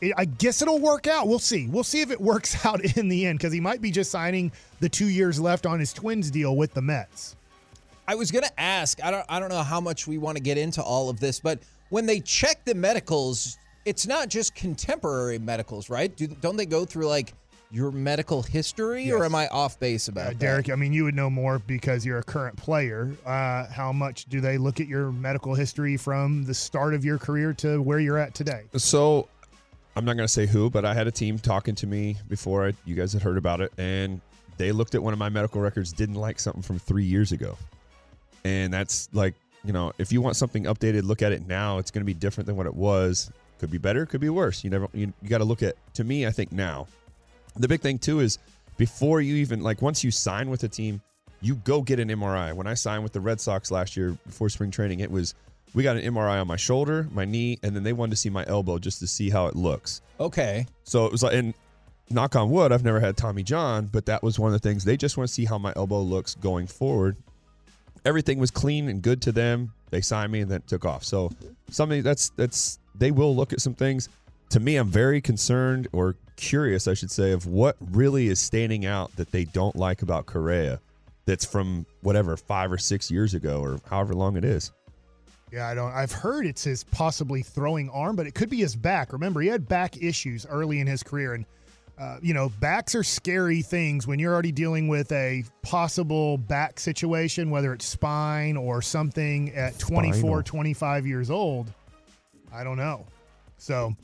it, 0.00 0.12
I 0.16 0.24
guess 0.24 0.62
it'll 0.62 0.80
work 0.80 1.06
out. 1.06 1.28
We'll 1.28 1.38
see. 1.38 1.66
We'll 1.68 1.84
see 1.84 2.00
if 2.00 2.10
it 2.10 2.20
works 2.32 2.64
out 2.66 2.96
in 2.96 3.08
the 3.08 3.26
end 3.26 3.38
because 3.38 3.52
he 3.52 3.60
might 3.60 3.80
be 3.80 3.90
just 3.90 4.10
signing 4.10 4.52
the 4.80 4.88
two 4.88 5.08
years 5.08 5.40
left 5.40 5.66
on 5.66 5.78
his 5.80 5.92
Twins 5.92 6.30
deal 6.30 6.56
with 6.56 6.74
the 6.74 6.82
Mets. 6.82 7.36
I 8.08 8.14
was 8.14 8.30
gonna 8.30 8.50
ask. 8.56 9.04
I 9.04 9.10
don't. 9.10 9.26
I 9.28 9.38
don't 9.38 9.50
know 9.50 9.62
how 9.62 9.80
much 9.80 10.06
we 10.06 10.16
want 10.16 10.38
to 10.38 10.42
get 10.42 10.56
into 10.56 10.82
all 10.82 11.10
of 11.10 11.20
this, 11.20 11.38
but 11.40 11.60
when 11.90 12.06
they 12.06 12.20
check 12.20 12.64
the 12.64 12.74
medicals, 12.74 13.58
it's 13.84 14.06
not 14.06 14.30
just 14.30 14.54
contemporary 14.54 15.38
medicals, 15.38 15.90
right? 15.90 16.14
Do, 16.16 16.26
don't 16.26 16.56
they 16.56 16.64
go 16.66 16.86
through 16.86 17.06
like 17.06 17.34
your 17.70 17.90
medical 17.90 18.42
history, 18.42 19.12
or 19.12 19.26
am 19.26 19.34
I 19.34 19.46
off 19.48 19.78
base 19.78 20.08
about 20.08 20.22
Uh, 20.26 20.28
that? 20.30 20.38
Derek, 20.38 20.70
I 20.70 20.74
mean, 20.74 20.94
you 20.94 21.04
would 21.04 21.14
know 21.14 21.28
more 21.28 21.58
because 21.58 22.06
you're 22.06 22.16
a 22.16 22.22
current 22.22 22.56
player. 22.56 23.10
Uh, 23.26 23.66
how 23.66 23.92
much 23.92 24.24
do 24.24 24.40
they 24.40 24.56
look 24.56 24.80
at 24.80 24.88
your 24.88 25.12
medical 25.12 25.54
history 25.54 25.98
from 25.98 26.44
the 26.44 26.54
start 26.54 26.94
of 26.94 27.04
your 27.04 27.18
career 27.18 27.52
to 27.54 27.82
where 27.82 28.00
you're 28.00 28.16
at 28.16 28.32
today? 28.32 28.62
So 28.78 29.28
I'm 29.96 30.06
not 30.06 30.16
going 30.16 30.26
to 30.26 30.32
say 30.32 30.46
who, 30.46 30.70
but 30.70 30.86
I 30.86 30.94
had 30.94 31.08
a 31.08 31.10
team 31.10 31.38
talking 31.38 31.74
to 31.74 31.86
me 31.86 32.16
before 32.26 32.68
I, 32.68 32.72
you 32.86 32.94
guys 32.94 33.12
had 33.12 33.20
heard 33.20 33.36
about 33.36 33.60
it, 33.60 33.70
and 33.76 34.22
they 34.56 34.72
looked 34.72 34.94
at 34.94 35.02
one 35.02 35.12
of 35.12 35.18
my 35.18 35.28
medical 35.28 35.60
records, 35.60 35.92
didn't 35.92 36.14
like 36.14 36.40
something 36.40 36.62
from 36.62 36.78
three 36.78 37.04
years 37.04 37.32
ago. 37.32 37.58
And 38.44 38.72
that's 38.72 39.08
like 39.12 39.34
you 39.64 39.72
know, 39.72 39.92
if 39.98 40.12
you 40.12 40.22
want 40.22 40.36
something 40.36 40.64
updated, 40.64 41.04
look 41.04 41.22
at 41.22 41.32
it 41.32 41.46
now. 41.46 41.78
It's 41.78 41.90
going 41.90 42.02
to 42.02 42.06
be 42.06 42.14
different 42.14 42.46
than 42.46 42.56
what 42.56 42.66
it 42.66 42.74
was. 42.74 43.30
Could 43.58 43.70
be 43.70 43.78
better, 43.78 44.06
could 44.06 44.20
be 44.20 44.28
worse. 44.28 44.62
You 44.62 44.70
never 44.70 44.88
you, 44.92 45.12
you 45.20 45.28
got 45.28 45.38
to 45.38 45.44
look 45.44 45.62
at 45.62 45.76
to 45.94 46.04
me, 46.04 46.26
I 46.26 46.30
think 46.30 46.52
now. 46.52 46.86
The 47.56 47.66
big 47.66 47.80
thing 47.80 47.98
too 47.98 48.20
is 48.20 48.38
before 48.76 49.20
you 49.20 49.34
even 49.36 49.62
like 49.62 49.82
once 49.82 50.04
you 50.04 50.10
sign 50.10 50.48
with 50.48 50.62
a 50.62 50.68
team, 50.68 51.00
you 51.40 51.56
go 51.56 51.82
get 51.82 51.98
an 51.98 52.08
MRI. 52.08 52.54
When 52.54 52.66
I 52.66 52.74
signed 52.74 53.02
with 53.02 53.12
the 53.12 53.20
Red 53.20 53.40
Sox 53.40 53.70
last 53.70 53.96
year 53.96 54.16
before 54.26 54.48
spring 54.48 54.70
training, 54.70 55.00
it 55.00 55.10
was 55.10 55.34
we 55.74 55.82
got 55.82 55.96
an 55.96 56.14
MRI 56.14 56.40
on 56.40 56.46
my 56.46 56.56
shoulder, 56.56 57.08
my 57.12 57.24
knee, 57.24 57.58
and 57.62 57.74
then 57.74 57.82
they 57.82 57.92
wanted 57.92 58.10
to 58.10 58.16
see 58.16 58.30
my 58.30 58.44
elbow 58.46 58.78
just 58.78 59.00
to 59.00 59.06
see 59.06 59.28
how 59.28 59.46
it 59.46 59.56
looks. 59.56 60.00
Okay. 60.18 60.66
So 60.84 61.04
it 61.04 61.12
was 61.12 61.22
like, 61.22 61.34
and 61.34 61.52
knock 62.10 62.36
on 62.36 62.50
wood, 62.50 62.72
I've 62.72 62.84
never 62.84 63.00
had 63.00 63.16
Tommy 63.16 63.42
John, 63.42 63.86
but 63.86 64.06
that 64.06 64.22
was 64.22 64.38
one 64.38 64.52
of 64.54 64.60
the 64.60 64.66
things. 64.66 64.84
They 64.84 64.96
just 64.96 65.16
want 65.16 65.28
to 65.28 65.34
see 65.34 65.44
how 65.44 65.58
my 65.58 65.72
elbow 65.76 66.00
looks 66.00 66.34
going 66.36 66.66
forward. 66.66 67.16
Everything 68.04 68.38
was 68.38 68.50
clean 68.50 68.88
and 68.88 69.02
good 69.02 69.22
to 69.22 69.32
them. 69.32 69.72
They 69.90 70.00
signed 70.00 70.32
me 70.32 70.40
and 70.40 70.50
then 70.50 70.62
took 70.66 70.84
off. 70.84 71.04
So 71.04 71.30
something 71.70 72.02
that's 72.02 72.30
that's 72.30 72.78
they 72.94 73.10
will 73.10 73.34
look 73.34 73.52
at 73.52 73.60
some 73.60 73.74
things. 73.74 74.08
To 74.50 74.60
me, 74.60 74.76
I'm 74.76 74.88
very 74.88 75.20
concerned 75.20 75.88
or 75.92 76.16
curious, 76.36 76.88
I 76.88 76.94
should 76.94 77.10
say, 77.10 77.32
of 77.32 77.46
what 77.46 77.76
really 77.90 78.28
is 78.28 78.40
standing 78.40 78.86
out 78.86 79.14
that 79.16 79.30
they 79.30 79.44
don't 79.44 79.76
like 79.76 80.02
about 80.02 80.26
Correa. 80.26 80.80
That's 81.26 81.44
from 81.44 81.84
whatever 82.00 82.36
five 82.36 82.72
or 82.72 82.78
six 82.78 83.10
years 83.10 83.34
ago 83.34 83.60
or 83.60 83.80
however 83.90 84.14
long 84.14 84.36
it 84.36 84.44
is. 84.44 84.72
Yeah, 85.52 85.68
I 85.68 85.74
don't. 85.74 85.92
I've 85.92 86.12
heard 86.12 86.46
it's 86.46 86.64
his 86.64 86.84
possibly 86.84 87.42
throwing 87.42 87.88
arm, 87.90 88.16
but 88.16 88.26
it 88.26 88.34
could 88.34 88.50
be 88.50 88.58
his 88.58 88.76
back. 88.76 89.12
Remember, 89.12 89.40
he 89.40 89.48
had 89.48 89.68
back 89.68 90.02
issues 90.02 90.46
early 90.46 90.80
in 90.80 90.86
his 90.86 91.02
career, 91.02 91.34
and 91.34 91.46
uh, 91.98 92.18
you 92.22 92.32
know, 92.34 92.48
backs 92.60 92.94
are 92.94 93.02
scary 93.02 93.60
things 93.62 94.06
when 94.06 94.18
you're 94.18 94.32
already 94.32 94.52
dealing 94.52 94.86
with 94.88 95.10
a 95.12 95.44
possible 95.62 96.38
back 96.38 96.78
situation, 96.78 97.50
whether 97.50 97.72
it's 97.72 97.84
spine 97.86 98.56
or 98.56 98.80
something 98.82 99.50
at 99.54 99.78
24, 99.78 100.14
Spinal. 100.14 100.42
25 100.42 101.06
years 101.06 101.30
old. 101.30 101.72
I 102.52 102.62
don't 102.64 102.76
know. 102.76 103.04
So 103.58 103.96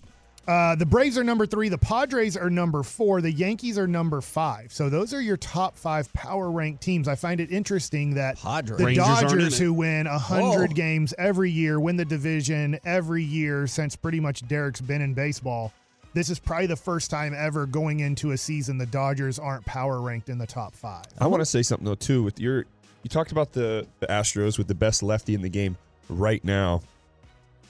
uh, 0.49 0.75
the 0.75 0.85
Braves 0.85 1.17
are 1.17 1.25
number 1.25 1.47
three. 1.47 1.69
The 1.69 1.79
Padres 1.79 2.37
are 2.37 2.51
number 2.51 2.83
four. 2.83 3.21
The 3.21 3.31
Yankees 3.33 3.79
are 3.79 3.87
number 3.87 4.21
five. 4.21 4.73
So 4.73 4.91
those 4.91 5.15
are 5.15 5.21
your 5.21 5.37
top 5.37 5.77
five 5.77 6.13
power 6.13 6.51
ranked 6.51 6.83
teams. 6.83 7.07
I 7.09 7.15
find 7.15 7.41
it 7.41 7.51
interesting 7.53 8.15
that 8.15 8.37
Padres. 8.39 8.79
the 8.79 8.85
Rangers 8.87 9.05
Dodgers, 9.07 9.59
who 9.59 9.73
win 9.73 10.07
100 10.07 10.71
Oh. 10.71 10.75
games 10.75 11.15
every 11.17 11.51
year, 11.51 11.79
win 11.81 11.97
the 11.97 12.05
division 12.05 12.79
every 12.85 13.23
year 13.23 13.67
since 13.67 13.95
pretty 13.97 14.21
much 14.21 14.47
Derek's 14.49 14.81
been 14.81 15.01
in 15.01 15.15
baseball. 15.15 15.73
This 16.15 16.31
is 16.31 16.39
probably 16.39 16.67
the 16.67 16.77
first 16.77 17.11
time 17.11 17.35
ever 17.37 17.67
going 17.67 18.01
into 18.01 18.31
a 18.31 18.37
season 18.39 18.79
the 18.79 18.87
Dodgers 18.87 19.39
aren't 19.39 19.65
power 19.67 20.01
ranked 20.01 20.29
in 20.29 20.39
the 20.39 20.47
top 20.47 20.75
five. 20.75 21.05
I 21.19 21.27
want 21.27 21.41
to 21.41 21.47
say 21.47 21.63
something 21.63 21.85
though 21.85 21.97
too. 21.97 22.23
With 22.23 22.39
your, 22.41 22.59
you 23.03 23.09
talked 23.11 23.33
about 23.33 23.53
the 23.53 23.87
the 24.01 24.07
Astros 24.07 24.57
with 24.57 24.69
the 24.69 24.75
best 24.75 25.03
lefty 25.03 25.35
in 25.35 25.43
the 25.43 25.49
game 25.49 25.77
right 26.09 26.43
now. 26.45 26.83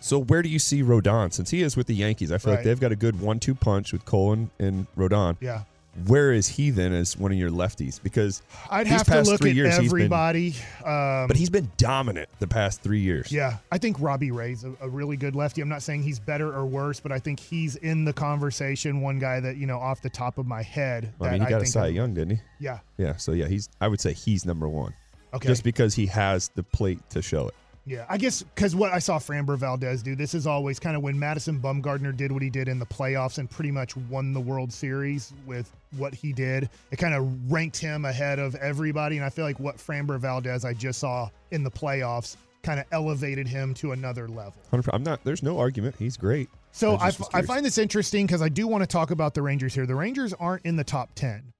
So 0.01 0.18
where 0.18 0.42
do 0.42 0.51
you 0.51 0.59
see 0.59 0.82
Rodon 0.82 1.32
since 1.32 1.49
he 1.51 1.62
is 1.62 1.76
with 1.78 1.86
the 1.86 1.95
Yankees? 1.95 2.30
I 2.30 2.36
feel 2.36 2.53
Right. 2.53 2.59
like 2.59 2.64
they've 2.66 2.78
got 2.80 2.92
a 2.92 2.97
good 2.97 3.18
one-two 3.18 3.55
punch 3.55 3.90
with 3.90 4.05
Colin 4.05 4.51
and 4.59 4.86
Rodon. 4.99 5.38
Yeah. 5.40 5.62
Where 6.07 6.32
is 6.32 6.49
he 6.49 6.70
then 6.70 6.92
as 6.92 7.16
one 7.16 7.30
of 7.30 7.38
your 7.38 7.51
lefties? 7.51 8.03
Because 8.03 8.42
I'd 8.70 8.86
have 8.88 9.07
to 9.07 9.22
look 9.22 9.45
at 9.45 9.55
years, 9.55 9.76
he's 9.76 9.92
been- 9.92 10.01
everybody. 10.03 10.55
um, 10.84 11.28
but 11.28 11.36
he's 11.36 11.51
been 11.51 11.70
dominant 11.76 12.28
the 12.40 12.49
past 12.49 12.82
three 12.82 13.01
years. 13.01 13.30
Yeah, 13.30 13.59
I 13.70 13.78
think 13.78 14.01
Robbie 14.01 14.30
Ray's 14.32 14.64
a, 14.64 14.74
a 14.80 14.88
really 14.88 15.16
good 15.16 15.36
lefty. 15.36 15.61
I'm 15.61 15.68
not 15.68 15.82
saying 15.82 16.03
he's 16.03 16.18
better 16.18 16.53
or 16.53 16.66
worse, 16.66 16.99
but 17.01 17.12
I 17.12 17.18
think 17.20 17.38
he's 17.38 17.76
in 17.76 18.05
the 18.05 18.12
conversation. 18.12 19.01
One 19.01 19.18
guy 19.18 19.38
that 19.40 19.57
you 19.57 19.66
know 19.66 19.78
off 19.78 20.03
the 20.03 20.11
top 20.11 20.38
of 20.38 20.47
my 20.47 20.62
head. 20.62 21.12
Well, 21.18 21.30
I 21.30 21.34
mean, 21.34 21.42
he 21.42 21.47
got 21.49 21.57
a 21.57 21.61
think 21.61 21.72
Cy 21.72 21.86
Young, 21.88 22.12
didn't 22.14 22.36
he? 22.36 22.42
Yeah. 22.59 22.78
Yeah. 22.99 23.16
So 23.16 23.32
yeah, 23.32 23.47
he's. 23.47 23.68
I 23.80 23.88
would 23.88 24.01
say 24.01 24.12
he's 24.12 24.45
number 24.45 24.68
one. 24.68 24.95
Okay. 25.32 25.49
Just 25.49 25.64
because 25.64 25.95
he 25.95 26.07
has 26.07 26.49
the 26.55 26.62
plate 26.62 26.99
to 27.11 27.20
show 27.22 27.49
it. 27.49 27.55
Yeah, 27.87 28.07
I 28.09 28.16
guess 28.16 28.43
because 28.43 28.74
what 28.74 28.93
I 28.93 28.99
saw 28.99 29.18
Framber 29.18 29.59
Valdez 29.59 30.03
do, 30.03 30.16
this 30.16 30.35
is 30.35 30.47
always 30.47 30.78
kind 30.78 30.97
of 30.97 31.03
when 31.03 31.18
Madison 31.18 31.61
Bumgarner 31.61 32.16
did 32.16 32.32
what 32.32 32.43
he 32.43 32.49
did 32.49 32.66
in 32.66 32.78
the 32.78 32.87
playoffs 32.87 33.39
and 33.39 33.51
pretty 33.51 33.70
much 33.70 33.97
won 33.97 34.32
the 34.32 34.41
World 34.41 34.72
Series 34.72 35.32
with 35.47 35.70
what 35.97 36.14
he 36.14 36.32
did. 36.32 36.70
It 36.91 36.97
kind 36.97 37.14
of 37.14 37.53
ranked 37.53 37.76
him 37.76 38.07
ahead 38.07 38.39
of 38.39 38.55
everybody. 38.57 39.16
And 39.16 39.24
I 39.24 39.28
feel 39.28 39.45
like 39.45 39.61
what 39.61 39.76
Framber 39.76 40.18
Valdez 40.18 40.64
I 40.64 40.72
just 40.72 40.99
saw 40.99 41.28
in 41.51 41.62
the 41.62 41.70
playoffs 41.70 42.37
kind 42.62 42.80
of 42.80 42.87
elevated 42.91 43.47
him 43.47 43.74
to 43.74 43.93
another 43.93 44.26
level. 44.28 44.55
I'm 44.93 45.03
not. 45.03 45.22
There's 45.22 45.43
no 45.43 45.59
argument. 45.59 45.97
He's 45.99 46.16
great. 46.16 46.49
So 46.72 46.95
I 46.95 47.05
I, 47.05 47.07
was 47.07 47.28
I 47.35 47.43
find 47.43 47.64
this 47.64 47.78
interesting 47.78 48.26
because 48.26 48.43
I 48.43 48.49
do 48.49 48.66
want 48.66 48.82
to 48.82 48.87
talk 48.87 49.11
about 49.11 49.35
the 49.35 49.43
Rangers 49.43 49.74
here. 49.74 49.87
The 49.87 49.95
Rangers 49.95 50.32
aren't 50.32 50.64
in 50.64 50.74
the 50.74 50.82
top 50.82 51.11
10, 51.14 51.53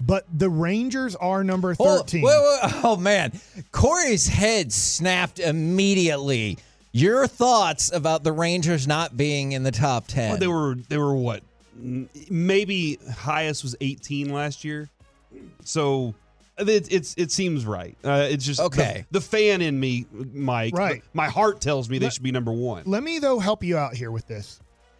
but 0.00 0.24
the 0.32 0.48
Rangers 0.50 1.16
are 1.16 1.42
number 1.44 1.74
Oh, 1.78 1.98
13. 1.98 2.22
wait, 2.22 2.30
wait, 2.32 2.72
oh 2.84 2.96
man, 2.96 3.32
Corey's 3.72 4.26
head 4.26 4.72
snapped 4.72 5.38
immediately. 5.38 6.58
Your 6.92 7.26
thoughts 7.26 7.92
about 7.92 8.24
the 8.24 8.32
Rangers 8.32 8.86
not 8.86 9.16
being 9.16 9.52
in 9.52 9.62
the 9.62 9.70
top 9.72 10.06
ten? 10.06 10.30
Well, 10.30 10.38
they 10.38 10.46
were 10.46 10.74
they 10.88 10.98
were 10.98 11.14
what? 11.14 11.42
Maybe 12.30 12.98
highest 13.14 13.62
was 13.62 13.76
18 13.80 14.32
last 14.32 14.64
year. 14.64 14.88
So 15.64 16.14
it, 16.58 16.90
it's 16.90 17.14
it 17.18 17.30
seems 17.30 17.66
right. 17.66 17.94
Uh, 18.02 18.28
it's 18.30 18.46
just 18.46 18.60
the- 18.60 18.66
Okay. 18.66 19.04
The, 19.10 19.20
fan 19.20 19.60
in 19.60 19.78
me, 19.78 20.06
Mike. 20.32 20.74
Right. 20.74 21.02
My 21.12 21.28
heart 21.28 21.60
tells 21.60 21.90
me 21.90 21.98
they 21.98 22.06
Let- 22.06 22.14
should 22.14 22.22
be 22.22 22.32
number 22.32 22.52
one. 22.52 22.84
Let 22.86 23.02
me, 23.02 23.18
though, 23.18 23.38
help 23.38 23.62
you 23.62 23.76
out 23.76 23.92
here 23.94 24.10
with 24.10 24.26
this. 24.26 24.58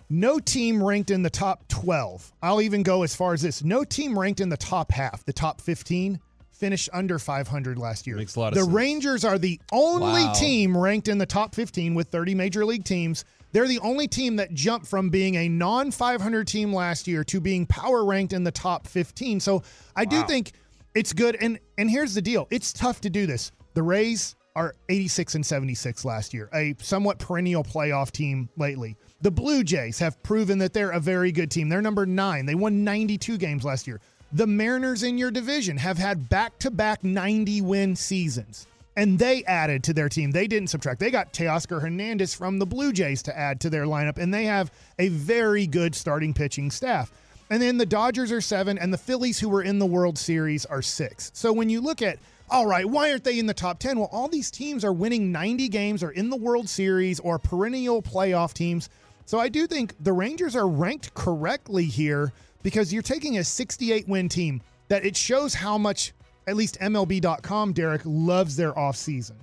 No 0.08 0.38
team 0.38 0.82
ranked 0.82 1.10
in 1.10 1.22
the 1.22 1.30
top 1.30 1.66
12. 1.68 2.32
I'll 2.42 2.60
even 2.60 2.82
go 2.82 3.02
as 3.02 3.14
far 3.14 3.32
as 3.34 3.42
this. 3.42 3.64
No 3.64 3.82
team 3.84 4.18
ranked 4.18 4.40
in 4.40 4.48
the 4.48 4.56
top 4.56 4.92
half, 4.92 5.24
the 5.24 5.32
top 5.32 5.60
15, 5.60 6.20
finished 6.52 6.88
under 6.92 7.18
500 7.18 7.76
last 7.78 8.06
year. 8.06 8.16
Makes 8.16 8.36
a 8.36 8.40
lot 8.40 8.48
of 8.48 8.54
the 8.54 8.62
sense. 8.62 8.72
Rangers 8.74 9.24
are 9.24 9.38
the 9.38 9.60
only 9.72 10.24
Wow. 10.24 10.32
team 10.34 10.76
ranked 10.76 11.08
in 11.08 11.18
the 11.18 11.26
top 11.26 11.54
15 11.54 11.94
with 11.94 12.08
30 12.08 12.34
major 12.34 12.64
league 12.64 12.84
teams. 12.84 13.24
They're 13.52 13.66
the 13.66 13.80
only 13.80 14.06
team 14.06 14.36
that 14.36 14.54
jumped 14.54 14.86
from 14.86 15.08
being 15.08 15.34
a 15.36 15.48
non 15.48 15.90
500 15.90 16.46
team 16.46 16.72
last 16.72 17.06
year 17.08 17.24
to 17.24 17.40
being 17.40 17.66
power 17.66 18.04
ranked 18.04 18.32
in 18.32 18.44
the 18.44 18.50
top 18.52 18.86
15. 18.86 19.40
So 19.40 19.62
I 19.96 20.04
do 20.04 20.22
think 20.24 20.52
it's 20.94 21.12
good. 21.12 21.36
And 21.40 21.58
and 21.78 21.90
here's 21.90 22.14
the 22.14 22.22
deal: 22.22 22.46
it's 22.50 22.72
tough 22.72 23.00
to 23.02 23.10
do 23.10 23.26
this. 23.26 23.50
The 23.74 23.82
Rays 23.82 24.34
are 24.56 24.74
86 24.88 25.36
and 25.36 25.46
76 25.46 26.04
last 26.04 26.32
year, 26.32 26.48
a 26.54 26.74
somewhat 26.80 27.18
perennial 27.18 27.62
playoff 27.62 28.10
team 28.10 28.48
lately. 28.56 28.96
The 29.20 29.30
Blue 29.30 29.62
Jays 29.62 29.98
have 29.98 30.20
proven 30.22 30.58
that 30.58 30.72
they're 30.72 30.90
a 30.90 30.98
very 30.98 31.30
good 31.30 31.50
team. 31.50 31.68
They're 31.68 31.82
number 31.82 32.06
nine. 32.06 32.46
They 32.46 32.54
won 32.54 32.82
92 32.82 33.36
games 33.36 33.64
last 33.64 33.86
year. 33.86 34.00
The 34.32 34.46
Mariners 34.46 35.02
in 35.02 35.18
your 35.18 35.30
division 35.30 35.76
have 35.76 35.98
had 35.98 36.28
back 36.28 36.58
to 36.60 36.70
back 36.70 37.04
90 37.04 37.60
win 37.60 37.94
seasons. 37.94 38.66
And 38.96 39.18
they 39.18 39.44
added 39.44 39.84
to 39.84 39.92
their 39.92 40.08
team. 40.08 40.30
They 40.30 40.46
didn't 40.46 40.70
subtract. 40.70 41.00
They 41.00 41.10
got 41.10 41.34
Teoscar 41.34 41.82
Hernandez 41.82 42.32
from 42.34 42.58
the 42.58 42.64
Blue 42.64 42.94
Jays 42.94 43.22
to 43.24 43.38
add 43.38 43.60
to 43.60 43.70
their 43.70 43.84
lineup, 43.84 44.16
and 44.16 44.32
they 44.32 44.46
have 44.46 44.72
a 44.98 45.08
very 45.08 45.66
good 45.66 45.94
starting 45.94 46.32
pitching 46.32 46.70
staff. 46.70 47.12
And 47.50 47.60
then 47.60 47.76
the 47.76 47.84
Dodgers 47.84 48.32
are 48.32 48.40
seven, 48.40 48.78
and 48.78 48.90
the 48.90 48.98
Phillies, 48.98 49.38
who 49.38 49.50
were 49.50 49.62
in 49.62 49.78
the 49.78 49.86
World 49.86 50.16
Series, 50.16 50.64
are 50.64 50.80
six. 50.80 51.30
So 51.34 51.52
when 51.52 51.68
you 51.68 51.82
look 51.82 52.00
at, 52.00 52.18
all 52.50 52.66
right, 52.66 52.86
why 52.86 53.10
aren't 53.10 53.24
they 53.24 53.38
in 53.38 53.46
the 53.46 53.54
top 53.54 53.78
10? 53.78 53.98
Well, 53.98 54.08
all 54.12 54.28
these 54.28 54.50
teams 54.50 54.84
are 54.84 54.92
winning 54.92 55.32
90 55.32 55.68
games, 55.68 56.02
or 56.02 56.10
in 56.10 56.30
the 56.30 56.36
World 56.36 56.68
Series, 56.68 57.18
or 57.20 57.38
perennial 57.38 58.02
playoff 58.02 58.52
teams. 58.52 58.88
So 59.24 59.40
I 59.40 59.48
do 59.48 59.66
think 59.66 59.94
the 60.00 60.12
Rangers 60.12 60.54
are 60.54 60.68
ranked 60.68 61.12
correctly 61.14 61.84
here 61.84 62.32
because 62.62 62.92
you're 62.92 63.02
taking 63.02 63.38
a 63.38 63.44
68 63.44 64.08
win 64.08 64.28
team 64.28 64.60
that 64.88 65.04
it 65.04 65.16
shows 65.16 65.54
how 65.54 65.76
much, 65.76 66.12
at 66.46 66.56
least 66.56 66.78
MLB.com, 66.80 67.72
Derek, 67.72 68.02
loves 68.04 68.54
their 68.56 68.72
offseason. 68.74 69.34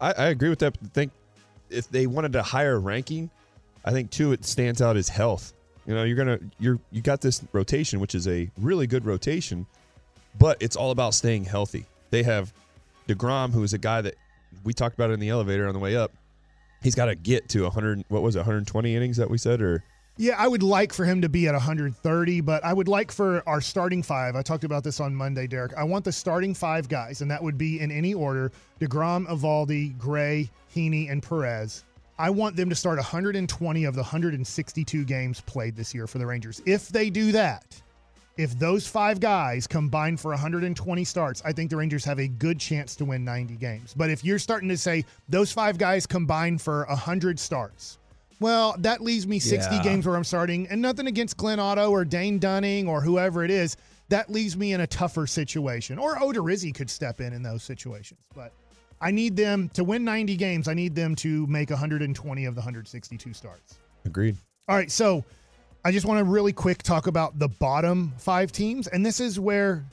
I, 0.00 0.12
I 0.12 0.26
agree 0.26 0.48
with 0.48 0.58
that. 0.60 0.76
I 0.82 0.88
think 0.88 1.12
if 1.70 1.88
they 1.88 2.08
wanted 2.08 2.34
a 2.34 2.42
higher 2.42 2.80
ranking, 2.80 3.30
I 3.84 3.92
think 3.92 4.10
too 4.10 4.32
it 4.32 4.44
stands 4.44 4.82
out 4.82 4.96
as 4.96 5.08
health. 5.08 5.52
You 5.86 5.94
know, 5.94 6.04
you're 6.04 6.16
gonna 6.16 6.38
you're 6.60 6.78
you 6.92 7.02
got 7.02 7.20
this 7.20 7.42
rotation, 7.52 7.98
which 7.98 8.14
is 8.14 8.28
a 8.28 8.48
really 8.58 8.86
good 8.86 9.04
rotation, 9.04 9.66
but 10.38 10.56
it's 10.60 10.76
all 10.76 10.92
about 10.92 11.14
staying 11.14 11.44
healthy. 11.44 11.86
They 12.12 12.22
have 12.24 12.52
Degrom, 13.08 13.52
who 13.52 13.62
is 13.62 13.72
a 13.72 13.78
guy 13.78 14.02
that 14.02 14.14
we 14.64 14.74
talked 14.74 14.94
about 14.94 15.10
in 15.10 15.18
the 15.18 15.30
elevator 15.30 15.66
on 15.66 15.72
the 15.72 15.80
way 15.80 15.96
up. 15.96 16.12
He's 16.82 16.94
got 16.94 17.06
to 17.06 17.14
get 17.14 17.48
to 17.50 17.62
100. 17.62 18.04
What 18.08 18.22
was 18.22 18.36
it, 18.36 18.40
120 18.40 18.94
innings 18.94 19.16
that 19.16 19.30
we 19.30 19.38
said, 19.38 19.62
or 19.62 19.82
Yeah, 20.18 20.34
I 20.36 20.46
would 20.46 20.62
like 20.62 20.92
for 20.92 21.06
him 21.06 21.22
to 21.22 21.30
be 21.30 21.48
at 21.48 21.54
130, 21.54 22.40
but 22.42 22.62
I 22.64 22.74
would 22.74 22.86
like 22.86 23.10
for 23.10 23.42
our 23.48 23.62
starting 23.62 24.02
five. 24.02 24.36
I 24.36 24.42
talked 24.42 24.64
about 24.64 24.84
this 24.84 25.00
on 25.00 25.14
Monday, 25.14 25.46
Derek. 25.46 25.72
I 25.74 25.84
want 25.84 26.04
the 26.04 26.12
starting 26.12 26.54
five 26.54 26.86
guys, 26.86 27.22
and 27.22 27.30
that 27.30 27.42
would 27.42 27.56
be 27.56 27.80
in 27.80 27.90
any 27.90 28.12
order 28.12 28.52
DeGrom, 28.78 29.26
Eovaldi, 29.28 29.96
Gray, 29.96 30.50
Heaney, 30.74 31.10
and 31.10 31.22
Perez. 31.22 31.84
I 32.18 32.28
want 32.28 32.56
them 32.56 32.68
to 32.68 32.74
start 32.74 32.98
120 32.98 33.84
of 33.84 33.94
the 33.94 34.02
162 34.02 35.04
games 35.04 35.40
played 35.40 35.76
this 35.76 35.94
year 35.94 36.06
for 36.06 36.18
the 36.18 36.26
Rangers. 36.26 36.60
If 36.66 36.90
they 36.90 37.08
do 37.08 37.32
that, 37.32 37.81
if 38.36 38.58
those 38.58 38.86
five 38.86 39.20
guys 39.20 39.66
combine 39.66 40.16
for 40.16 40.30
120 40.30 41.04
starts, 41.04 41.42
I 41.44 41.52
think 41.52 41.70
the 41.70 41.76
Rangers 41.76 42.04
have 42.04 42.18
a 42.18 42.28
good 42.28 42.58
chance 42.58 42.96
to 42.96 43.04
win 43.04 43.24
90 43.24 43.56
games. 43.56 43.94
But 43.96 44.10
if 44.10 44.24
you're 44.24 44.38
starting 44.38 44.68
to 44.70 44.76
say 44.76 45.04
those 45.28 45.52
five 45.52 45.78
guys 45.78 46.06
combine 46.06 46.58
for 46.58 46.86
100 46.88 47.38
starts, 47.38 47.98
well, 48.40 48.74
that 48.78 49.00
leaves 49.00 49.26
me 49.26 49.38
60 49.38 49.76
Yeah. 49.76 49.82
games 49.82 50.06
where 50.06 50.16
I'm 50.16 50.24
starting, 50.24 50.66
and 50.68 50.80
nothing 50.82 51.06
against 51.06 51.36
Glenn 51.36 51.60
Otto 51.60 51.90
or 51.90 52.04
Dane 52.04 52.38
Dunning 52.38 52.88
or 52.88 53.00
whoever 53.00 53.44
it 53.44 53.50
is. 53.50 53.76
That 54.08 54.30
leaves 54.30 54.56
me 54.56 54.72
in 54.72 54.80
a 54.80 54.86
tougher 54.86 55.26
situation. 55.26 55.98
Or 55.98 56.16
Odorizzi 56.16 56.74
could 56.74 56.90
step 56.90 57.20
in 57.20 57.32
in 57.32 57.42
those 57.42 57.62
situations. 57.62 58.20
But 58.34 58.52
I 59.00 59.10
need 59.10 59.36
them 59.36 59.68
to 59.74 59.84
win 59.84 60.04
90 60.04 60.36
games. 60.36 60.68
I 60.68 60.74
need 60.74 60.94
them 60.94 61.14
to 61.16 61.46
make 61.46 61.70
120 61.70 62.44
of 62.44 62.54
the 62.54 62.60
162 62.60 63.32
starts. 63.32 63.74
Agreed. 64.04 64.36
All 64.68 64.76
right, 64.76 64.90
so 64.90 65.24
I 65.84 65.90
just 65.92 66.06
want 66.06 66.18
to 66.18 66.24
really 66.24 66.52
quick 66.52 66.82
talk 66.82 67.06
about 67.06 67.38
the 67.38 67.48
bottom 67.48 68.12
five 68.18 68.52
teams. 68.52 68.86
And 68.86 69.04
this 69.04 69.18
is 69.20 69.40
where, 69.40 69.84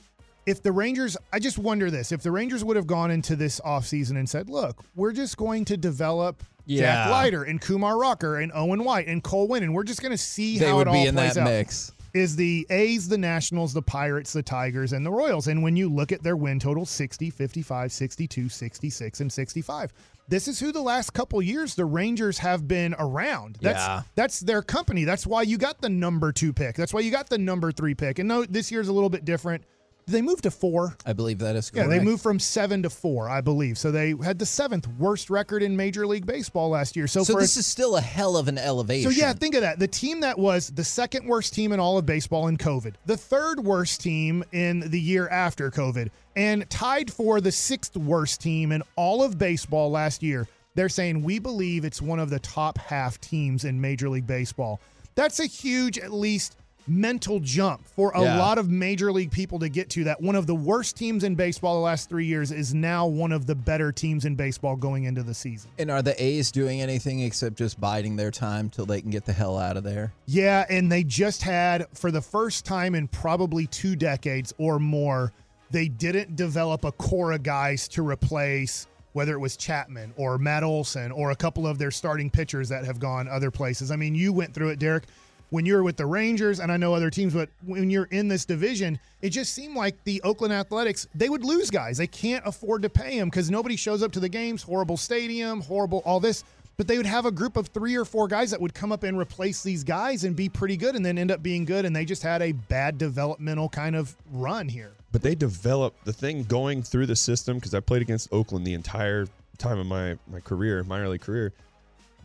if 0.46 0.62
the 0.62 0.70
Rangers, 0.72 1.16
I 1.32 1.38
just 1.40 1.58
wonder 1.58 1.90
this 1.90 2.12
if 2.12 2.22
the 2.22 2.30
Rangers 2.30 2.64
would 2.64 2.76
have 2.76 2.86
gone 2.86 3.10
into 3.10 3.34
this 3.36 3.60
offseason 3.60 4.16
and 4.16 4.28
said, 4.28 4.48
look, 4.48 4.82
we're 4.94 5.12
just 5.12 5.36
going 5.36 5.64
to 5.66 5.76
develop 5.76 6.42
Yeah. 6.66 6.82
Jack 6.82 7.10
Leiter 7.10 7.42
and 7.42 7.60
Kumar 7.60 7.98
Rocker 7.98 8.36
and 8.38 8.52
Owen 8.54 8.84
White 8.84 9.08
and 9.08 9.22
Cole 9.22 9.48
Winn, 9.48 9.62
and 9.64 9.74
we're 9.74 9.82
just 9.84 10.00
going 10.00 10.12
to 10.12 10.18
see 10.18 10.58
They 10.58 10.66
how 10.68 10.76
would 10.76 10.86
it 10.88 10.92
be 10.92 10.98
all 11.00 11.06
in 11.08 11.14
plays 11.14 11.34
that 11.34 11.40
out. 11.40 11.44
mix. 11.48 11.92
Is 12.12 12.36
the 12.36 12.66
A's, 12.70 13.08
the 13.08 13.18
Nationals, 13.18 13.72
the 13.72 13.82
Pirates, 13.82 14.32
the 14.32 14.42
Tigers, 14.42 14.92
and 14.92 15.04
the 15.06 15.10
Royals. 15.10 15.46
And 15.48 15.62
when 15.62 15.76
you 15.76 15.88
look 15.88 16.12
at 16.12 16.22
their 16.22 16.36
win 16.36 16.58
total 16.58 16.84
60, 16.86 17.30
55, 17.30 17.92
62, 17.92 18.48
66, 18.48 19.20
and 19.20 19.32
65. 19.32 19.92
This 20.28 20.46
is 20.46 20.60
who 20.60 20.70
the 20.70 20.80
last 20.80 21.12
couple 21.12 21.42
years 21.42 21.74
the 21.74 21.84
Rangers 21.84 22.38
have 22.38 22.68
been 22.68 22.94
around. 23.00 23.58
That's 23.60 23.80
Yeah. 23.84 24.02
that's 24.14 24.38
their 24.40 24.62
company. 24.62 25.02
That's 25.04 25.26
why 25.26 25.42
you 25.42 25.58
got 25.58 25.80
the 25.80 25.88
number 25.88 26.30
two 26.30 26.52
pick. 26.52 26.76
That's 26.76 26.94
why 26.94 27.00
you 27.00 27.10
got 27.10 27.28
the 27.28 27.38
number 27.38 27.72
three 27.72 27.94
pick. 27.96 28.20
And 28.20 28.28
no, 28.28 28.44
this 28.44 28.70
year's 28.70 28.86
a 28.86 28.92
little 28.92 29.10
bit 29.10 29.24
different. 29.24 29.64
They 30.10 30.22
move 30.22 30.42
to 30.42 30.50
four? 30.50 30.96
I 31.06 31.12
believe 31.12 31.38
that 31.38 31.56
is 31.56 31.70
Yeah, 31.74 31.86
they 31.86 32.00
moved 32.00 32.22
from 32.22 32.38
seven 32.38 32.82
to 32.82 32.90
four, 32.90 33.28
I 33.28 33.40
believe. 33.40 33.78
So 33.78 33.90
they 33.90 34.14
had 34.22 34.38
the 34.38 34.46
seventh 34.46 34.86
worst 34.98 35.30
record 35.30 35.62
in 35.62 35.76
Major 35.76 36.06
League 36.06 36.26
Baseball 36.26 36.70
last 36.70 36.96
year. 36.96 37.06
So, 37.06 37.22
So 37.24 37.34
this 37.34 37.56
a, 37.56 37.60
is 37.60 37.66
still 37.66 37.96
a 37.96 38.00
hell 38.00 38.36
of 38.36 38.48
an 38.48 38.58
elevation. 38.58 39.10
so 39.10 39.18
yeah, 39.18 39.32
think 39.32 39.54
of 39.54 39.62
that. 39.62 39.78
The 39.78 39.88
team 39.88 40.20
that 40.20 40.38
was 40.38 40.70
the 40.70 40.84
second 40.84 41.26
worst 41.26 41.54
team 41.54 41.72
in 41.72 41.80
all 41.80 41.98
of 41.98 42.06
baseball 42.06 42.48
in 42.48 42.56
COVID, 42.56 42.94
the 43.06 43.16
third 43.16 43.60
worst 43.60 44.00
team 44.00 44.44
in 44.52 44.80
the 44.80 45.00
year 45.00 45.28
after 45.28 45.70
COVID, 45.70 46.10
and 46.36 46.68
tied 46.70 47.12
for 47.12 47.40
the 47.40 47.52
sixth 47.52 47.96
worst 47.96 48.40
team 48.40 48.72
in 48.72 48.82
all 48.96 49.22
of 49.22 49.38
baseball 49.38 49.90
last 49.90 50.22
year. 50.22 50.46
They're 50.74 50.88
saying 50.88 51.22
we 51.22 51.38
believe 51.38 51.84
it's 51.84 52.00
one 52.00 52.20
of 52.20 52.30
the 52.30 52.38
top 52.38 52.78
half 52.78 53.20
teams 53.20 53.64
in 53.64 53.80
Major 53.80 54.08
League 54.08 54.26
Baseball. 54.26 54.80
That's 55.16 55.40
a 55.40 55.46
huge, 55.46 55.98
at 55.98 56.12
least 56.12 56.56
mental 56.86 57.40
jump 57.40 57.86
for 57.86 58.10
a 58.12 58.22
Yeah. 58.22 58.38
lot 58.38 58.58
of 58.58 58.68
major 58.70 59.12
league 59.12 59.30
people 59.30 59.58
to 59.60 59.68
get 59.68 59.88
to 59.90 60.04
that 60.04 60.20
one 60.20 60.34
of 60.34 60.46
the 60.46 60.54
worst 60.54 60.96
teams 60.96 61.24
in 61.24 61.34
baseball 61.34 61.74
the 61.74 61.80
last 61.80 62.08
three 62.08 62.26
years 62.26 62.50
is 62.50 62.74
now 62.74 63.06
one 63.06 63.32
of 63.32 63.46
the 63.46 63.54
better 63.54 63.92
teams 63.92 64.24
in 64.24 64.34
baseball 64.34 64.76
going 64.76 65.04
into 65.04 65.22
the 65.22 65.34
season. 65.34 65.70
And 65.78 65.90
are 65.90 66.02
the 66.02 66.20
A's 66.22 66.50
doing 66.50 66.80
anything 66.80 67.20
except 67.20 67.56
just 67.56 67.80
biding 67.80 68.16
their 68.16 68.30
time 68.30 68.68
till 68.70 68.86
they 68.86 69.00
can 69.00 69.10
get 69.10 69.24
the 69.24 69.32
hell 69.32 69.58
out 69.58 69.76
of 69.76 69.84
there? 69.84 70.12
Yeah, 70.26 70.64
and 70.68 70.90
they 70.90 71.04
just 71.04 71.42
had, 71.42 71.86
for 71.92 72.10
the 72.10 72.22
first 72.22 72.64
time 72.64 72.94
in 72.94 73.08
probably 73.08 73.66
two 73.66 73.94
decades 73.96 74.52
or 74.58 74.78
more, 74.78 75.32
they 75.70 75.86
didn't 75.88 76.34
develop 76.34 76.84
a 76.84 76.92
core 76.92 77.32
of 77.32 77.42
guys 77.42 77.86
to 77.88 78.06
replace 78.06 78.86
whether 79.12 79.32
it 79.34 79.38
was 79.40 79.56
Chapman 79.56 80.12
or 80.16 80.38
Matt 80.38 80.62
Olson 80.62 81.10
or 81.10 81.32
a 81.32 81.36
couple 81.36 81.66
of 81.66 81.78
their 81.78 81.90
starting 81.90 82.30
pitchers 82.30 82.68
that 82.68 82.84
have 82.84 83.00
gone 83.00 83.26
other 83.28 83.50
places. 83.50 83.90
I 83.90 83.96
mean, 83.96 84.14
you 84.14 84.32
went 84.32 84.54
through 84.54 84.68
it, 84.68 84.78
Derek, 84.78 85.04
when 85.50 85.66
you're 85.66 85.82
with 85.82 85.96
the 85.96 86.06
Rangers, 86.06 86.60
and 86.60 86.72
I 86.72 86.76
know 86.76 86.94
other 86.94 87.10
teams, 87.10 87.34
but 87.34 87.48
when 87.64 87.90
you're 87.90 88.04
in 88.04 88.28
this 88.28 88.44
division, 88.44 88.98
it 89.20 89.30
just 89.30 89.52
seemed 89.52 89.76
like 89.76 90.02
the 90.04 90.22
Oakland 90.22 90.52
Athletics, 90.52 91.06
they 91.14 91.28
would 91.28 91.44
lose 91.44 91.70
guys. 91.70 91.98
They 91.98 92.06
can't 92.06 92.46
afford 92.46 92.82
to 92.82 92.88
pay 92.88 93.18
them 93.18 93.28
because 93.28 93.50
nobody 93.50 93.76
shows 93.76 94.02
up 94.02 94.12
to 94.12 94.20
the 94.20 94.28
games, 94.28 94.62
horrible 94.62 94.96
stadium, 94.96 95.60
horrible 95.60 96.02
all 96.04 96.20
this 96.20 96.44
but 96.76 96.88
they 96.88 96.96
would 96.96 97.04
have 97.04 97.26
a 97.26 97.30
group 97.30 97.58
of 97.58 97.66
three 97.68 97.94
or 97.94 98.06
four 98.06 98.26
guys 98.26 98.50
that 98.50 98.58
would 98.58 98.72
come 98.72 98.90
up 98.90 99.02
and 99.02 99.18
replace 99.18 99.62
these 99.62 99.84
guys 99.84 100.24
and 100.24 100.34
be 100.34 100.48
pretty 100.48 100.78
good 100.78 100.96
and 100.96 101.04
then 101.04 101.18
end 101.18 101.30
up 101.30 101.42
being 101.42 101.66
good 101.66 101.84
and 101.84 101.94
they 101.94 102.06
just 102.06 102.22
had 102.22 102.40
a 102.40 102.52
bad 102.52 102.96
developmental 102.96 103.68
kind 103.68 103.94
of 103.94 104.16
run 104.32 104.66
here 104.66 104.92
But 105.12 105.20
they 105.20 105.34
developed 105.34 106.06
the 106.06 106.12
thing 106.14 106.42
going 106.44 106.82
through 106.82 107.04
the 107.04 107.16
system 107.16 107.58
because 107.58 107.74
I 107.74 107.80
played 107.80 108.00
against 108.00 108.32
Oakland 108.32 108.66
the 108.66 108.72
entire 108.72 109.26
time 109.58 109.78
of 109.78 109.86
my 109.86 110.16
my 110.26 110.40
career, 110.40 110.82
minor 110.82 111.08
league 111.08 111.20
career. 111.20 111.52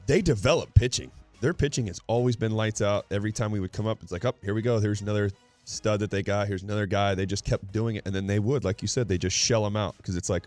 They 0.07 0.21
develop 0.21 0.73
pitching. 0.73 1.11
Their 1.41 1.53
pitching 1.53 1.87
has 1.87 1.99
always 2.07 2.35
been 2.35 2.51
lights 2.51 2.81
out. 2.81 3.05
Every 3.11 3.31
time 3.31 3.51
we 3.51 3.59
would 3.59 3.71
come 3.71 3.87
up, 3.87 3.99
it's 4.01 4.11
like, 4.11 4.25
oh, 4.25 4.35
here 4.43 4.53
we 4.53 4.61
go. 4.61 4.79
Here's 4.79 5.01
another 5.01 5.31
stud 5.65 5.99
that 5.99 6.11
they 6.11 6.23
got. 6.23 6.47
Here's 6.47 6.63
another 6.63 6.85
guy. 6.85 7.15
They 7.15 7.25
just 7.25 7.43
kept 7.43 7.71
doing 7.71 7.97
it, 7.97 8.03
and 8.05 8.15
then 8.15 8.27
they 8.27 8.39
would, 8.39 8.63
like 8.63 8.81
you 8.81 8.87
said, 8.87 9.07
they 9.07 9.17
just 9.17 9.35
shell 9.35 9.63
them 9.63 9.75
out 9.75 9.97
because 9.97 10.15
it's 10.15 10.29
like, 10.29 10.43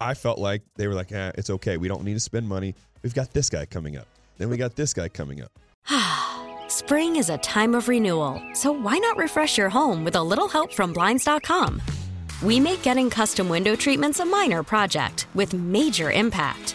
I 0.00 0.14
felt 0.14 0.38
like 0.38 0.62
they 0.76 0.88
were 0.88 0.94
like, 0.94 1.12
eh, 1.12 1.32
it's 1.36 1.50
okay. 1.50 1.76
We 1.76 1.88
don't 1.88 2.04
need 2.04 2.14
to 2.14 2.20
spend 2.20 2.48
money. 2.48 2.74
We've 3.02 3.14
got 3.14 3.32
this 3.32 3.48
guy 3.48 3.66
coming 3.66 3.96
up. 3.96 4.06
Then 4.38 4.48
we 4.48 4.56
got 4.56 4.76
this 4.76 4.92
guy 4.92 5.08
coming 5.08 5.42
up. 5.42 5.52
Spring 6.68 7.16
is 7.16 7.28
a 7.30 7.38
time 7.38 7.74
of 7.74 7.88
renewal, 7.88 8.42
so 8.54 8.72
why 8.72 8.98
not 8.98 9.16
refresh 9.16 9.58
your 9.58 9.68
home 9.68 10.04
with 10.04 10.16
a 10.16 10.22
little 10.22 10.48
help 10.48 10.72
from 10.72 10.92
Blinds.com? 10.92 11.82
We 12.42 12.58
make 12.58 12.82
getting 12.82 13.10
custom 13.10 13.48
window 13.48 13.76
treatments 13.76 14.20
a 14.20 14.24
minor 14.24 14.62
project 14.62 15.26
with 15.34 15.54
major 15.54 16.10
impact. 16.10 16.74